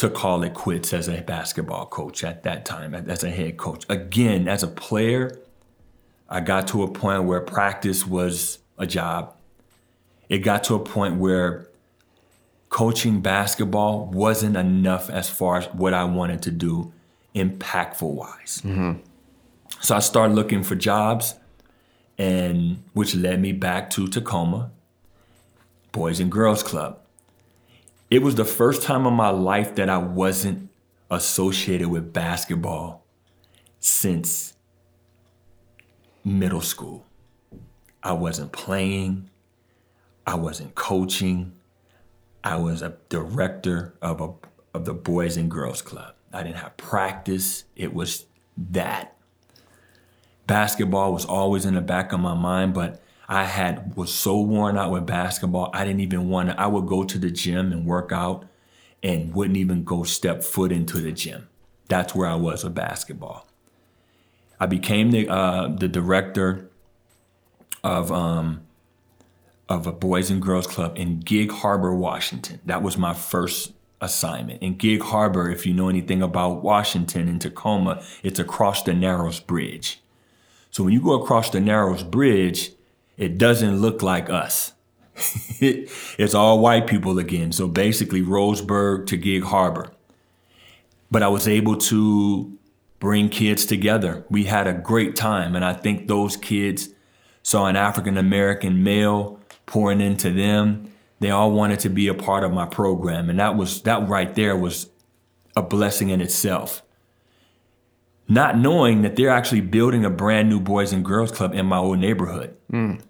to 0.00 0.10
call 0.10 0.42
it 0.42 0.54
quits 0.54 0.92
as 0.92 1.08
a 1.08 1.20
basketball 1.20 1.86
coach 1.86 2.24
at 2.24 2.42
that 2.44 2.64
time, 2.64 2.94
as 2.94 3.22
a 3.22 3.30
head 3.30 3.56
coach. 3.56 3.84
Again, 3.88 4.48
as 4.48 4.62
a 4.62 4.68
player, 4.68 5.38
I 6.28 6.40
got 6.40 6.68
to 6.68 6.82
a 6.82 6.90
point 6.90 7.24
where 7.24 7.40
practice 7.40 8.06
was 8.06 8.58
a 8.78 8.86
job. 8.86 9.34
It 10.28 10.38
got 10.38 10.64
to 10.64 10.74
a 10.74 10.78
point 10.78 11.16
where 11.16 11.66
coaching 12.70 13.20
basketball 13.20 14.06
wasn't 14.06 14.56
enough 14.56 15.10
as 15.10 15.28
far 15.28 15.58
as 15.58 15.66
what 15.66 15.92
I 15.92 16.04
wanted 16.04 16.42
to 16.42 16.50
do 16.50 16.92
impactful 17.34 18.10
wise. 18.12 18.62
Mm-hmm. 18.64 19.00
So 19.80 19.96
I 19.96 19.98
started 19.98 20.34
looking 20.34 20.62
for 20.62 20.76
jobs 20.76 21.34
and 22.16 22.82
which 22.92 23.14
led 23.14 23.40
me 23.40 23.52
back 23.52 23.90
to 23.90 24.06
Tacoma 24.06 24.70
Boys 25.92 26.20
and 26.20 26.30
Girls 26.30 26.62
Club 26.62 26.99
it 28.10 28.22
was 28.22 28.34
the 28.34 28.44
first 28.44 28.82
time 28.82 29.06
in 29.06 29.14
my 29.14 29.30
life 29.30 29.76
that 29.76 29.88
I 29.88 29.98
wasn't 29.98 30.68
associated 31.10 31.88
with 31.88 32.12
basketball 32.12 33.04
since 33.78 34.54
middle 36.24 36.60
school. 36.60 37.06
I 38.02 38.12
wasn't 38.12 38.52
playing, 38.52 39.30
I 40.26 40.34
wasn't 40.34 40.74
coaching. 40.74 41.52
I 42.42 42.56
was 42.56 42.82
a 42.82 42.96
director 43.08 43.94
of 44.00 44.20
a 44.20 44.32
of 44.72 44.84
the 44.84 44.94
Boys 44.94 45.36
and 45.36 45.50
Girls 45.50 45.82
Club. 45.82 46.14
I 46.32 46.42
didn't 46.42 46.58
have 46.58 46.76
practice. 46.76 47.64
It 47.74 47.92
was 47.92 48.26
that. 48.56 49.16
Basketball 50.46 51.12
was 51.12 51.24
always 51.24 51.64
in 51.64 51.74
the 51.74 51.80
back 51.80 52.12
of 52.12 52.20
my 52.20 52.34
mind, 52.34 52.72
but 52.72 53.02
I 53.30 53.44
had 53.44 53.96
was 53.96 54.12
so 54.12 54.40
worn 54.40 54.76
out 54.76 54.90
with 54.90 55.06
basketball. 55.06 55.70
I 55.72 55.84
didn't 55.84 56.00
even 56.00 56.28
want 56.28 56.50
to. 56.50 56.60
I 56.60 56.66
would 56.66 56.88
go 56.88 57.04
to 57.04 57.16
the 57.16 57.30
gym 57.30 57.70
and 57.70 57.86
work 57.86 58.10
out, 58.10 58.44
and 59.04 59.32
wouldn't 59.32 59.56
even 59.56 59.84
go 59.84 60.02
step 60.02 60.42
foot 60.42 60.72
into 60.72 60.98
the 60.98 61.12
gym. 61.12 61.48
That's 61.88 62.12
where 62.12 62.26
I 62.26 62.34
was 62.34 62.64
with 62.64 62.74
basketball. 62.74 63.46
I 64.58 64.66
became 64.66 65.12
the 65.12 65.28
uh, 65.28 65.68
the 65.68 65.86
director 65.86 66.68
of 67.84 68.10
um, 68.10 68.62
of 69.68 69.86
a 69.86 69.92
Boys 69.92 70.28
and 70.28 70.42
Girls 70.42 70.66
Club 70.66 70.98
in 70.98 71.20
Gig 71.20 71.52
Harbor, 71.52 71.94
Washington. 71.94 72.58
That 72.66 72.82
was 72.82 72.98
my 72.98 73.14
first 73.14 73.72
assignment. 74.00 74.60
In 74.60 74.74
Gig 74.74 75.02
Harbor, 75.02 75.48
if 75.48 75.64
you 75.66 75.72
know 75.72 75.88
anything 75.88 76.20
about 76.20 76.64
Washington 76.64 77.28
and 77.28 77.40
Tacoma, 77.40 78.02
it's 78.24 78.40
across 78.40 78.82
the 78.82 78.92
Narrows 78.92 79.38
Bridge. 79.38 80.00
So 80.72 80.82
when 80.82 80.92
you 80.92 81.00
go 81.00 81.22
across 81.22 81.50
the 81.50 81.60
Narrows 81.60 82.02
Bridge, 82.02 82.72
it 83.20 83.36
doesn't 83.36 83.76
look 83.80 84.02
like 84.02 84.30
us. 84.30 84.72
it's 85.60 86.34
all 86.34 86.58
white 86.58 86.86
people 86.86 87.18
again. 87.18 87.52
So 87.52 87.68
basically, 87.68 88.22
Roseburg 88.22 89.06
to 89.08 89.18
Gig 89.18 89.44
Harbor. 89.44 89.92
But 91.10 91.22
I 91.22 91.28
was 91.28 91.46
able 91.46 91.76
to 91.76 92.58
bring 92.98 93.28
kids 93.28 93.66
together. 93.66 94.24
We 94.30 94.44
had 94.44 94.66
a 94.66 94.72
great 94.72 95.16
time. 95.16 95.54
And 95.54 95.64
I 95.64 95.74
think 95.74 96.08
those 96.08 96.38
kids 96.38 96.88
saw 97.42 97.66
an 97.66 97.76
African 97.76 98.16
American 98.16 98.82
male 98.82 99.38
pouring 99.66 100.00
into 100.00 100.30
them. 100.30 100.90
They 101.18 101.30
all 101.30 101.52
wanted 101.52 101.80
to 101.80 101.90
be 101.90 102.08
a 102.08 102.14
part 102.14 102.42
of 102.42 102.52
my 102.52 102.64
program. 102.64 103.28
And 103.28 103.38
that 103.38 103.54
was, 103.54 103.82
that 103.82 104.08
right 104.08 104.34
there 104.34 104.56
was 104.56 104.88
a 105.54 105.60
blessing 105.60 106.08
in 106.08 106.22
itself. 106.22 106.82
Not 108.28 108.56
knowing 108.56 109.02
that 109.02 109.16
they're 109.16 109.28
actually 109.28 109.60
building 109.60 110.06
a 110.06 110.10
brand 110.10 110.48
new 110.48 110.60
Boys 110.60 110.92
and 110.94 111.04
Girls 111.04 111.32
Club 111.32 111.52
in 111.52 111.66
my 111.66 111.76
old 111.76 111.98
neighborhood. 111.98 112.56
Mm 112.72 113.02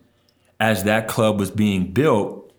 as 0.61 0.85
that 0.85 1.09
club 1.09 1.41
was 1.41 1.51
being 1.51 1.93
built, 1.93 2.53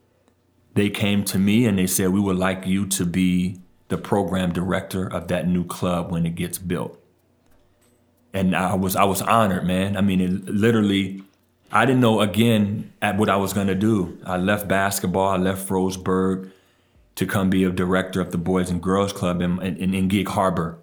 they 0.73 0.89
came 0.89 1.23
to 1.25 1.37
me 1.37 1.65
and 1.65 1.77
they 1.77 1.87
said, 1.87 2.09
We 2.09 2.19
would 2.19 2.37
like 2.37 2.65
you 2.65 2.87
to 2.87 3.05
be 3.05 3.61
the 3.87 3.97
program 3.97 4.51
director 4.51 5.05
of 5.05 5.27
that 5.27 5.47
new 5.47 5.63
club 5.63 6.11
when 6.11 6.25
it 6.25 6.35
gets 6.35 6.57
built. 6.57 6.97
And 8.33 8.55
I 8.55 8.73
was 8.73 8.95
I 8.95 9.03
was 9.03 9.21
honored, 9.21 9.65
man. 9.65 9.95
I 9.95 10.01
mean, 10.01 10.19
it 10.19 10.45
literally 10.45 11.23
I 11.71 11.85
didn't 11.85 12.01
know 12.01 12.21
again 12.21 12.91
at 13.01 13.17
what 13.17 13.29
I 13.29 13.35
was 13.35 13.53
to 13.67 13.75
do. 13.75 14.17
I 14.25 14.37
left 14.37 14.67
basketball. 14.67 15.29
I 15.29 15.37
left 15.37 15.69
Roseburg 15.69 16.51
to 17.15 17.25
come 17.25 17.49
be 17.49 17.65
a 17.65 17.69
director 17.69 18.19
of 18.19 18.31
the 18.31 18.37
Boys 18.37 18.69
and 18.69 18.81
Girls 18.81 19.13
Club 19.13 19.41
in, 19.41 19.61
in, 19.61 19.93
in 19.93 20.07
Gig 20.07 20.27
Harbor. 20.27 20.79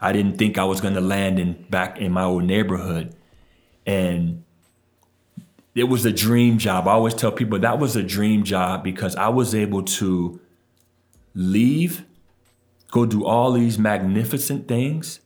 I 0.00 0.12
didn't 0.12 0.38
think 0.38 0.58
I 0.58 0.64
was 0.64 0.80
to 0.94 1.00
land 1.00 1.38
in 1.38 1.64
back 1.68 1.98
in 1.98 2.12
my 2.12 2.24
old 2.24 2.44
neighborhood, 2.44 3.14
and 3.84 4.44
it 5.76 5.84
was 5.84 6.04
a 6.04 6.12
dream 6.12 6.58
job. 6.58 6.88
I 6.88 6.92
always 6.92 7.14
tell 7.14 7.30
people 7.30 7.60
that 7.60 7.78
was 7.78 7.94
a 7.94 8.02
dream 8.02 8.42
job 8.42 8.82
because 8.82 9.14
I 9.14 9.28
was 9.28 9.54
able 9.54 9.82
to 9.82 10.40
leave, 11.34 12.04
go 12.90 13.06
do 13.06 13.24
all 13.24 13.52
these 13.52 13.78
magnificent 13.78 14.66
things, 14.66 15.20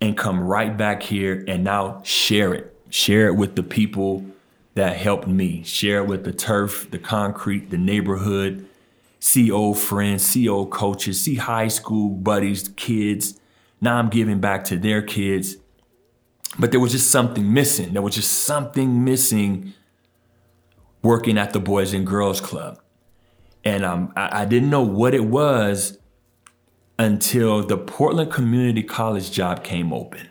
and 0.00 0.16
come 0.18 0.40
right 0.40 0.76
back 0.76 1.02
here 1.02 1.44
and 1.48 1.64
now 1.64 2.02
share 2.04 2.52
it 2.52 2.76
share 2.90 3.28
it 3.28 3.36
with 3.36 3.56
the 3.56 3.62
people 3.62 4.24
that 4.74 4.96
helped 4.96 5.26
me, 5.26 5.62
share 5.62 6.02
it 6.02 6.06
with 6.06 6.24
the 6.24 6.32
turf, 6.32 6.90
the 6.90 6.98
concrete, 6.98 7.70
the 7.70 7.78
neighborhood, 7.78 8.66
see 9.18 9.50
old 9.50 9.78
friends, 9.78 10.24
see 10.24 10.48
old 10.48 10.70
coaches, 10.70 11.20
see 11.20 11.36
high 11.36 11.68
school 11.68 12.10
buddies, 12.10 12.68
kids. 12.76 13.38
Now 13.80 13.96
I'm 13.96 14.10
giving 14.10 14.40
back 14.40 14.64
to 14.64 14.76
their 14.76 15.02
kids. 15.02 15.56
But 16.58 16.70
there 16.70 16.80
was 16.80 16.92
just 16.92 17.10
something 17.10 17.52
missing. 17.52 17.92
There 17.92 18.02
was 18.02 18.14
just 18.14 18.44
something 18.44 19.04
missing 19.04 19.72
working 21.02 21.38
at 21.38 21.52
the 21.52 21.60
Boys 21.60 21.92
and 21.92 22.06
Girls 22.06 22.40
Club. 22.40 22.80
And 23.64 23.84
um, 23.84 24.12
I, 24.16 24.42
I 24.42 24.44
didn't 24.44 24.70
know 24.70 24.82
what 24.82 25.14
it 25.14 25.24
was 25.24 25.98
until 26.98 27.62
the 27.62 27.78
Portland 27.78 28.30
Community 28.30 28.82
College 28.82 29.30
job 29.30 29.64
came 29.64 29.92
open. 29.92 30.28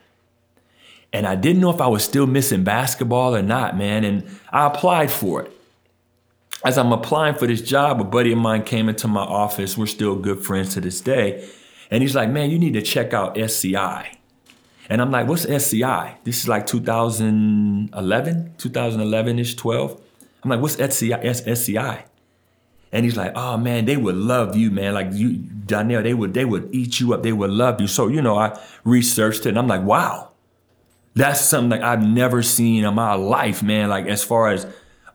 And 1.11 1.25
I 1.25 1.35
didn't 1.35 1.61
know 1.61 1.71
if 1.71 1.81
I 1.81 1.87
was 1.87 2.03
still 2.03 2.27
missing 2.27 2.63
basketball 2.63 3.35
or 3.35 3.41
not, 3.41 3.77
man. 3.77 4.03
And 4.03 4.39
I 4.51 4.67
applied 4.67 5.11
for 5.11 5.43
it. 5.43 5.51
As 6.63 6.77
I'm 6.77 6.91
applying 6.91 7.35
for 7.35 7.47
this 7.47 7.61
job, 7.61 8.01
a 8.01 8.03
buddy 8.03 8.33
of 8.33 8.37
mine 8.37 8.63
came 8.63 8.89
into 8.89 9.07
my 9.07 9.21
office. 9.21 9.77
We're 9.77 9.87
still 9.87 10.15
good 10.15 10.43
friends 10.43 10.73
to 10.73 10.81
this 10.81 11.01
day. 11.01 11.47
And 11.89 12.03
he's 12.03 12.15
like, 12.15 12.29
man, 12.29 12.51
you 12.51 12.59
need 12.59 12.73
to 12.73 12.81
check 12.81 13.13
out 13.13 13.37
SEI. 13.49 14.18
And 14.89 15.01
I'm 15.01 15.11
like, 15.11 15.27
what's 15.27 15.43
SEI? 15.43 16.17
This 16.23 16.39
is 16.39 16.47
like 16.47 16.65
2011, 16.65 18.53
2011 18.57 19.39
ish, 19.39 19.55
12. 19.55 20.01
I'm 20.43 20.49
like, 20.49 20.59
what's 20.59 20.75
SEI? 20.75 21.33
SEI? 21.33 22.05
And 22.91 23.05
he's 23.05 23.15
like, 23.15 23.33
oh 23.35 23.55
man, 23.57 23.85
they 23.85 23.97
would 23.97 24.15
love 24.15 24.55
you, 24.55 24.71
man. 24.71 24.95
Like 24.95 25.09
you, 25.11 25.33
Donnell, 25.33 26.01
they 26.01 26.15
would, 26.15 26.33
they 26.33 26.45
would 26.45 26.69
eat 26.73 26.99
you 26.99 27.13
up. 27.13 27.21
They 27.21 27.33
would 27.33 27.51
love 27.51 27.79
you. 27.79 27.85
So, 27.85 28.07
you 28.07 28.21
know, 28.21 28.37
I 28.37 28.59
researched 28.83 29.45
it 29.45 29.49
and 29.49 29.59
I'm 29.59 29.67
like, 29.67 29.83
wow, 29.83 30.31
that's 31.13 31.41
something 31.41 31.79
that 31.79 31.83
I've 31.83 32.03
never 32.03 32.41
seen 32.41 32.83
in 32.83 32.93
my 32.95 33.13
life, 33.13 33.61
man. 33.61 33.89
Like 33.89 34.07
as 34.07 34.23
far 34.23 34.49
as 34.49 34.65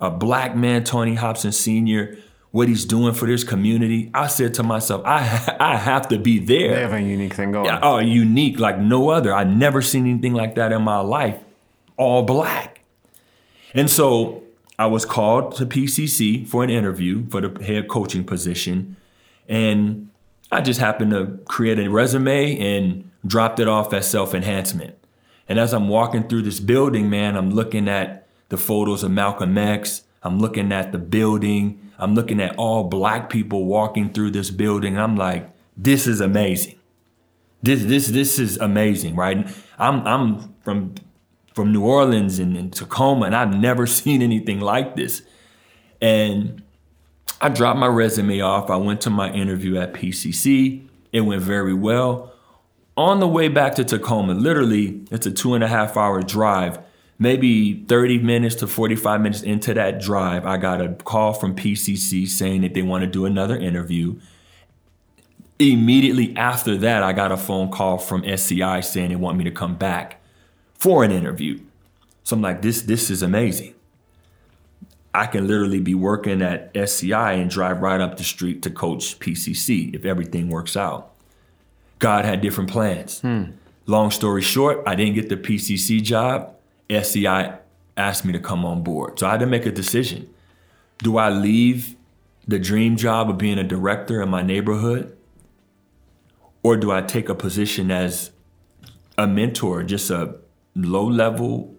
a 0.01 0.11
black 0.11 0.55
man, 0.55 0.85
Tony 0.85 1.15
Hopson 1.15 1.51
Sr., 1.51 2.17
what 2.55 2.69
he's 2.69 2.85
doing 2.85 3.13
for 3.13 3.27
this 3.27 3.43
community, 3.43 4.13
I 4.15 4.29
said 4.29 4.55
to 4.55 4.63
myself, 4.63 5.03
I 5.05 5.57
I 5.59 5.77
have 5.77 6.07
to 6.11 6.21
be 6.21 6.39
there. 6.39 6.77
They 6.77 6.81
have 6.83 6.93
a 6.93 7.01
unique 7.01 7.35
thing 7.35 7.51
going. 7.51 7.67
Yeah, 7.67 7.81
oh, 7.83 7.99
unique 7.99 8.61
like 8.61 8.79
no 8.79 9.09
other. 9.09 9.35
I've 9.35 9.49
never 9.49 9.83
seen 9.83 10.07
anything 10.07 10.35
like 10.35 10.55
that 10.55 10.71
in 10.71 10.81
my 10.83 11.01
life. 11.01 11.37
All 11.97 12.23
black. 12.23 12.83
And 13.75 13.91
so 13.91 14.45
I 14.79 14.87
was 14.87 15.05
called 15.05 15.57
to 15.57 15.67
PCC 15.67 16.47
for 16.47 16.63
an 16.63 16.71
interview 16.71 17.29
for 17.29 17.41
the 17.41 17.65
head 17.65 17.89
coaching 17.89 18.23
position. 18.23 18.95
And 19.49 20.11
I 20.53 20.61
just 20.61 20.79
happened 20.79 21.11
to 21.11 21.41
create 21.47 21.81
a 21.81 21.91
resume 21.91 22.57
and 22.61 23.11
dropped 23.27 23.59
it 23.59 23.67
off 23.67 23.93
as 23.93 24.09
self 24.09 24.33
enhancement. 24.33 24.95
And 25.49 25.59
as 25.59 25.75
I'm 25.75 25.89
walking 25.89 26.29
through 26.29 26.43
this 26.43 26.61
building, 26.61 27.11
man, 27.11 27.37
I'm 27.37 27.51
looking 27.51 27.89
at 27.89 28.29
the 28.49 28.57
photos 28.57 29.03
of 29.03 29.11
Malcolm 29.11 29.59
X. 29.59 30.03
I'm 30.23 30.39
looking 30.39 30.71
at 30.71 30.93
the 30.93 30.99
building. 30.99 31.81
I'm 31.99 32.15
looking 32.15 32.41
at 32.41 32.57
all 32.57 32.85
black 32.85 33.31
people 33.31 33.65
walking 33.65 34.13
through 34.13 34.33
this 34.33 34.51
building. 34.51 34.99
I'm 34.99 35.17
like, 35.17 35.51
this 35.77 36.07
is 36.07 36.21
amazing. 36.21 36.79
This 37.63 37.85
this 37.85 38.09
this 38.09 38.39
is 38.39 38.57
amazing, 38.59 39.17
right? 39.17 39.49
I'm 39.79 40.07
I'm 40.07 40.55
from 40.65 40.95
from 41.55 41.73
New 41.73 41.85
Orleans 41.85 42.39
and, 42.39 42.57
and 42.57 42.73
Tacoma, 42.73 43.27
and 43.27 43.37
I've 43.37 43.55
never 43.55 43.87
seen 43.99 44.23
anything 44.23 44.61
like 44.61 44.97
this. 44.97 45.23
And 46.01 46.63
I 47.41 47.49
dropped 47.49 47.79
my 47.79 47.87
resume 47.87 48.41
off. 48.41 48.71
I 48.71 48.77
went 48.77 49.01
to 49.03 49.11
my 49.11 49.33
interview 49.33 49.79
at 49.79 49.95
PCC. 49.95 50.87
It 51.13 51.23
went 51.23 51.43
very 51.43 51.75
well 51.75 52.35
on 52.97 53.21
the 53.21 53.29
way 53.29 53.49
back 53.49 53.75
to 53.77 53.85
Tacoma, 53.85 54.35
literally, 54.35 55.03
it's 55.11 55.27
a 55.27 55.31
two 55.31 55.55
and 55.55 55.65
a 55.65 55.69
half 55.69 55.97
hour 55.97 56.23
drive. 56.23 56.79
Maybe 57.19 57.85
30 57.85 58.19
minutes 58.19 58.57
to 58.57 58.67
45 58.67 59.21
minutes 59.21 59.43
into 59.43 59.73
that 59.75 60.01
drive, 60.01 60.45
I 60.45 60.57
got 60.57 60.81
a 60.81 60.89
call 60.91 61.33
from 61.33 61.55
PCC 61.55 62.27
saying 62.27 62.63
that 62.63 62.75
they 62.75 62.83
want 62.83 63.03
to 63.03 63.07
do 63.07 63.25
another 63.25 63.57
interview. 63.57 64.19
Immediately 65.61 66.37
after 66.37 66.77
that, 66.79 67.05
I 67.05 67.13
got 67.13 67.31
a 67.31 67.37
phone 67.37 67.71
call 67.71 67.99
from 67.99 68.25
SEI 68.25 68.81
saying 68.81 69.11
they 69.11 69.17
want 69.17 69.39
me 69.39 69.45
to 69.45 69.53
come 69.53 69.77
back 69.77 70.21
for 70.75 71.05
an 71.05 71.13
interview. 71.13 71.61
So 72.25 72.35
I'm 72.35 72.43
like, 72.43 72.63
this, 72.63 72.83
this 72.83 73.11
is 73.11 73.23
amazing. 73.23 73.75
I 75.15 75.27
can 75.27 75.47
literally 75.47 75.81
be 75.81 75.95
working 75.95 76.43
at 76.43 76.73
SEI 76.75 77.41
and 77.41 77.49
drive 77.49 77.81
right 77.81 78.01
up 78.01 78.17
the 78.17 78.25
street 78.25 78.63
to 78.63 78.71
coach 78.71 79.21
PCC 79.21 79.95
if 79.95 80.05
everything 80.05 80.49
works 80.49 80.77
out. 80.77 81.13
God 82.01 82.25
had 82.25 82.41
different 82.41 82.71
plans. 82.71 83.21
Hmm. 83.21 83.53
Long 83.87 84.11
story 84.11 84.43
short, 84.43 84.83
I 84.87 84.97
didn't 84.97 85.15
get 85.15 85.29
the 85.29 85.37
PCC 85.37 86.03
job. 86.03 86.57
SEI 87.03 87.59
asked 87.97 88.25
me 88.25 88.33
to 88.33 88.39
come 88.39 88.65
on 88.65 88.83
board. 88.83 89.19
So 89.19 89.27
I 89.27 89.33
had 89.33 89.41
to 89.41 89.47
make 89.47 89.67
a 89.67 89.73
decision. 89.73 90.29
Do 90.99 91.17
I 91.17 91.31
leave 91.31 91.97
the 92.47 92.59
dream 92.59 92.97
job 92.97 93.31
of 93.31 93.39
being 93.39 93.59
a 93.59 93.65
director 93.65 94.21
in 94.23 94.29
my 94.29 94.43
neighborhood? 94.43 95.17
Or 96.63 96.77
do 96.77 96.91
I 96.91 97.03
take 97.03 97.29
a 97.29 97.35
position 97.35 97.91
as 97.91 98.31
a 99.19 99.27
mentor, 99.27 99.83
just 99.83 100.11
a 100.11 100.37
low 100.75 101.07
level 101.07 101.75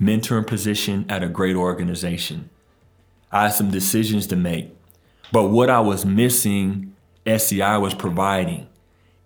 mentoring 0.00 0.46
position 0.46 1.06
at 1.08 1.22
a 1.22 1.28
great 1.28 1.56
organization? 1.56 2.50
I 3.32 3.44
had 3.44 3.54
some 3.54 3.70
decisions 3.70 4.26
to 4.28 4.36
make. 4.36 4.74
But 5.32 5.48
what 5.48 5.70
I 5.70 5.80
was 5.80 6.04
missing, 6.04 6.94
SEI 7.26 7.76
was 7.78 7.94
providing 7.94 8.68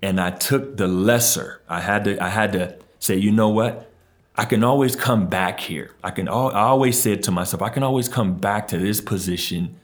and 0.02 0.20
I 0.20 0.30
took 0.30 0.76
the 0.76 0.88
lesser. 0.88 1.62
I 1.68 1.80
had 1.80 2.04
to 2.04 2.22
I 2.22 2.28
had 2.28 2.52
to 2.52 2.76
say, 2.98 3.16
you 3.16 3.30
know 3.30 3.48
what? 3.48 3.90
I 4.36 4.46
can 4.46 4.64
always 4.64 4.96
come 4.96 5.26
back 5.26 5.60
here. 5.60 5.90
I 6.02 6.10
can 6.10 6.26
I 6.26 6.32
always 6.32 7.00
said 7.00 7.22
to 7.24 7.30
myself, 7.30 7.60
I 7.62 7.68
can 7.68 7.82
always 7.82 8.08
come 8.08 8.34
back 8.36 8.68
to 8.68 8.78
this 8.78 9.00
position, 9.00 9.78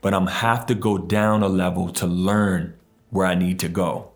but 0.00 0.12
I'm 0.12 0.26
have 0.26 0.66
to 0.66 0.74
go 0.74 0.98
down 0.98 1.42
a 1.42 1.48
level 1.48 1.88
to 1.90 2.06
learn 2.06 2.74
where 3.10 3.26
I 3.26 3.34
need 3.34 3.60
to 3.60 3.68
go. 3.68 4.10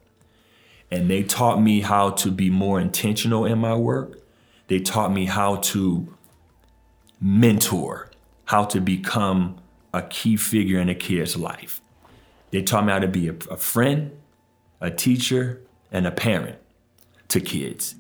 And 0.91 1.09
they 1.11 1.23
taught 1.23 1.61
me 1.61 1.81
how 1.81 2.11
to 2.11 2.31
be 2.31 2.51
more 2.51 2.81
intentional 2.81 3.45
in 3.45 3.59
my 3.59 3.75
work. 3.77 4.21
They 4.69 4.81
taught 4.81 5.13
me 5.13 5.27
how 5.27 5.57
to 5.57 6.17
mentor, 7.21 8.11
how 8.47 8.65
to 8.65 8.81
become 8.81 9.59
a 9.93 10.03
key 10.03 10.37
figure 10.37 10.81
in 10.81 10.89
a 10.89 10.95
kid's 10.95 11.37
life. 11.37 11.81
They 12.51 12.63
taught 12.63 12.85
me 12.87 12.93
how 12.93 12.99
to 12.99 13.09
be 13.09 13.29
a, 13.29 13.35
a 13.51 13.57
friend, 13.57 14.13
a 14.81 14.91
teacher, 14.91 15.63
and 15.93 16.07
a 16.07 16.11
parent 16.11 16.59
to 17.29 17.41
kids. 17.41 17.95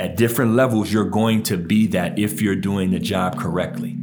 At 0.00 0.16
different 0.16 0.54
levels, 0.54 0.90
you're 0.90 1.04
going 1.04 1.42
to 1.42 1.58
be 1.58 1.86
that 1.88 2.18
if 2.18 2.40
you're 2.40 2.56
doing 2.56 2.90
the 2.90 2.98
job 2.98 3.38
correctly. 3.38 3.98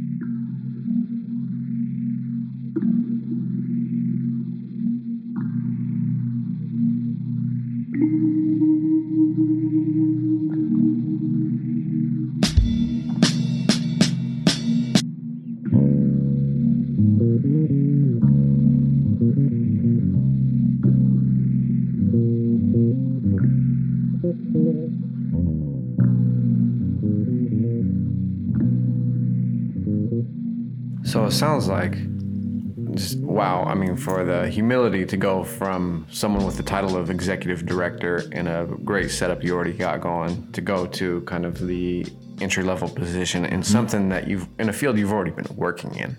Sounds 31.38 31.68
like, 31.68 31.94
just, 32.94 33.20
wow, 33.20 33.62
I 33.62 33.74
mean, 33.74 33.96
for 33.96 34.24
the 34.24 34.48
humility 34.48 35.06
to 35.06 35.16
go 35.16 35.44
from 35.44 36.04
someone 36.10 36.44
with 36.44 36.56
the 36.56 36.64
title 36.64 36.96
of 36.96 37.10
executive 37.10 37.64
director 37.64 38.24
in 38.32 38.48
a 38.48 38.66
great 38.66 39.10
setup 39.10 39.44
you 39.44 39.54
already 39.54 39.72
got 39.72 40.00
going 40.00 40.50
to 40.52 40.60
go 40.60 40.86
to 40.86 41.20
kind 41.22 41.46
of 41.46 41.64
the 41.64 42.06
entry 42.40 42.64
level 42.64 42.88
position 42.88 43.44
in 43.44 43.62
something 43.62 44.08
that 44.08 44.26
you've, 44.26 44.48
in 44.58 44.68
a 44.68 44.72
field 44.72 44.98
you've 44.98 45.12
already 45.12 45.30
been 45.30 45.46
working 45.54 45.94
in. 45.94 46.16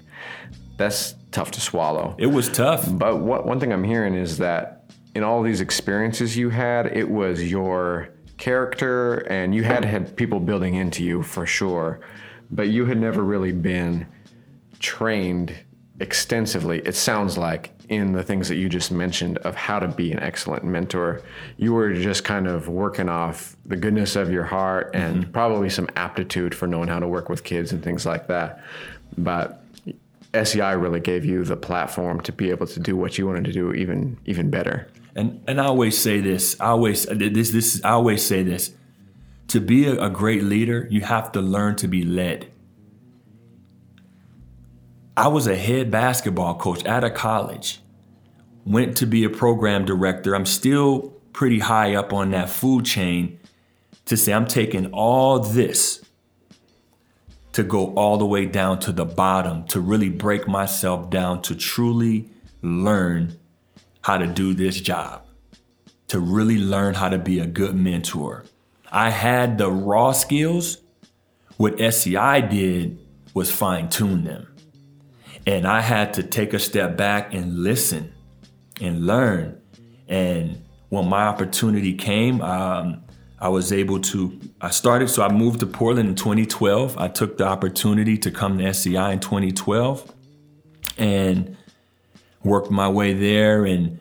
That's 0.78 1.15
tough 1.32 1.51
to 1.51 1.61
swallow. 1.61 2.15
It 2.17 2.28
was 2.28 2.47
tough. 2.47 2.88
But 2.89 3.20
what, 3.20 3.45
one 3.45 3.59
thing 3.59 3.74
I'm 3.74 3.84
hearing 3.84 4.13
is 4.13 4.38
that 4.38 4.86
in 5.15 5.24
all 5.24 5.43
these 5.43 5.59
experiences 5.59 6.38
you 6.38 6.49
had, 6.49 6.86
it 6.88 7.09
was 7.09 7.43
your 7.51 8.09
character 8.38 9.15
and 9.30 9.53
you 9.53 9.63
had 9.63 9.84
had 9.84 10.15
people 10.15 10.39
building 10.39 10.76
into 10.76 11.03
you 11.03 11.22
for 11.22 11.45
sure 11.45 11.99
but 12.51 12.70
you 12.70 12.86
had 12.86 12.97
never 12.97 13.24
really 13.24 13.51
been 13.51 14.07
trained 14.80 15.53
extensively, 15.99 16.80
it 16.80 16.95
sounds 16.95 17.38
like, 17.38 17.71
in 17.89 18.11
the 18.13 18.23
things 18.23 18.47
that 18.47 18.55
you 18.55 18.69
just 18.69 18.91
mentioned 18.91 19.39
of 19.39 19.55
how 19.55 19.80
to 19.80 19.88
be 19.88 20.11
an 20.11 20.19
excellent 20.19 20.63
mentor. 20.63 21.21
You 21.57 21.73
were 21.73 21.93
just 21.93 22.23
kind 22.23 22.47
of 22.47 22.69
working 22.69 23.09
off 23.09 23.57
the 23.65 23.75
goodness 23.75 24.15
of 24.15 24.32
your 24.32 24.43
heart 24.43 24.91
and 24.93 25.23
mm-hmm. 25.23 25.32
probably 25.32 25.69
some 25.69 25.89
aptitude 25.95 26.53
for 26.53 26.67
knowing 26.67 26.88
how 26.88 26.99
to 26.99 27.07
work 27.07 27.30
with 27.30 27.43
kids 27.43 27.71
and 27.71 27.84
things 27.84 28.05
like 28.05 28.27
that. 28.27 28.63
But 29.17 29.63
SEI 30.36 30.75
really 30.75 30.99
gave 30.99 31.25
you 31.25 31.43
the 31.43 31.57
platform 31.57 32.21
to 32.21 32.32
be 32.32 32.51
able 32.51 32.67
to 32.67 32.80
do 32.80 32.95
what 32.95 33.17
you 33.17 33.25
wanted 33.25 33.45
to 33.45 33.51
do 33.51 33.73
even 33.73 34.17
even 34.25 34.51
better. 34.51 34.88
And 35.15 35.43
and 35.47 35.59
I 35.59 35.65
always 35.65 35.97
say 35.97 36.21
this. 36.21 36.55
I 36.61 36.67
always 36.67 37.05
this 37.05 37.49
this 37.49 37.84
I 37.84 37.89
always 37.89 38.23
say 38.23 38.43
this. 38.43 38.71
To 39.47 39.59
be 39.59 39.88
a, 39.88 39.99
a 39.99 40.09
great 40.11 40.43
leader, 40.43 40.88
you 40.91 41.01
have 41.01 41.32
to 41.32 41.41
learn 41.41 41.75
to 41.77 41.88
be 41.88 42.03
led. 42.03 42.51
I 45.20 45.28
was 45.28 45.47
a 45.47 45.57
head 45.57 45.91
basketball 45.91 46.55
coach 46.55 46.86
at 46.86 47.03
a 47.03 47.09
college. 47.09 47.82
Went 48.65 48.95
to 48.95 49.05
be 49.05 49.26
a 49.26 49.30
program 49.30 49.84
director. 49.84 50.34
I'm 50.34 50.45
still 50.45 51.13
pretty 51.34 51.59
high 51.59 51.93
up 51.93 52.13
on 52.13 52.32
that 52.32 52.49
food 52.49 52.86
chain 52.86 53.38
to 54.05 54.15
say 54.15 54.32
I'm 54.32 54.47
taking 54.47 54.93
all 54.93 55.39
this 55.39 56.05
to 57.51 57.63
go 57.63 57.93
all 57.95 58.17
the 58.17 58.26
way 58.26 58.45
down 58.45 58.80
to 58.80 58.93
the 58.93 59.03
bottom, 59.03 59.65
to 59.65 59.82
really 59.82 60.07
break 60.07 60.47
myself 60.47 61.09
down, 61.09 61.41
to 61.41 61.53
truly 61.53 62.30
learn 62.61 63.38
how 64.03 64.17
to 64.17 64.26
do 64.26 64.53
this 64.53 64.80
job, 64.80 65.26
to 66.07 66.22
really 66.22 66.57
learn 66.57 66.93
how 66.93 67.09
to 67.09 67.17
be 67.17 67.39
a 67.39 67.45
good 67.45 67.76
mentor. 67.76 68.45
I 68.89 69.09
had 69.09 69.57
the 69.57 69.70
raw 69.70 70.13
skills. 70.13 70.78
What 71.57 71.78
SEI 71.78 72.39
did 72.49 72.97
was 73.34 73.51
fine 73.51 73.89
tune 73.89 74.24
them. 74.24 74.48
And 75.45 75.67
I 75.67 75.81
had 75.81 76.13
to 76.15 76.23
take 76.23 76.53
a 76.53 76.59
step 76.59 76.97
back 76.97 77.33
and 77.33 77.59
listen 77.59 78.13
and 78.81 79.05
learn. 79.05 79.61
And 80.07 80.63
when 80.89 81.07
my 81.07 81.23
opportunity 81.23 81.93
came, 81.93 82.41
um, 82.41 83.03
I 83.39 83.49
was 83.49 83.71
able 83.71 83.99
to, 84.01 84.37
I 84.59 84.69
started, 84.69 85.09
so 85.09 85.23
I 85.23 85.31
moved 85.31 85.61
to 85.61 85.65
Portland 85.65 86.09
in 86.09 86.15
2012. 86.15 86.97
I 86.97 87.07
took 87.07 87.37
the 87.37 87.45
opportunity 87.45 88.17
to 88.17 88.31
come 88.31 88.57
to 88.57 88.73
SEI 88.73 89.13
in 89.13 89.19
2012 89.19 90.13
and 90.97 91.55
worked 92.43 92.69
my 92.69 92.89
way 92.89 93.13
there. 93.13 93.65
And 93.65 93.99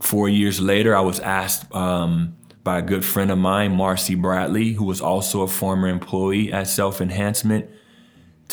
four 0.00 0.28
years 0.28 0.60
later, 0.60 0.94
I 0.94 1.00
was 1.00 1.18
asked 1.20 1.74
um, 1.74 2.36
by 2.62 2.78
a 2.78 2.82
good 2.82 3.04
friend 3.04 3.30
of 3.30 3.38
mine, 3.38 3.74
Marcy 3.74 4.14
Bradley, 4.14 4.72
who 4.72 4.84
was 4.84 5.00
also 5.00 5.42
a 5.42 5.48
former 5.48 5.88
employee 5.88 6.52
at 6.52 6.68
Self 6.68 7.00
Enhancement, 7.00 7.68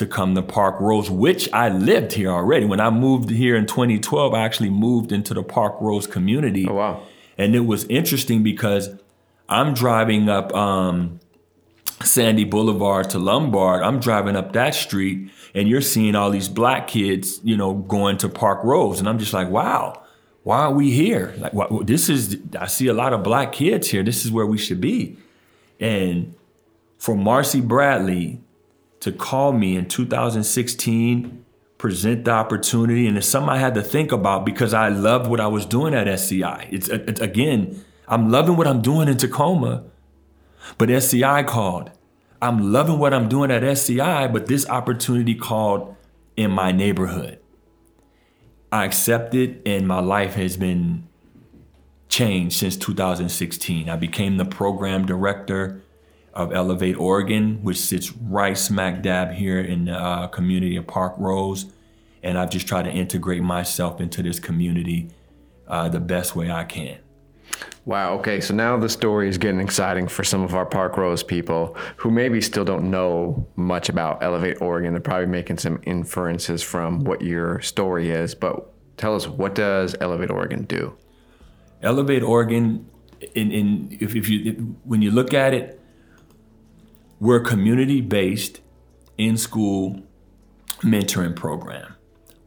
to 0.01 0.07
come 0.07 0.35
to 0.35 0.41
Parkrose, 0.41 1.09
which 1.09 1.51
I 1.53 1.69
lived 1.69 2.13
here 2.13 2.31
already. 2.31 2.65
When 2.65 2.81
I 2.81 2.89
moved 2.89 3.29
here 3.29 3.55
in 3.55 3.65
2012, 3.65 4.33
I 4.33 4.43
actually 4.43 4.71
moved 4.71 5.11
into 5.11 5.33
the 5.33 5.43
Parkrose 5.43 6.09
community. 6.09 6.67
Oh, 6.67 6.73
wow. 6.73 7.03
And 7.37 7.55
it 7.55 7.61
was 7.61 7.85
interesting 7.85 8.43
because 8.43 8.89
I'm 9.47 9.73
driving 9.73 10.27
up 10.27 10.53
um, 10.53 11.19
Sandy 12.03 12.43
Boulevard 12.43 13.11
to 13.11 13.19
Lombard. 13.19 13.83
I'm 13.83 13.99
driving 13.99 14.35
up 14.35 14.53
that 14.53 14.73
street, 14.73 15.31
and 15.53 15.69
you're 15.69 15.81
seeing 15.81 16.15
all 16.15 16.31
these 16.31 16.49
black 16.49 16.87
kids, 16.87 17.39
you 17.43 17.55
know, 17.55 17.73
going 17.73 18.17
to 18.17 18.29
Parkrose, 18.29 18.99
and 18.99 19.07
I'm 19.07 19.19
just 19.19 19.33
like, 19.33 19.49
wow, 19.49 20.03
why 20.43 20.61
are 20.61 20.73
we 20.73 20.91
here? 20.91 21.35
Like, 21.37 21.53
what, 21.53 21.85
this 21.85 22.09
is. 22.09 22.37
I 22.59 22.65
see 22.65 22.87
a 22.87 22.93
lot 22.93 23.13
of 23.13 23.23
black 23.23 23.53
kids 23.53 23.89
here. 23.89 24.01
This 24.01 24.25
is 24.25 24.31
where 24.31 24.45
we 24.45 24.57
should 24.57 24.81
be. 24.81 25.17
And 25.79 26.33
for 26.97 27.15
Marcy 27.15 27.61
Bradley 27.61 28.41
to 29.01 29.11
call 29.11 29.51
me 29.51 29.75
in 29.75 29.87
2016 29.87 31.45
present 31.77 32.25
the 32.25 32.31
opportunity 32.31 33.07
and 33.07 33.17
it's 33.17 33.27
something 33.27 33.49
I 33.49 33.57
had 33.57 33.73
to 33.73 33.81
think 33.81 34.11
about 34.11 34.45
because 34.45 34.71
I 34.73 34.89
loved 34.89 35.27
what 35.27 35.39
I 35.39 35.47
was 35.47 35.65
doing 35.65 35.95
at 35.95 36.19
SEI. 36.19 36.69
It's, 36.71 36.89
uh, 36.89 37.03
it's 37.07 37.19
again, 37.19 37.83
I'm 38.07 38.29
loving 38.29 38.55
what 38.55 38.67
I'm 38.67 38.81
doing 38.81 39.07
in 39.07 39.17
Tacoma, 39.17 39.83
but 40.77 40.89
SEI 41.01 41.43
called. 41.43 41.89
I'm 42.39 42.71
loving 42.71 42.99
what 42.99 43.13
I'm 43.13 43.27
doing 43.27 43.49
at 43.49 43.77
SEI, 43.77 44.27
but 44.27 44.45
this 44.45 44.69
opportunity 44.69 45.33
called 45.33 45.95
in 46.37 46.51
my 46.51 46.71
neighborhood. 46.71 47.39
I 48.71 48.85
accepted, 48.85 49.61
and 49.65 49.87
my 49.87 49.99
life 49.99 50.35
has 50.35 50.57
been 50.57 51.07
changed 52.09 52.57
since 52.57 52.77
2016. 52.77 53.89
I 53.89 53.95
became 53.95 54.37
the 54.37 54.45
program 54.45 55.05
director 55.05 55.80
of 56.33 56.53
Elevate 56.53 56.97
Oregon, 56.97 57.61
which 57.63 57.77
sits 57.77 58.11
right 58.13 58.57
smack 58.57 59.01
dab 59.01 59.31
here 59.31 59.59
in 59.59 59.85
the 59.85 59.93
uh, 59.93 60.27
community 60.27 60.75
of 60.77 60.85
Parkrose. 60.87 61.71
And 62.23 62.37
I've 62.37 62.49
just 62.49 62.67
tried 62.67 62.83
to 62.83 62.91
integrate 62.91 63.41
myself 63.41 63.99
into 63.99 64.21
this 64.23 64.39
community 64.39 65.09
uh, 65.67 65.89
the 65.89 65.99
best 65.99 66.35
way 66.35 66.51
I 66.51 66.63
can. 66.63 66.99
Wow. 67.85 68.13
Okay. 68.19 68.39
So 68.41 68.53
now 68.53 68.77
the 68.77 68.89
story 68.89 69.27
is 69.27 69.37
getting 69.37 69.59
exciting 69.59 70.07
for 70.07 70.23
some 70.23 70.43
of 70.43 70.53
our 70.53 70.65
Parkrose 70.65 71.25
people 71.25 71.75
who 71.97 72.11
maybe 72.11 72.39
still 72.39 72.63
don't 72.63 72.91
know 72.91 73.47
much 73.55 73.89
about 73.89 74.21
Elevate 74.21 74.61
Oregon. 74.61 74.93
They're 74.93 75.01
probably 75.01 75.25
making 75.25 75.57
some 75.57 75.81
inferences 75.83 76.61
from 76.61 77.03
what 77.03 77.21
your 77.21 77.59
story 77.61 78.11
is. 78.11 78.35
But 78.35 78.71
tell 78.97 79.15
us, 79.15 79.27
what 79.27 79.55
does 79.55 79.95
Elevate 79.99 80.29
Oregon 80.29 80.63
do? 80.63 80.95
Elevate 81.81 82.21
Oregon, 82.21 82.87
in, 83.33 83.51
in 83.51 83.97
if, 83.99 84.15
if 84.15 84.29
you 84.29 84.51
if, 84.51 84.55
when 84.85 85.01
you 85.01 85.09
look 85.09 85.33
at 85.33 85.53
it, 85.53 85.80
we're 87.21 87.35
a 87.35 87.43
community-based 87.43 88.61
in-school 89.19 90.01
mentoring 90.79 91.35
program. 91.35 91.93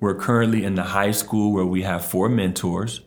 We're 0.01 0.17
currently 0.17 0.65
in 0.65 0.75
the 0.75 0.83
high 0.83 1.13
school 1.13 1.53
where 1.53 1.65
we 1.65 1.83
have 1.83 2.05
four 2.05 2.29
mentors, 2.29 3.01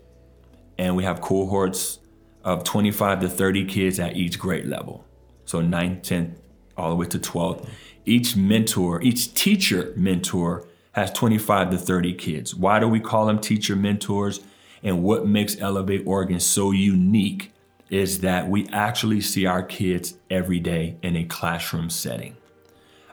and 0.77 0.95
we 0.95 1.03
have 1.03 1.19
cohorts 1.19 1.99
of 2.45 2.63
25 2.63 3.19
to 3.19 3.27
30 3.27 3.65
kids 3.65 3.99
at 3.99 4.15
each 4.15 4.39
grade 4.39 4.65
level. 4.65 5.03
So 5.43 5.61
9th, 5.61 6.03
10th, 6.03 6.37
all 6.77 6.89
the 6.89 6.95
way 6.95 7.05
to 7.07 7.19
12th. 7.19 7.67
Each 8.05 8.37
mentor, 8.37 9.01
each 9.01 9.33
teacher 9.33 9.91
mentor 9.97 10.65
has 10.93 11.11
25 11.11 11.71
to 11.71 11.77
30 11.77 12.13
kids. 12.13 12.55
Why 12.55 12.79
do 12.79 12.87
we 12.87 13.01
call 13.01 13.25
them 13.25 13.39
teacher 13.39 13.75
mentors? 13.75 14.39
And 14.83 15.03
what 15.03 15.27
makes 15.27 15.59
Elevate 15.59 16.07
Oregon 16.07 16.39
so 16.39 16.71
unique 16.71 17.51
is 17.89 18.19
that 18.19 18.49
we 18.49 18.67
actually 18.69 19.21
see 19.21 19.45
our 19.45 19.63
kids 19.63 20.15
every 20.29 20.59
day 20.59 20.97
in 21.01 21.15
a 21.15 21.23
classroom 21.23 21.89
setting. 21.89 22.35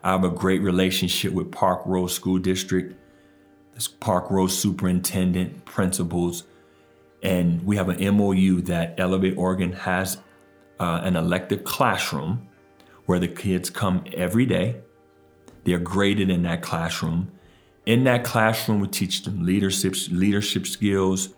I 0.02 0.10
have 0.10 0.24
a 0.24 0.30
great 0.30 0.60
relationship 0.60 1.32
with 1.32 1.50
Parkrose 1.50 2.10
School 2.10 2.38
District, 2.38 2.94
this 3.74 3.88
Parkrose 3.88 4.50
superintendent, 4.50 5.64
principals, 5.64 6.44
and 7.22 7.64
we 7.64 7.76
have 7.76 7.88
an 7.88 8.16
MOU 8.16 8.60
that 8.62 8.94
Elevate 8.98 9.36
Oregon 9.38 9.72
has 9.72 10.18
uh, 10.78 11.00
an 11.02 11.16
elective 11.16 11.64
classroom 11.64 12.46
where 13.06 13.18
the 13.18 13.28
kids 13.28 13.70
come 13.70 14.04
every 14.12 14.44
day. 14.44 14.76
They're 15.64 15.78
graded 15.78 16.30
in 16.30 16.42
that 16.42 16.62
classroom. 16.62 17.32
In 17.86 18.04
that 18.04 18.24
classroom, 18.24 18.80
we 18.80 18.88
teach 18.88 19.22
them 19.22 19.44
leadership, 19.44 19.94
leadership 20.10 20.66
skills, 20.66 21.30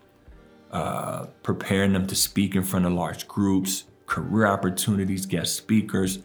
uh, 0.71 1.27
preparing 1.43 1.93
them 1.93 2.07
to 2.07 2.14
speak 2.14 2.55
in 2.55 2.62
front 2.62 2.87
of 2.87 2.93
large 2.93 3.29
groups, 3.29 3.85
career 4.07 4.47
opportunities, 4.47 5.27
guest 5.27 5.55
speakers, 5.55 6.21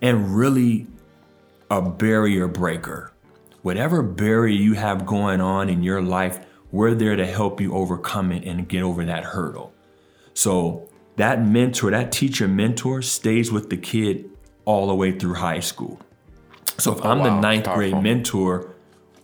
and 0.00 0.34
really 0.36 0.86
a 1.70 1.82
barrier 1.82 2.46
breaker. 2.46 3.12
Whatever 3.62 4.02
barrier 4.02 4.56
you 4.56 4.74
have 4.74 5.04
going 5.04 5.40
on 5.40 5.68
in 5.68 5.82
your 5.82 6.00
life, 6.00 6.40
we're 6.70 6.94
there 6.94 7.16
to 7.16 7.26
help 7.26 7.60
you 7.60 7.74
overcome 7.74 8.32
it 8.32 8.44
and 8.44 8.68
get 8.68 8.82
over 8.82 9.04
that 9.04 9.24
hurdle. 9.24 9.72
So 10.34 10.88
that 11.16 11.44
mentor, 11.44 11.90
that 11.90 12.12
teacher 12.12 12.46
mentor 12.46 13.02
stays 13.02 13.50
with 13.50 13.70
the 13.70 13.76
kid 13.76 14.30
all 14.64 14.86
the 14.86 14.94
way 14.94 15.18
through 15.18 15.34
high 15.34 15.60
school. 15.60 16.00
So 16.78 16.92
if 16.92 17.04
oh, 17.04 17.10
I'm 17.10 17.18
wow. 17.18 17.24
the 17.24 17.40
ninth 17.40 17.64
Powerful. 17.64 17.90
grade 17.90 18.02
mentor, 18.02 18.74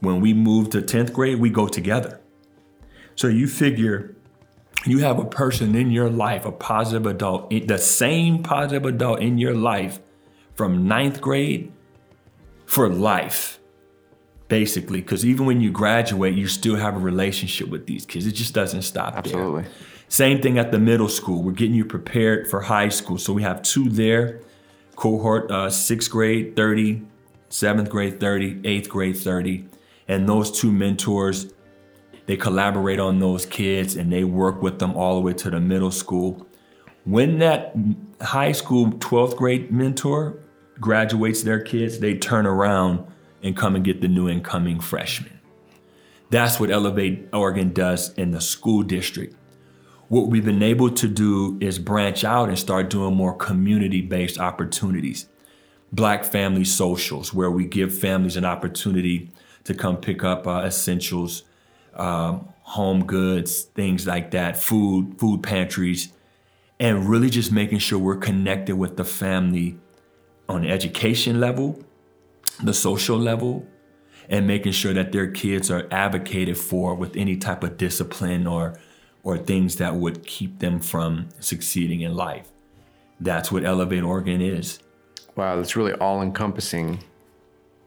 when 0.00 0.20
we 0.20 0.34
move 0.34 0.70
to 0.70 0.82
10th 0.82 1.12
grade, 1.12 1.38
we 1.38 1.50
go 1.50 1.68
together. 1.68 2.20
So 3.14 3.28
you 3.28 3.46
figure 3.46 4.13
you 4.86 4.98
have 4.98 5.18
a 5.18 5.24
person 5.24 5.74
in 5.74 5.90
your 5.90 6.10
life, 6.10 6.44
a 6.44 6.52
positive 6.52 7.06
adult, 7.06 7.50
the 7.50 7.78
same 7.78 8.42
positive 8.42 8.84
adult 8.84 9.20
in 9.20 9.38
your 9.38 9.54
life 9.54 10.00
from 10.54 10.86
ninth 10.86 11.20
grade 11.20 11.72
for 12.66 12.88
life 12.88 13.60
basically. 14.48 15.00
Because 15.00 15.24
even 15.24 15.46
when 15.46 15.60
you 15.60 15.70
graduate 15.70 16.34
you 16.34 16.46
still 16.46 16.76
have 16.76 16.96
a 16.96 16.98
relationship 16.98 17.68
with 17.68 17.86
these 17.86 18.06
kids. 18.06 18.26
It 18.26 18.32
just 18.32 18.54
doesn't 18.54 18.82
stop 18.82 19.14
absolutely. 19.14 19.62
There. 19.62 19.72
same 20.08 20.40
thing 20.40 20.58
at 20.58 20.70
the 20.70 20.78
middle 20.78 21.08
school. 21.08 21.42
We're 21.42 21.52
getting 21.52 21.74
you 21.74 21.84
prepared 21.84 22.48
for 22.48 22.60
high 22.60 22.90
school. 22.90 23.18
So 23.18 23.32
we 23.32 23.42
have 23.42 23.62
two 23.62 23.88
there 23.88 24.40
cohort 24.96 25.50
uh, 25.50 25.70
sixth 25.70 26.10
grade 26.10 26.54
30 26.54 27.02
seventh 27.48 27.90
grade 27.90 28.20
30 28.20 28.60
eighth 28.64 28.88
grade 28.88 29.16
30 29.16 29.66
and 30.06 30.28
those 30.28 30.52
two 30.52 30.70
mentors 30.70 31.52
they 32.26 32.36
collaborate 32.36 32.98
on 32.98 33.18
those 33.18 33.46
kids 33.46 33.96
and 33.96 34.12
they 34.12 34.24
work 34.24 34.62
with 34.62 34.78
them 34.78 34.96
all 34.96 35.14
the 35.16 35.20
way 35.20 35.32
to 35.34 35.50
the 35.50 35.60
middle 35.60 35.90
school 35.90 36.46
when 37.04 37.38
that 37.38 37.74
high 38.20 38.52
school 38.52 38.92
12th 38.92 39.36
grade 39.36 39.70
mentor 39.70 40.38
graduates 40.80 41.42
their 41.42 41.60
kids, 41.60 41.98
they 41.98 42.16
turn 42.16 42.46
around 42.46 43.06
and 43.42 43.56
come 43.56 43.76
and 43.76 43.84
get 43.84 44.00
the 44.00 44.08
new 44.08 44.28
incoming 44.28 44.80
freshmen. 44.80 45.38
That's 46.30 46.58
what 46.58 46.70
Elevate 46.70 47.28
Oregon 47.32 47.72
does 47.72 48.12
in 48.14 48.30
the 48.30 48.40
school 48.40 48.82
district. 48.82 49.36
What 50.08 50.28
we've 50.28 50.44
been 50.44 50.62
able 50.62 50.90
to 50.90 51.08
do 51.08 51.58
is 51.60 51.78
branch 51.78 52.24
out 52.24 52.48
and 52.48 52.58
start 52.58 52.90
doing 52.90 53.14
more 53.14 53.36
community 53.36 54.00
based 54.00 54.38
opportunities. 54.38 55.26
Black 55.92 56.24
family 56.24 56.64
socials, 56.64 57.32
where 57.32 57.50
we 57.50 57.66
give 57.66 57.96
families 57.96 58.36
an 58.36 58.44
opportunity 58.44 59.30
to 59.64 59.74
come 59.74 59.98
pick 59.98 60.24
up 60.24 60.46
uh, 60.46 60.62
essentials, 60.64 61.44
um, 61.96 62.48
home 62.62 63.04
goods, 63.04 63.62
things 63.62 64.06
like 64.06 64.30
that, 64.32 64.56
food, 64.56 65.18
food 65.18 65.42
pantries, 65.42 66.12
and 66.80 67.08
really 67.08 67.30
just 67.30 67.52
making 67.52 67.78
sure 67.78 67.98
we're 67.98 68.16
connected 68.16 68.76
with 68.76 68.96
the 68.96 69.04
family 69.04 69.78
on 70.48 70.62
the 70.62 70.68
education 70.68 71.40
level, 71.40 71.82
the 72.62 72.74
social 72.74 73.18
level, 73.18 73.66
and 74.28 74.46
making 74.46 74.72
sure 74.72 74.92
that 74.94 75.12
their 75.12 75.30
kids 75.30 75.70
are 75.70 75.86
advocated 75.90 76.56
for 76.56 76.94
with 76.94 77.16
any 77.16 77.36
type 77.36 77.62
of 77.62 77.76
discipline 77.76 78.46
or 78.46 78.78
or 79.22 79.38
things 79.38 79.76
that 79.76 79.94
would 79.94 80.26
keep 80.26 80.58
them 80.58 80.78
from 80.78 81.28
succeeding 81.40 82.02
in 82.02 82.14
life. 82.14 82.46
That's 83.18 83.50
what 83.50 83.64
Elevate 83.64 84.02
Oregon 84.02 84.42
is. 84.42 84.78
Wow, 85.34 85.56
that's 85.56 85.76
really 85.76 85.94
all 85.94 86.20
encompassing. 86.20 87.02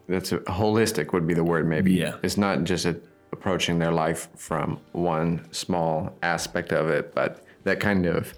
That's 0.08 0.32
a, 0.32 0.38
holistic 0.38 1.12
would 1.12 1.26
be 1.26 1.34
the 1.34 1.44
word 1.44 1.68
maybe. 1.68 1.92
Yeah. 1.92 2.16
It's 2.22 2.36
not 2.36 2.64
just 2.64 2.86
a, 2.86 3.00
approaching 3.32 3.78
their 3.78 3.92
life 3.92 4.28
from 4.36 4.80
one 4.92 5.46
small 5.52 6.16
aspect 6.22 6.72
of 6.72 6.88
it, 6.88 7.14
but 7.14 7.44
that 7.64 7.80
kind 7.80 8.06
of 8.06 8.34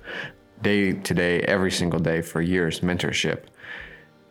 day 0.63 0.93
to 0.93 1.15
day, 1.15 1.41
every 1.43 1.71
single 1.71 2.01
day 2.01 2.21
for 2.21 2.41
years 2.41 2.81
mentorship. 2.81 3.45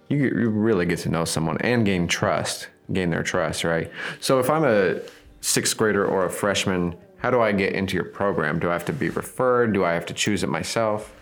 You, 0.09 0.17
you 0.17 0.49
really 0.49 0.85
get 0.85 0.99
to 0.99 1.09
know 1.09 1.25
someone 1.25 1.57
and 1.61 1.85
gain 1.85 2.07
trust, 2.07 2.67
gain 2.91 3.09
their 3.09 3.23
trust, 3.23 3.63
right? 3.63 3.91
So 4.19 4.39
if 4.39 4.49
I'm 4.49 4.63
a 4.63 5.01
sixth 5.41 5.77
grader 5.77 6.05
or 6.05 6.25
a 6.25 6.29
freshman, 6.29 6.95
how 7.17 7.29
do 7.29 7.41
I 7.41 7.51
get 7.51 7.73
into 7.73 7.95
your 7.95 8.05
program? 8.05 8.59
Do 8.59 8.69
I 8.69 8.73
have 8.73 8.85
to 8.85 8.93
be 8.93 9.09
referred? 9.09 9.73
Do 9.73 9.85
I 9.85 9.93
have 9.93 10.05
to 10.07 10.13
choose 10.13 10.43
it 10.43 10.49
myself? 10.49 11.13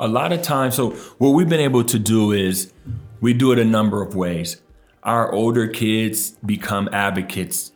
A 0.00 0.06
lot 0.06 0.32
of 0.32 0.42
times, 0.42 0.76
so 0.76 0.90
what 1.18 1.30
we've 1.30 1.48
been 1.48 1.60
able 1.60 1.82
to 1.84 1.98
do 1.98 2.30
is 2.30 2.72
we 3.20 3.32
do 3.34 3.50
it 3.52 3.58
a 3.58 3.64
number 3.64 4.00
of 4.00 4.14
ways. 4.14 4.60
Our 5.02 5.32
older 5.32 5.66
kids 5.66 6.32
become 6.44 6.88
advocates 6.92 7.72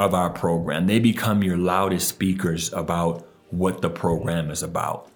of 0.00 0.14
our 0.14 0.30
program. 0.30 0.86
They 0.86 0.98
become 0.98 1.44
your 1.44 1.58
loudest 1.58 2.08
speakers 2.08 2.72
about 2.72 3.28
what 3.50 3.82
the 3.82 3.90
program 3.90 4.50
is 4.50 4.62
about. 4.62 5.10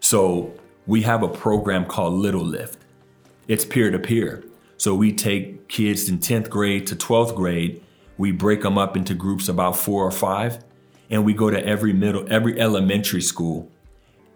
So 0.00 0.52
we 0.86 1.02
have 1.02 1.22
a 1.22 1.28
program 1.28 1.86
called 1.86 2.14
Little 2.14 2.44
Lift. 2.44 2.78
It's 3.46 3.64
peer 3.64 3.90
to 3.92 3.98
peer. 3.98 4.44
So 4.76 4.94
we 4.94 5.12
take 5.12 5.68
kids 5.68 6.08
in 6.08 6.18
10th 6.18 6.50
grade 6.50 6.86
to 6.88 6.96
12th 6.96 7.36
grade, 7.36 7.80
we 8.18 8.32
break 8.32 8.62
them 8.62 8.76
up 8.76 8.96
into 8.96 9.14
groups 9.14 9.48
about 9.48 9.76
four 9.76 10.04
or 10.04 10.10
five, 10.10 10.64
and 11.10 11.24
we 11.24 11.32
go 11.32 11.48
to 11.48 11.64
every 11.64 11.92
middle, 11.92 12.26
every 12.28 12.60
elementary 12.60 13.22
school. 13.22 13.70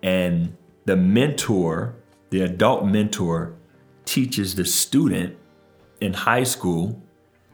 And 0.01 0.57
the 0.85 0.97
mentor, 0.97 1.97
the 2.31 2.43
adult 2.43 2.87
mentor, 2.87 3.55
teaches 4.05 4.55
the 4.55 4.65
student 4.65 5.37
in 6.01 6.15
high 6.15 6.45
school. 6.45 7.03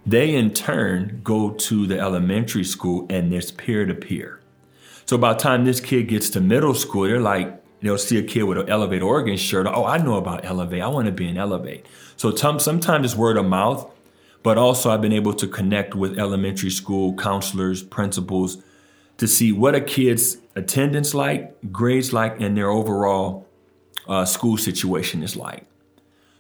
They 0.07 0.35
in 0.35 0.53
turn 0.53 1.21
go 1.25 1.51
to 1.51 1.87
the 1.87 1.99
elementary 1.99 2.65
school 2.65 3.07
and 3.09 3.33
there's 3.33 3.51
peer 3.51 3.87
to 3.87 3.95
peer. 3.95 4.41
So 5.07 5.17
by 5.17 5.33
the 5.33 5.39
time 5.39 5.65
this 5.65 5.81
kid 5.81 6.09
gets 6.09 6.31
to 6.31 6.41
middle 6.41 6.75
school, 6.75 7.05
they're 7.05 7.21
like, 7.21 7.63
they'll 7.81 7.99
see 7.99 8.19
a 8.19 8.23
kid 8.23 8.45
with 8.45 8.59
an 8.59 8.69
Elevate 8.69 9.03
Oregon 9.03 9.37
shirt. 9.37 9.67
Oh, 9.67 9.85
I 9.85 9.99
know 9.99 10.17
about 10.17 10.45
Elevate. 10.45 10.83
I 10.83 10.89
want 10.89 11.07
to 11.07 11.13
be 11.13 11.29
in 11.29 11.39
Elevate. 11.39 11.87
So 12.17 12.31
t- 12.31 12.59
sometimes 12.59 13.05
it's 13.05 13.17
word 13.17 13.37
of 13.37 13.47
mouth, 13.47 13.91
but 14.43 14.59
also 14.59 14.91
I've 14.91 15.03
been 15.03 15.13
able 15.13 15.35
to 15.35 15.47
connect 15.47 15.95
with 15.95 16.19
elementary 16.19 16.71
school 16.71 17.15
counselors, 17.15 17.83
principals, 17.83 18.63
to 19.19 19.29
see 19.29 19.53
what 19.53 19.75
a 19.75 19.81
kid's 19.81 20.39
attendance 20.55 21.15
like, 21.15 21.55
grades 21.71 22.13
like, 22.13 22.41
and 22.41 22.57
their 22.57 22.71
overall 22.71 23.47
uh, 24.09 24.25
school 24.25 24.57
situation 24.57 25.23
is 25.23 25.37
like. 25.37 25.67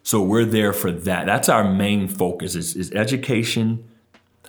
So 0.04 0.22
we're 0.22 0.44
there 0.44 0.74
for 0.74 0.92
that. 0.92 1.24
That's 1.24 1.48
our 1.48 1.64
main 1.64 2.08
focus 2.08 2.54
is, 2.54 2.76
is 2.76 2.92
education, 2.92 3.88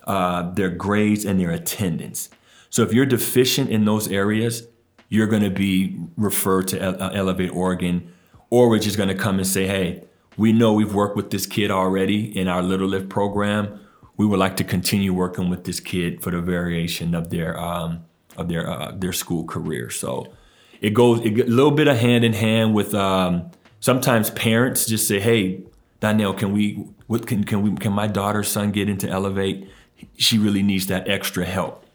uh, 0.04 0.52
their 0.52 0.70
grades, 0.70 1.24
and 1.24 1.40
their 1.40 1.52
attendance. 1.52 2.30
So 2.70 2.84
if 2.84 2.92
you're 2.92 3.06
deficient 3.06 3.70
in 3.70 3.86
those 3.86 4.10
areas, 4.10 4.68
you're 5.08 5.28
going 5.28 5.44
to 5.44 5.50
be 5.50 5.98
referred 6.18 6.68
to 6.68 7.02
uh, 7.02 7.10
Elevate 7.14 7.52
Oregon, 7.52 8.14
or 8.50 8.68
we're 8.70 8.80
just 8.80 8.98
going 8.98 9.08
to 9.08 9.16
come 9.16 9.38
and 9.38 9.48
say, 9.48 9.66
hey, 9.66 10.04
we 10.36 10.52
know 10.52 10.74
we've 10.74 10.94
worked 10.94 11.16
with 11.16 11.32
this 11.32 11.46
kid 11.46 11.72
already 11.72 12.38
in 12.38 12.50
our 12.50 12.62
Little 12.62 12.90
Lift 12.90 13.08
program. 13.08 13.80
We 14.18 14.26
would 14.26 14.40
like 14.40 14.58
to 14.58 14.66
continue 14.66 15.14
working 15.14 15.50
with 15.50 15.64
this 15.64 15.80
kid 15.80 16.22
for 16.22 16.32
the 16.32 16.42
variation 16.42 17.16
of 17.16 17.30
their 17.30 17.58
um, 17.58 18.04
of 18.36 18.50
their 18.50 18.70
uh, 18.70 18.92
their 18.94 19.14
school 19.14 19.46
career. 19.46 19.90
So 19.90 20.34
it 20.82 20.90
goes 20.90 21.20
a 21.22 21.30
little 21.30 21.72
bit 21.72 21.88
of 21.88 21.98
hand 21.98 22.26
in 22.26 22.34
hand 22.34 22.74
with 22.74 22.94
um, 22.94 23.52
sometimes 23.86 24.32
parents 24.32 24.88
just 24.88 25.08
say, 25.08 25.20
"Hey, 25.20 25.62
Donnell, 26.00 26.34
can 26.34 26.52
we 26.54 26.88
what 27.06 27.28
can 27.28 27.44
can 27.44 27.62
we 27.62 27.70
can 27.78 27.94
my 27.94 28.08
daughter's 28.08 28.48
son 28.48 28.72
get 28.72 28.90
into 28.90 29.08
Elevate? 29.08 29.70
She 30.18 30.40
really 30.40 30.64
needs 30.64 30.88
that 30.88 31.08
extra 31.08 31.46
help." 31.46 31.86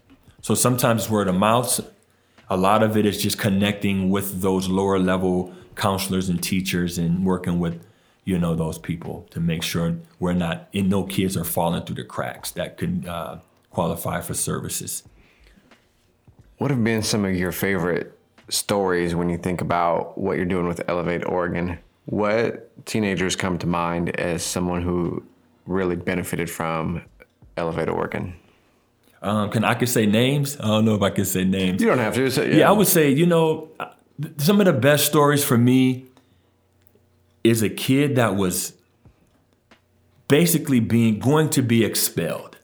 So 0.41 0.55
sometimes 0.55 1.09
word 1.09 1.27
of 1.27 1.35
mouth. 1.35 1.81
A 2.49 2.57
lot 2.57 2.81
of 2.81 2.97
it 2.97 3.05
is 3.05 3.21
just 3.21 3.37
connecting 3.37 4.09
with 4.09 4.41
those 4.41 4.67
lower 4.69 4.99
level 4.99 5.53
counselors 5.75 6.29
and 6.29 6.41
teachers 6.41 6.97
and 6.97 7.25
working 7.25 7.59
with 7.59 7.75
you 8.23 8.37
know 8.39 8.55
those 8.55 8.77
people 8.77 9.27
to 9.31 9.39
make 9.41 9.63
sure 9.63 9.97
we're 10.19 10.33
not 10.45 10.69
and 10.73 10.89
no 10.89 11.03
kids 11.03 11.35
are 11.35 11.43
falling 11.43 11.83
through 11.83 11.95
the 11.95 12.05
cracks 12.05 12.51
that 12.51 12.77
could 12.77 13.05
uh, 13.05 13.37
qualify 13.69 14.21
for 14.21 14.33
services. 14.33 15.03
What 16.57 16.71
have 16.71 16.83
been 16.83 17.01
some 17.01 17.25
of 17.25 17.35
your 17.35 17.51
favorite 17.51 18.17
stories 18.51 19.15
when 19.15 19.29
you 19.29 19.37
think 19.37 19.61
about 19.61 20.17
what 20.17 20.37
you're 20.37 20.45
doing 20.45 20.67
with 20.67 20.81
Elevate 20.87 21.25
Oregon? 21.25 21.79
What 22.05 22.85
teenagers 22.85 23.35
come 23.35 23.57
to 23.59 23.67
mind 23.67 24.19
as 24.19 24.43
someone 24.43 24.81
who 24.81 25.23
really 25.65 25.95
benefited 25.95 26.49
from 26.49 27.03
Elevate 27.57 27.89
Oregon? 27.89 28.35
Um, 29.21 29.49
can 29.49 29.63
I 29.63 29.75
could 29.75 29.89
say 29.89 30.05
names? 30.05 30.57
I 30.59 30.67
don't 30.67 30.85
know 30.85 30.95
if 30.95 31.01
I 31.01 31.11
can 31.11 31.25
say 31.25 31.43
names. 31.43 31.81
You 31.81 31.87
don't 31.87 31.99
have 31.99 32.13
to. 32.15 32.29
Say, 32.29 32.49
yeah. 32.49 32.57
yeah, 32.57 32.69
I 32.69 32.71
would 32.71 32.87
say 32.87 33.11
you 33.11 33.25
know 33.25 33.69
some 34.37 34.59
of 34.59 34.65
the 34.65 34.73
best 34.73 35.05
stories 35.05 35.43
for 35.43 35.57
me 35.57 36.05
is 37.43 37.61
a 37.61 37.69
kid 37.69 38.15
that 38.15 38.35
was 38.35 38.73
basically 40.27 40.79
being 40.79 41.19
going 41.19 41.49
to 41.51 41.61
be 41.61 41.85
expelled. 41.85 42.57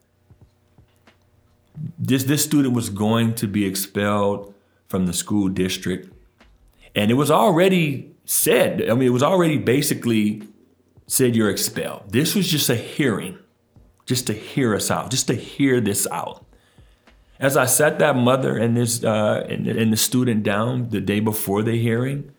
This 1.97 2.23
this 2.23 2.43
student 2.43 2.73
was 2.73 2.89
going 2.89 3.35
to 3.35 3.47
be 3.47 3.65
expelled 3.65 4.53
from 4.87 5.05
the 5.05 5.13
school 5.13 5.49
district, 5.49 6.13
and 6.95 7.11
it 7.11 7.15
was 7.15 7.31
already 7.31 8.15
said. 8.25 8.89
I 8.89 8.93
mean, 8.93 9.07
it 9.07 9.11
was 9.11 9.23
already 9.23 9.57
basically 9.57 10.43
said 11.07 11.35
you're 11.35 11.49
expelled. 11.49 12.11
This 12.11 12.35
was 12.35 12.47
just 12.47 12.69
a 12.69 12.75
hearing, 12.75 13.39
just 14.05 14.27
to 14.27 14.33
hear 14.33 14.75
us 14.75 14.91
out, 14.91 15.11
just 15.11 15.27
to 15.27 15.33
hear 15.33 15.79
this 15.79 16.07
out. 16.11 16.45
As 17.39 17.55
I 17.55 17.65
sat 17.65 17.99
that 17.99 18.15
mother 18.15 18.57
and 18.57 18.75
this 18.75 19.03
uh, 19.03 19.45
and, 19.47 19.67
and 19.67 19.93
the 19.93 19.97
student 19.97 20.43
down 20.43 20.89
the 20.89 20.99
day 20.99 21.19
before 21.19 21.61
the 21.61 21.79
hearing, 21.79 22.31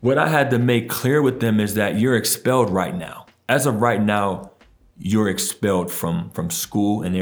what 0.00 0.18
I 0.18 0.28
had 0.28 0.50
to 0.50 0.58
make 0.58 0.88
clear 0.88 1.22
with 1.22 1.40
them 1.40 1.60
is 1.60 1.74
that 1.74 1.98
you're 1.98 2.16
expelled 2.16 2.70
right 2.70 2.94
now. 2.94 3.26
As 3.48 3.66
of 3.66 3.82
right 3.82 4.00
now, 4.00 4.50
you're 4.98 5.28
expelled 5.28 5.90
from 5.90 6.30
from 6.30 6.50
school, 6.50 7.02
and 7.02 7.14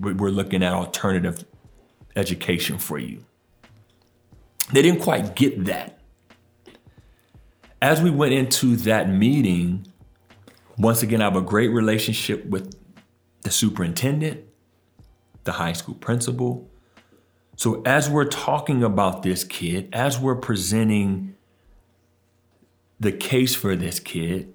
we're 0.00 0.30
looking 0.30 0.62
at 0.62 0.72
alternative 0.72 1.44
education 2.16 2.78
for 2.78 2.98
you. 2.98 3.24
They 4.72 4.82
didn't 4.82 5.00
quite 5.00 5.34
get 5.34 5.64
that. 5.64 5.98
As 7.82 8.02
we 8.02 8.10
went 8.10 8.34
into 8.34 8.76
that 8.76 9.08
meeting, 9.08 9.86
once 10.76 11.02
again, 11.02 11.20
I 11.20 11.24
have 11.24 11.36
a 11.36 11.40
great 11.40 11.68
relationship 11.68 12.44
with 12.46 12.74
the 13.42 13.50
superintendent, 13.50 14.44
the 15.44 15.52
high 15.52 15.72
school 15.72 15.94
principal. 15.94 16.70
So, 17.56 17.82
as 17.84 18.08
we're 18.08 18.26
talking 18.28 18.82
about 18.82 19.22
this 19.22 19.44
kid, 19.44 19.88
as 19.92 20.18
we're 20.18 20.36
presenting 20.36 21.36
the 22.98 23.12
case 23.12 23.54
for 23.54 23.76
this 23.76 23.98
kid, 23.98 24.52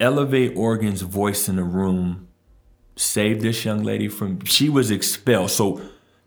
Elevate 0.00 0.56
Oregon's 0.56 1.02
voice 1.02 1.48
in 1.48 1.56
the 1.56 1.64
room 1.64 2.28
saved 2.96 3.42
this 3.42 3.64
young 3.64 3.82
lady 3.82 4.08
from, 4.08 4.44
she 4.44 4.68
was 4.68 4.90
expelled. 4.90 5.50
So 5.50 5.80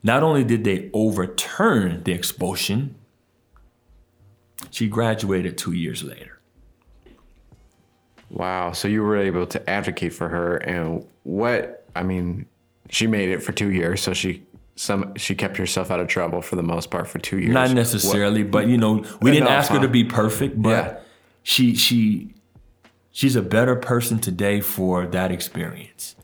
not 0.04 0.24
only 0.24 0.44
did 0.44 0.64
they 0.64 0.90
overturn 0.94 2.04
the 2.04 2.12
expulsion, 2.12 2.96
she 4.70 4.88
graduated 4.88 5.58
two 5.58 5.74
years 5.74 6.04
later. 6.04 6.40
Wow. 8.30 8.72
So 8.72 8.88
you 8.88 9.04
were 9.04 9.18
able 9.18 9.46
to 9.48 9.70
advocate 9.70 10.14
for 10.14 10.30
her. 10.30 10.58
And 10.58 11.06
what, 11.24 11.86
I 11.96 12.04
mean, 12.04 12.46
she 12.90 13.08
made 13.08 13.30
it 13.30 13.44
for 13.44 13.52
two 13.52 13.72
years. 13.72 14.02
So 14.02 14.14
she 14.14 14.44
some 14.76 15.14
she 15.16 15.36
kept 15.36 15.58
herself 15.58 15.92
out 15.92 16.00
of 16.00 16.08
trouble 16.08 16.42
for 16.42 16.56
the 16.56 16.64
most 16.64 16.90
part 16.90 17.08
for 17.08 17.20
two 17.20 17.40
years. 17.40 17.54
Not 17.54 17.72
necessarily, 17.72 18.44
what? 18.44 18.52
but 18.52 18.68
you 18.68 18.78
know, 18.78 19.06
we 19.22 19.32
didn't 19.32 19.50
ask 19.50 19.72
her 19.72 19.80
to 19.80 19.88
be 19.88 20.04
perfect, 20.04 20.62
but 20.62 20.70
yeah. 20.70 21.00
she 21.44 21.76
she 21.76 22.34
she's 23.12 23.36
a 23.36 23.42
better 23.42 23.76
person 23.76 24.20
today 24.20 24.62
for 24.62 25.06
that 25.08 25.32
experience. 25.32 26.16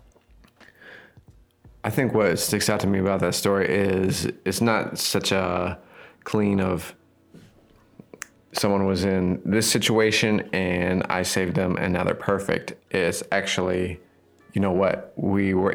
I 1.87 1.89
think 1.89 2.13
what 2.13 2.37
sticks 2.37 2.69
out 2.69 2.81
to 2.81 2.87
me 2.87 2.99
about 2.99 3.21
that 3.21 3.33
story 3.33 3.65
is 3.69 4.25
it's 4.43 4.59
not 4.59 4.99
such 4.99 5.31
a 5.31 5.79
clean 6.25 6.59
of 6.59 6.93
someone 8.51 8.85
was 8.85 9.05
in 9.05 9.41
this 9.45 9.71
situation 9.71 10.49
and 10.51 11.03
I 11.09 11.21
saved 11.23 11.55
them 11.55 11.77
and 11.77 11.93
now 11.93 12.03
they're 12.03 12.13
perfect. 12.13 12.73
It's 12.91 13.23
actually, 13.31 14.01
you 14.51 14.59
know 14.59 14.73
what, 14.73 15.13
we 15.15 15.53
were 15.53 15.73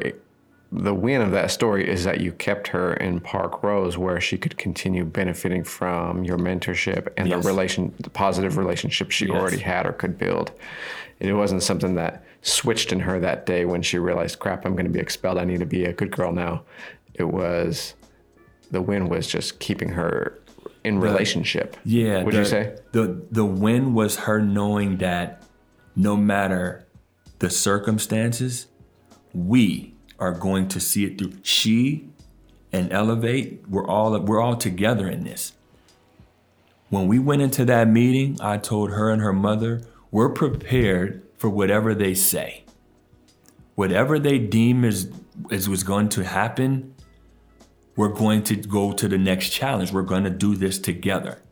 the 0.71 0.93
win 0.93 1.23
of 1.23 1.31
that 1.31 1.51
story 1.51 1.89
is 1.89 2.05
that 2.05 2.21
you 2.21 2.33
kept 2.33 2.69
her 2.69 2.93
in 2.93 3.19
Parkrose 3.19 3.97
where 3.97 4.21
she 4.21 4.37
could 4.37 4.59
continue 4.59 5.07
benefiting 5.07 5.65
from 5.65 6.25
your 6.25 6.37
mentorship 6.37 7.09
and 7.17 7.27
Yes. 7.27 7.43
the 7.43 7.49
relation 7.49 7.95
the 8.01 8.11
positive 8.11 8.59
relationship 8.59 9.11
she 9.13 9.29
Yes. 9.29 9.35
already 9.35 9.61
had 9.61 9.87
or 9.87 9.93
could 9.93 10.19
build. 10.19 10.53
And 11.21 11.31
it 11.31 11.35
wasn't 11.35 11.63
something 11.63 11.95
that 11.95 12.23
switched 12.43 12.93
in 12.93 13.01
her 13.01 13.19
that 13.21 13.47
day 13.47 13.65
when 13.65 13.83
she 13.83 13.99
realized, 13.99 14.39
crap, 14.39 14.65
I'm 14.65 14.77
gonna 14.77 14.89
be 14.89 15.01
expelled. 15.01 15.39
I 15.39 15.45
need 15.45 15.61
to 15.61 15.67
be 15.67 15.85
a 15.85 15.93
good 15.93 16.11
girl 16.11 16.33
now. 16.33 16.63
It 17.15 17.25
was 17.25 17.95
the 18.71 18.83
win 18.83 19.09
was 19.09 19.27
just 19.27 19.61
keeping 19.61 19.91
her 19.91 20.39
in 20.85 20.99
relationship. 20.99 21.77
Yeah. 21.85 22.23
Would 22.23 22.35
the, 22.35 22.39
you 22.39 22.45
say? 22.45 22.77
The 22.93 23.23
the 23.31 23.45
win 23.45 23.95
was 23.95 24.17
her 24.21 24.41
knowing 24.41 24.99
that 24.99 25.43
no 25.95 26.17
matter 26.17 26.87
the 27.39 27.51
circumstances, 27.51 28.67
we 29.33 29.95
are 30.19 30.33
going 30.33 30.69
to 30.69 30.81
see 30.81 31.05
it 31.05 31.19
through. 31.19 31.33
She 31.43 32.09
and 32.73 32.93
Elevate, 32.93 33.69
we're 33.69 33.87
all 33.87 34.19
we're 34.21 34.41
all 34.41 34.57
together 34.57 35.09
in 35.09 35.25
this. 35.25 35.53
When 36.89 37.07
we 37.09 37.19
went 37.19 37.43
into 37.43 37.65
that 37.67 37.89
meeting, 37.89 38.39
I 38.41 38.59
told 38.59 38.91
her 38.91 39.11
and 39.11 39.23
her 39.23 39.33
mother, 39.33 39.83
we're 40.11 40.29
prepared 40.29 41.22
for 41.43 41.51
whatever 41.51 41.93
they 41.93 42.15
say. 42.15 42.63
Whatever 43.75 44.21
they 44.21 44.39
deem 44.39 44.85
is 44.85 45.11
is 45.51 45.69
was 45.69 45.83
going 45.83 46.09
to 46.11 46.23
happen, 46.23 46.95
we're 47.97 48.15
going 48.25 48.45
to 48.45 48.55
go 48.55 48.93
to 48.93 49.09
the 49.09 49.19
next 49.19 49.49
challenge. 49.49 49.91
We're 49.91 50.03
going 50.03 50.23
to 50.23 50.31
do 50.31 50.55
this 50.55 50.79
together. 50.79 51.43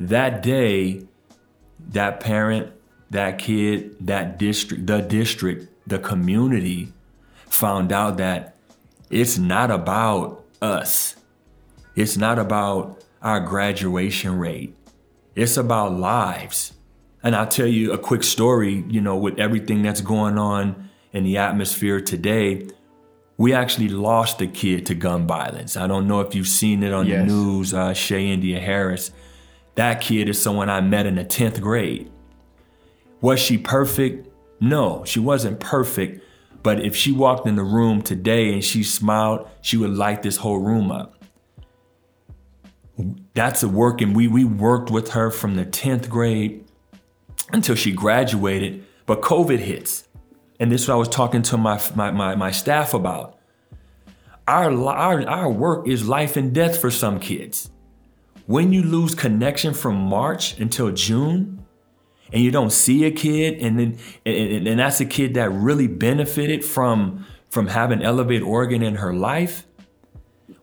That 0.00 0.42
day, 0.42 1.06
that 1.90 2.20
parent, 2.20 2.72
that 3.10 3.38
kid, 3.38 4.06
that 4.06 4.38
district, 4.38 4.86
the 4.86 5.00
district, 5.02 5.68
the 5.86 5.98
community 5.98 6.94
found 7.50 7.92
out 7.92 8.16
that 8.16 8.56
it's 9.10 9.36
not 9.36 9.70
about 9.70 10.42
us. 10.62 11.16
It's 11.94 12.16
not 12.16 12.38
about 12.38 13.04
our 13.20 13.40
graduation 13.40 14.38
rate. 14.38 14.74
It's 15.34 15.58
about 15.58 15.92
lives. 15.92 16.72
And 17.26 17.34
I'll 17.34 17.48
tell 17.48 17.66
you 17.66 17.90
a 17.92 17.98
quick 17.98 18.22
story, 18.22 18.84
you 18.88 19.00
know, 19.00 19.16
with 19.16 19.40
everything 19.40 19.82
that's 19.82 20.00
going 20.00 20.38
on 20.38 20.88
in 21.12 21.24
the 21.24 21.38
atmosphere 21.38 22.00
today, 22.00 22.68
we 23.36 23.52
actually 23.52 23.88
lost 23.88 24.40
a 24.40 24.46
kid 24.46 24.86
to 24.86 24.94
gun 24.94 25.26
violence. 25.26 25.76
I 25.76 25.88
don't 25.88 26.06
know 26.06 26.20
if 26.20 26.36
you've 26.36 26.46
seen 26.46 26.84
it 26.84 26.92
on 26.92 27.08
Yes. 27.08 27.26
the 27.26 27.34
news, 27.34 27.74
uh, 27.74 27.92
Shay 27.94 28.28
India 28.28 28.60
Harris. 28.60 29.10
That 29.74 30.00
kid 30.00 30.28
is 30.28 30.40
someone 30.40 30.70
I 30.70 30.80
met 30.80 31.04
in 31.04 31.16
the 31.16 31.24
10th 31.24 31.60
grade. 31.60 32.12
Was 33.20 33.40
she 33.40 33.58
perfect? 33.58 34.28
No, 34.60 35.02
she 35.04 35.18
wasn't 35.18 35.58
perfect. 35.58 36.22
But 36.62 36.84
if 36.84 36.94
she 36.94 37.10
walked 37.10 37.48
in 37.48 37.56
the 37.56 37.64
room 37.64 38.02
today 38.02 38.52
and 38.52 38.62
she 38.62 38.84
smiled, 38.84 39.48
she 39.62 39.76
would 39.76 39.90
light 39.90 40.22
this 40.22 40.36
whole 40.36 40.58
room 40.58 40.92
up. 40.92 41.16
That's 43.34 43.64
a 43.64 43.68
work, 43.68 44.00
and 44.00 44.14
we 44.14 44.28
we 44.28 44.44
worked 44.44 44.92
with 44.92 45.10
her 45.10 45.32
from 45.32 45.56
the 45.56 45.66
10th 45.66 46.08
grade 46.08 46.65
until 47.52 47.74
she 47.74 47.92
graduated. 47.92 48.84
But 49.06 49.22
COVID 49.22 49.58
hits. 49.58 50.08
And 50.58 50.72
this 50.72 50.82
is 50.82 50.88
what 50.88 50.94
I 50.94 50.98
was 50.98 51.08
talking 51.08 51.42
to 51.42 51.56
my 51.56 51.80
my 51.94 52.10
my, 52.10 52.34
my 52.34 52.50
staff 52.50 52.94
about. 52.94 53.38
Our, 54.48 54.72
our 54.88 55.28
our 55.28 55.50
work 55.50 55.88
is 55.88 56.06
life 56.06 56.36
and 56.36 56.54
death 56.54 56.78
for 56.78 56.90
some 56.90 57.18
kids. 57.20 57.70
When 58.46 58.72
you 58.72 58.82
lose 58.82 59.14
connection 59.14 59.74
from 59.74 59.96
March 59.96 60.58
until 60.60 60.92
June, 60.92 61.66
and 62.32 62.42
you 62.42 62.50
don't 62.50 62.70
see 62.70 63.04
a 63.04 63.10
kid, 63.10 63.58
and 63.60 63.78
then 63.78 63.98
and, 64.24 64.68
and, 64.68 64.78
that's 64.78 65.00
a 65.00 65.04
kid 65.04 65.34
that 65.34 65.50
really 65.50 65.86
benefited 65.86 66.64
from 66.64 67.26
from 67.50 67.68
having 67.68 68.02
Elevate 68.02 68.42
Oregon 68.42 68.82
in 68.82 68.96
her 68.96 69.12
life. 69.12 69.66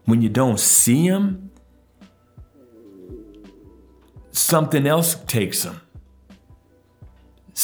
When 0.06 0.22
you 0.22 0.30
don't 0.30 0.60
see 0.60 1.06
him, 1.06 1.52
something 4.32 4.86
else 4.86 5.16
takes 5.26 5.64
him. 5.64 5.80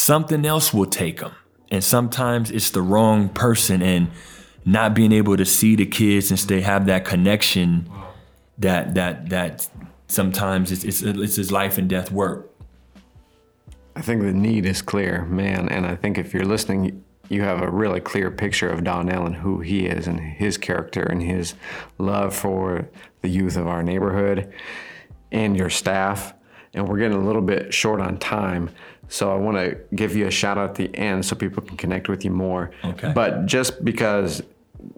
Something 0.00 0.46
else 0.46 0.72
will 0.72 0.86
take 0.86 1.20
them. 1.20 1.32
And 1.70 1.84
sometimes 1.84 2.50
it's 2.50 2.70
the 2.70 2.80
wrong 2.80 3.28
person 3.28 3.82
and 3.82 4.10
not 4.64 4.94
being 4.94 5.12
able 5.12 5.36
to 5.36 5.44
see 5.44 5.76
the 5.76 5.84
kids 5.84 6.28
since 6.28 6.46
they 6.46 6.62
have 6.62 6.86
that 6.86 7.04
connection 7.04 7.90
that 8.56 8.94
that 8.94 9.28
that 9.28 9.68
sometimes 10.08 10.72
it's 10.72 10.84
it's, 10.84 11.02
it's 11.02 11.36
his 11.36 11.52
life 11.52 11.76
and 11.76 11.86
death 11.86 12.10
work. 12.10 12.50
I 13.94 14.00
think 14.00 14.22
the 14.22 14.32
need 14.32 14.64
is 14.64 14.80
clear, 14.80 15.26
man. 15.26 15.68
And 15.68 15.84
I 15.84 15.96
think 15.96 16.16
if 16.16 16.32
you're 16.32 16.46
listening, 16.46 17.04
you 17.28 17.42
have 17.42 17.60
a 17.60 17.70
really 17.70 18.00
clear 18.00 18.30
picture 18.30 18.70
of 18.70 18.82
Donnell 18.82 19.26
and 19.26 19.36
who 19.36 19.60
he 19.60 19.84
is 19.84 20.06
and 20.06 20.18
his 20.18 20.56
character 20.56 21.02
and 21.02 21.22
his 21.22 21.54
love 21.98 22.34
for 22.34 22.88
the 23.20 23.28
youth 23.28 23.58
of 23.58 23.66
our 23.66 23.82
neighborhood 23.82 24.50
and 25.30 25.58
your 25.58 25.68
staff. 25.68 26.32
And 26.72 26.88
we're 26.88 26.98
getting 26.98 27.18
a 27.18 27.26
little 27.26 27.42
bit 27.42 27.74
short 27.74 28.00
on 28.00 28.16
time. 28.16 28.70
So 29.10 29.32
I 29.32 29.36
want 29.36 29.56
to 29.56 29.76
give 29.94 30.14
you 30.16 30.26
a 30.28 30.30
shout 30.30 30.56
out 30.56 30.70
at 30.70 30.74
the 30.76 30.96
end 30.96 31.26
so 31.26 31.34
people 31.34 31.62
can 31.64 31.76
connect 31.76 32.08
with 32.08 32.24
you 32.24 32.30
more. 32.30 32.70
Okay. 32.84 33.12
But 33.12 33.44
just 33.46 33.84
because 33.84 34.40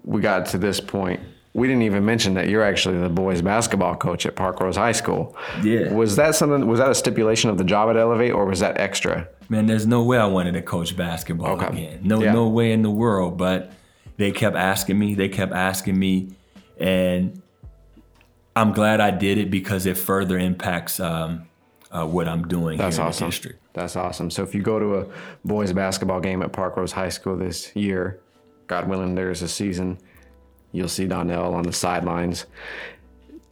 we 0.03 0.21
got 0.21 0.45
to 0.47 0.59
this 0.59 0.79
point, 0.79 1.19
we 1.53 1.67
didn't 1.67 1.81
even 1.83 2.05
mention 2.05 2.35
that 2.35 2.47
you're 2.47 2.63
actually 2.63 2.99
the 2.99 3.09
boys 3.09 3.41
basketball 3.41 3.95
coach 3.95 4.25
at 4.27 4.35
Parkrose 4.35 4.75
High 4.75 4.91
School. 4.91 5.35
Yeah. 5.63 5.91
Was 5.91 6.15
that 6.15 6.35
something? 6.35 6.67
Was 6.67 6.79
that 6.79 6.89
a 6.91 6.95
stipulation 6.95 7.49
of 7.49 7.57
the 7.57 7.63
job 7.63 7.89
at 7.89 7.97
Elevate, 7.97 8.33
or 8.33 8.45
was 8.45 8.59
that 8.59 8.79
extra? 8.79 9.27
Man, 9.49 9.65
there's 9.65 9.85
no 9.87 10.03
way 10.03 10.17
I 10.19 10.25
wanted 10.25 10.53
to 10.53 10.61
coach 10.61 10.95
basketball 10.95 11.53
Okay. 11.61 11.67
again. 11.67 11.99
No, 12.03 12.21
Yeah. 12.21 12.33
no 12.33 12.47
way 12.47 12.71
in 12.71 12.81
the 12.83 12.89
world. 12.91 13.37
But 13.37 13.71
they 14.17 14.31
kept 14.31 14.55
asking 14.55 14.97
me. 14.97 15.15
They 15.15 15.27
kept 15.29 15.53
asking 15.53 15.97
me, 15.97 16.29
and 16.79 17.41
I'm 18.55 18.73
glad 18.73 18.99
I 19.01 19.09
did 19.11 19.37
it 19.39 19.49
because 19.51 19.85
it 19.87 19.97
further 19.97 20.37
impacts 20.37 20.99
um, 20.99 21.43
uh, 21.91 22.05
what 22.05 22.27
I'm 22.27 22.47
doing 22.47 22.77
That's 22.77 22.95
here 22.97 23.03
in 23.05 23.09
awesome. 23.09 23.25
the 23.27 23.31
district. 23.31 23.59
That's 23.73 23.95
awesome. 23.95 24.29
So 24.29 24.43
if 24.43 24.53
you 24.53 24.61
go 24.61 24.79
to 24.79 24.95
a 24.99 25.07
boys 25.43 25.73
basketball 25.73 26.19
game 26.19 26.41
at 26.43 26.51
Parkrose 26.51 26.91
High 26.91 27.09
School 27.09 27.35
this 27.35 27.75
year, 27.75 28.21
God 28.67 28.87
willing, 28.87 29.15
there's 29.15 29.41
a 29.41 29.47
season, 29.47 29.97
you'll 30.71 30.87
see 30.87 31.07
Donnell 31.07 31.53
on 31.53 31.63
the 31.63 31.73
sidelines. 31.73 32.45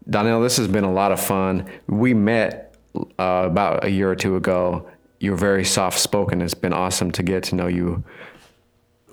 Donnell, 0.09 0.41
this 0.41 0.57
has 0.57 0.67
been 0.67 0.83
a 0.83 0.91
lot 0.91 1.11
of 1.11 1.19
fun. 1.19 1.69
We 1.87 2.13
met 2.13 2.75
uh, 2.95 3.43
about 3.45 3.83
a 3.83 3.89
year 3.89 4.09
or 4.11 4.15
two 4.15 4.35
ago. 4.35 4.89
You're 5.19 5.37
very 5.37 5.65
soft 5.65 5.99
spoken. 5.99 6.41
It's 6.41 6.53
been 6.53 6.73
awesome 6.73 7.11
to 7.11 7.23
get 7.23 7.43
to 7.45 7.55
know 7.55 7.67
you 7.67 8.03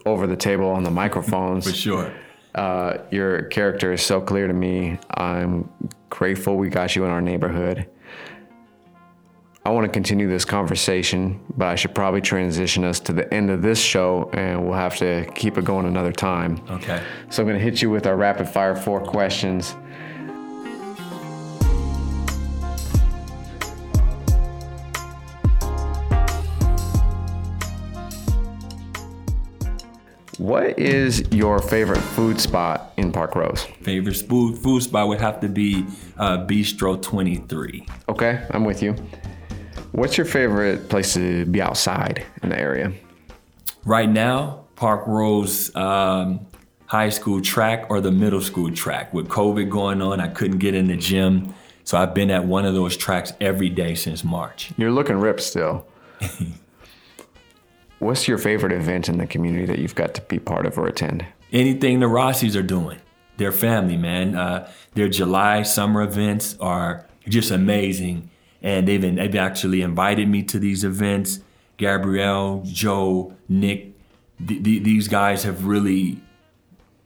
over 0.07 0.27
the 0.27 0.37
table 0.37 0.71
on 0.71 0.83
the 0.83 0.91
microphones. 0.91 1.65
For 1.69 1.77
sure. 1.77 2.15
Uh, 2.55 2.99
your 3.11 3.43
character 3.45 3.93
is 3.93 4.03
so 4.03 4.21
clear 4.21 4.47
to 4.47 4.55
me. 4.55 4.99
I'm 5.11 5.69
grateful 6.11 6.57
we 6.57 6.71
got 6.71 6.97
you 6.97 7.05
in 7.05 7.11
our 7.11 7.21
neighborhood. 7.21 7.89
I 9.69 9.71
want 9.71 9.85
to 9.85 9.93
continue 9.93 10.31
this 10.31 10.47
conversation, 10.47 11.39
but 11.55 11.69
I 11.69 11.75
should 11.75 11.95
probably 11.95 12.23
transition 12.23 12.85
us 12.85 13.01
to 13.01 13.13
the 13.13 13.31
end 13.35 13.51
of 13.51 13.61
this 13.61 13.79
show 13.79 14.31
and 14.33 14.65
we'll 14.65 14.79
have 14.79 14.97
to 14.97 15.31
keep 15.35 15.59
it 15.59 15.67
going 15.67 15.85
another 15.85 16.11
time. 16.11 16.59
Okay. 16.71 17.03
So 17.29 17.43
I'm 17.43 17.49
going 17.51 17.59
to 17.59 17.63
hit 17.63 17.83
you 17.83 17.91
with 17.91 18.07
our 18.07 18.17
rapid 18.17 18.49
fire 18.49 18.75
four 18.75 18.99
questions. 18.99 19.75
What 30.39 30.79
is 30.79 31.31
your 31.31 31.59
favorite 31.59 32.01
food 32.01 32.41
spot 32.41 32.95
in 32.97 33.13
Parkrose? 33.13 33.67
Favorite 33.83 34.17
food 34.17 34.57
food 34.57 34.83
spot 34.83 35.09
would 35.09 35.21
have 35.21 35.41
to 35.41 35.49
be 35.51 35.85
uh, 36.17 36.39
Bistro 36.47 37.03
23. 37.03 37.87
Okay, 38.09 38.47
I'm 38.51 38.65
with 38.65 38.83
you. 38.83 38.97
What's 39.93 40.17
your 40.17 40.27
favorite 40.27 40.89
place 40.89 41.15
to 41.15 41.47
be 41.47 41.63
outside 41.63 42.25
in 42.43 42.51
the 42.51 42.59
area? 42.59 42.93
Right 43.85 44.09
now, 44.09 44.65
Parkrose 44.77 45.75
um, 45.75 46.47
High 46.87 47.09
School 47.09 47.41
track 47.41 47.87
or 47.89 48.01
the 48.01 48.11
middle 48.11 48.41
school 48.41 48.71
track. 48.71 49.15
With 49.15 49.29
COVID 49.29 49.71
going 49.71 50.03
on, 50.03 50.21
I 50.21 50.29
couldn't 50.29 50.59
get 50.59 50.75
in 50.75 50.89
the 50.89 50.97
gym. 50.97 51.55
So 51.85 51.97
I've 51.97 52.13
been 52.13 52.31
at 52.31 52.45
one 52.45 52.67
of 52.67 52.75
those 52.75 52.97
tracks 52.97 53.33
every 53.41 53.71
day 53.71 53.95
since 53.95 54.23
March. 54.23 54.73
You're 54.77 54.93
looking 54.93 55.17
ripped 55.17 55.41
still. 55.41 55.87
What's 57.99 58.29
your 58.29 58.39
favorite 58.39 58.73
event 58.73 59.09
in 59.09 59.19
the 59.19 59.27
community 59.27 59.65
that 59.67 59.79
you've 59.79 59.95
got 59.95 60.15
to 60.15 60.23
be 60.23 60.39
part 60.39 60.67
of 60.67 60.79
or 60.79 60.87
attend? 60.87 61.25
Anything 61.51 62.01
the 62.01 62.07
Rossis 62.07 62.55
are 62.57 62.63
doing, 62.63 63.01
their 63.39 63.53
family, 63.53 63.97
man. 63.97 64.37
Uh, 64.37 64.71
their 64.95 65.09
July 65.09 65.63
summer 65.63 66.03
events 66.03 66.57
are 66.61 67.07
just 67.27 67.51
amazing. 67.51 68.31
And 68.63 68.89
they've, 68.89 69.01
they've 69.01 69.35
actually 69.37 69.83
invited 69.83 70.29
me 70.29 70.43
to 70.45 70.59
these 70.59 70.85
events. 70.85 71.41
Gabrielle, 71.77 72.63
Joe, 72.67 73.35
Nick, 73.49 73.93
th- 74.47 74.63
th- 74.65 74.83
these 74.83 75.07
guys 75.07 75.45
have 75.45 75.65
really 75.65 76.21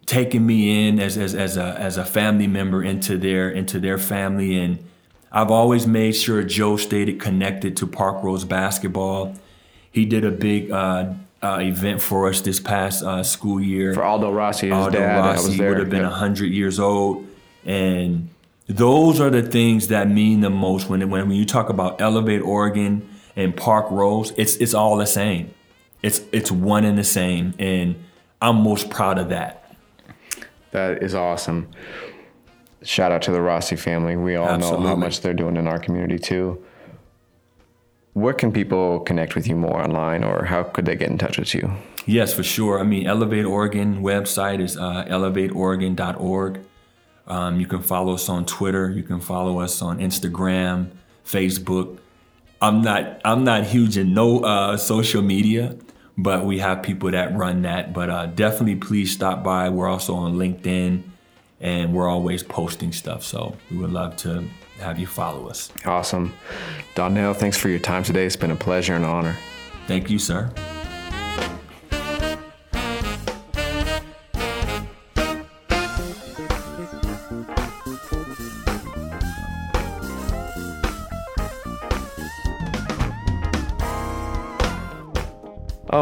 taken 0.07 0.44
me 0.46 0.88
in 0.88 0.98
as, 0.98 1.16
as, 1.18 1.34
as, 1.34 1.57
a, 1.57 1.76
as 1.78 1.96
a 1.98 2.05
family 2.05 2.46
member 2.46 2.82
into 2.82 3.18
their, 3.18 3.50
into 3.50 3.78
their 3.78 3.98
family. 3.98 4.59
And 4.59 4.82
I've 5.30 5.50
always 5.50 5.86
made 5.86 6.12
sure 6.12 6.42
Joe 6.42 6.76
stayed 6.76 7.20
connected 7.20 7.76
to 7.78 7.86
Park 7.86 8.22
Parkrose 8.22 8.48
basketball. 8.48 9.34
He 9.90 10.07
did 10.07 10.24
a 10.24 10.30
big 10.30 10.70
uh, 10.70 11.12
uh, 11.42 11.59
event 11.61 12.00
for 12.00 12.28
us 12.28 12.40
this 12.40 12.61
past 12.61 13.03
uh, 13.03 13.22
school 13.22 13.61
year. 13.61 13.92
For 13.92 14.03
Aldo 14.05 14.32
Rossi, 14.32 14.68
his 14.68 14.74
Aldo 14.74 14.98
dad, 14.98 15.18
Rossi 15.18 15.59
would 15.61 15.78
have 15.78 15.90
been 15.90 16.00
Yeah. 16.03 16.09
100 16.11 16.46
years 16.46 16.80
old. 16.80 17.26
And 17.64 18.30
those 18.72 19.20
are 19.20 19.30
the 19.30 19.42
things 19.42 19.88
that 19.88 20.08
mean 20.08 20.40
the 20.40 20.50
most 20.50 20.88
when, 20.88 21.00
when, 21.10 21.28
when 21.28 21.36
you 21.36 21.44
talk 21.44 21.68
about 21.68 22.00
Elevate 22.00 22.40
Oregon 22.40 23.08
and 23.36 23.54
Parkrose, 23.54 24.32
it's, 24.36 24.56
it's 24.56 24.74
all 24.74 24.96
the 24.96 25.06
same. 25.06 25.52
It's, 26.02 26.22
it's 26.32 26.50
one 26.50 26.84
and 26.84 26.96
the 26.96 27.04
same. 27.04 27.54
And 27.58 28.02
I'm 28.40 28.56
most 28.62 28.90
proud 28.90 29.18
of 29.18 29.28
that. 29.28 29.76
That 30.70 31.02
is 31.02 31.14
awesome. 31.14 31.68
Shout 32.82 33.12
out 33.12 33.22
to 33.22 33.30
the 33.30 33.40
Rossi 33.40 33.76
family. 33.76 34.16
We 34.16 34.36
all 34.36 34.58
know 34.58 34.80
how 34.80 34.96
much 34.96 35.20
they're 35.20 35.34
doing 35.34 35.56
in 35.56 35.66
our 35.66 35.78
community 35.78 36.18
too. 36.18 36.64
Where 38.14 38.34
can 38.34 38.52
people 38.52 39.00
connect 39.00 39.34
with 39.34 39.46
you 39.46 39.54
more 39.54 39.80
online 39.80 40.24
or 40.24 40.44
how 40.44 40.64
could 40.64 40.86
they 40.86 40.96
get 40.96 41.10
in 41.10 41.18
touch 41.18 41.38
with 41.38 41.54
you? 41.54 41.72
Yes, 42.04 42.34
for 42.34 42.42
sure. 42.42 42.80
I 42.80 42.82
mean, 42.82 43.06
Elevate 43.06 43.44
Oregon 43.44 44.02
website 44.02 44.60
is 44.60 44.76
uh, 44.76 45.04
elevateoregon.org. 45.08 46.60
Um, 47.26 47.60
you 47.60 47.66
can 47.66 47.82
follow 47.82 48.14
us 48.14 48.28
on 48.28 48.44
Twitter. 48.44 48.90
You 48.90 49.02
can 49.02 49.20
follow 49.20 49.60
us 49.60 49.80
on 49.82 49.98
Instagram, 49.98 50.90
Facebook. 51.24 51.98
I'm 52.60 52.82
not 52.82 53.20
I'm 53.24 53.44
not 53.44 53.64
huge 53.64 53.96
in 53.96 54.14
no 54.14 54.40
uh, 54.40 54.76
social 54.76 55.22
media, 55.22 55.76
but 56.16 56.44
we 56.44 56.58
have 56.58 56.82
people 56.82 57.10
that 57.10 57.34
run 57.36 57.62
that. 57.62 57.92
But 57.92 58.10
uh, 58.10 58.26
definitely, 58.26 58.76
please 58.76 59.12
stop 59.12 59.42
by. 59.42 59.68
We're 59.68 59.88
also 59.88 60.14
on 60.14 60.34
LinkedIn, 60.34 61.02
and 61.60 61.92
we're 61.92 62.08
always 62.08 62.42
posting 62.42 62.92
stuff. 62.92 63.22
So 63.22 63.56
we 63.70 63.78
would 63.78 63.92
love 63.92 64.16
to 64.18 64.48
have 64.78 64.98
you 64.98 65.06
follow 65.06 65.48
us. 65.48 65.72
Awesome. 65.84 66.34
Donnell, 66.94 67.34
thanks 67.34 67.56
for 67.56 67.68
your 67.68 67.78
time 67.78 68.02
today. 68.02 68.26
It's 68.26 68.36
been 68.36 68.50
a 68.50 68.56
pleasure 68.56 68.94
and 68.94 69.04
honor. 69.04 69.36
Thank 69.86 70.10
you, 70.10 70.18
sir. 70.18 70.52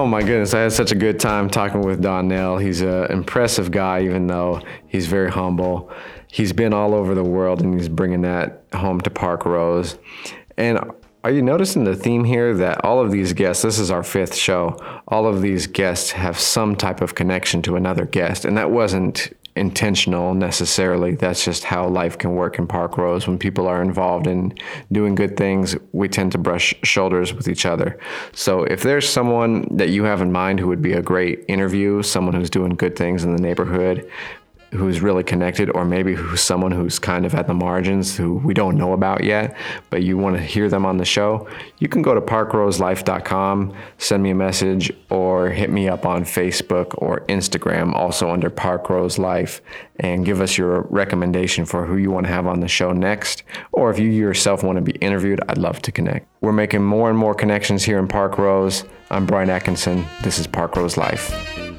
Oh 0.00 0.06
my 0.06 0.22
goodness, 0.22 0.54
I 0.54 0.60
had 0.60 0.72
such 0.72 0.92
a 0.92 0.94
good 0.94 1.20
time 1.20 1.50
talking 1.50 1.82
with 1.82 2.00
Donnell. 2.00 2.56
He's 2.56 2.80
an 2.80 3.12
impressive 3.12 3.70
guy, 3.70 4.00
even 4.04 4.28
though 4.28 4.62
he's 4.88 5.06
very 5.06 5.30
humble. 5.30 5.90
He's 6.26 6.54
been 6.54 6.72
all 6.72 6.94
over 6.94 7.14
the 7.14 7.22
world 7.22 7.60
and 7.60 7.74
he's 7.74 7.90
bringing 7.90 8.22
that 8.22 8.64
home 8.72 9.02
to 9.02 9.10
Parkrose. 9.10 9.98
And 10.56 10.80
are 11.22 11.30
you 11.30 11.42
noticing 11.42 11.84
the 11.84 11.94
theme 11.94 12.24
here 12.24 12.54
that 12.54 12.82
all 12.82 12.98
of 12.98 13.10
these 13.10 13.34
guests, 13.34 13.62
this 13.62 13.78
is 13.78 13.90
our 13.90 14.02
fifth 14.02 14.34
show, 14.34 14.74
all 15.06 15.26
of 15.26 15.42
these 15.42 15.66
guests 15.66 16.12
have 16.12 16.38
some 16.38 16.76
type 16.76 17.02
of 17.02 17.14
connection 17.14 17.60
to 17.60 17.76
another 17.76 18.06
guest. 18.06 18.46
And 18.46 18.56
that 18.56 18.70
wasn't 18.70 19.30
intentional 19.56 20.34
necessarily. 20.34 21.14
That's 21.14 21.44
just 21.44 21.64
how 21.64 21.88
life 21.88 22.16
can 22.18 22.34
work 22.34 22.58
in 22.58 22.66
Parkrose. 22.66 23.26
When 23.26 23.38
people 23.38 23.66
are 23.66 23.82
involved 23.82 24.26
in 24.26 24.54
doing 24.92 25.14
good 25.14 25.36
things, 25.36 25.76
we 25.92 26.08
tend 26.08 26.32
to 26.32 26.38
brush 26.38 26.74
shoulders 26.82 27.34
with 27.34 27.48
each 27.48 27.66
other. 27.66 27.98
So 28.32 28.64
if 28.64 28.82
there's 28.82 29.08
someone 29.08 29.66
that 29.76 29.90
you 29.90 30.04
have 30.04 30.22
in 30.22 30.32
mind 30.32 30.60
who 30.60 30.68
would 30.68 30.82
be 30.82 30.92
a 30.92 31.02
great 31.02 31.44
interview, 31.48 32.02
someone 32.02 32.34
who's 32.34 32.50
doing 32.50 32.70
good 32.70 32.96
things 32.96 33.24
in 33.24 33.34
the 33.34 33.42
neighborhood, 33.42 34.08
who's 34.72 35.00
really 35.00 35.24
connected, 35.24 35.70
or 35.70 35.84
maybe 35.84 36.14
who's 36.14 36.40
someone 36.40 36.70
who's 36.70 36.98
kind 36.98 37.26
of 37.26 37.34
at 37.34 37.46
the 37.46 37.54
margins 37.54 38.16
who 38.16 38.34
we 38.36 38.54
don't 38.54 38.76
know 38.76 38.92
about 38.92 39.24
yet, 39.24 39.56
but 39.90 40.02
you 40.02 40.16
want 40.16 40.36
to 40.36 40.42
hear 40.42 40.68
them 40.68 40.86
on 40.86 40.96
the 40.96 41.04
show, 41.04 41.48
you 41.78 41.88
can 41.88 42.02
go 42.02 42.14
to 42.14 42.20
parkroselife.com, 42.20 43.74
send 43.98 44.22
me 44.22 44.30
a 44.30 44.34
message, 44.34 44.92
or 45.10 45.50
hit 45.50 45.70
me 45.70 45.88
up 45.88 46.06
on 46.06 46.24
Facebook 46.24 46.94
or 46.98 47.20
Instagram, 47.28 47.92
also 47.94 48.30
under 48.30 48.50
Parkrose 48.50 49.18
Life, 49.18 49.60
and 49.98 50.24
give 50.24 50.40
us 50.40 50.56
your 50.56 50.82
recommendation 50.82 51.64
for 51.64 51.84
who 51.84 51.96
you 51.96 52.10
want 52.10 52.26
to 52.26 52.32
have 52.32 52.46
on 52.46 52.60
the 52.60 52.68
show 52.68 52.92
next. 52.92 53.42
Or 53.72 53.90
if 53.90 53.98
you 53.98 54.08
yourself 54.08 54.62
want 54.62 54.76
to 54.76 54.82
be 54.82 54.92
interviewed, 54.92 55.40
I'd 55.48 55.58
love 55.58 55.82
to 55.82 55.92
connect. 55.92 56.28
We're 56.40 56.52
making 56.52 56.84
more 56.84 57.10
and 57.10 57.18
more 57.18 57.34
connections 57.34 57.84
here 57.84 57.98
in 57.98 58.08
Parkrose. 58.08 58.88
I'm 59.10 59.26
Brian 59.26 59.50
Atkinson. 59.50 60.06
This 60.22 60.38
is 60.38 60.46
Parkrose 60.46 60.96
Life. 60.96 61.69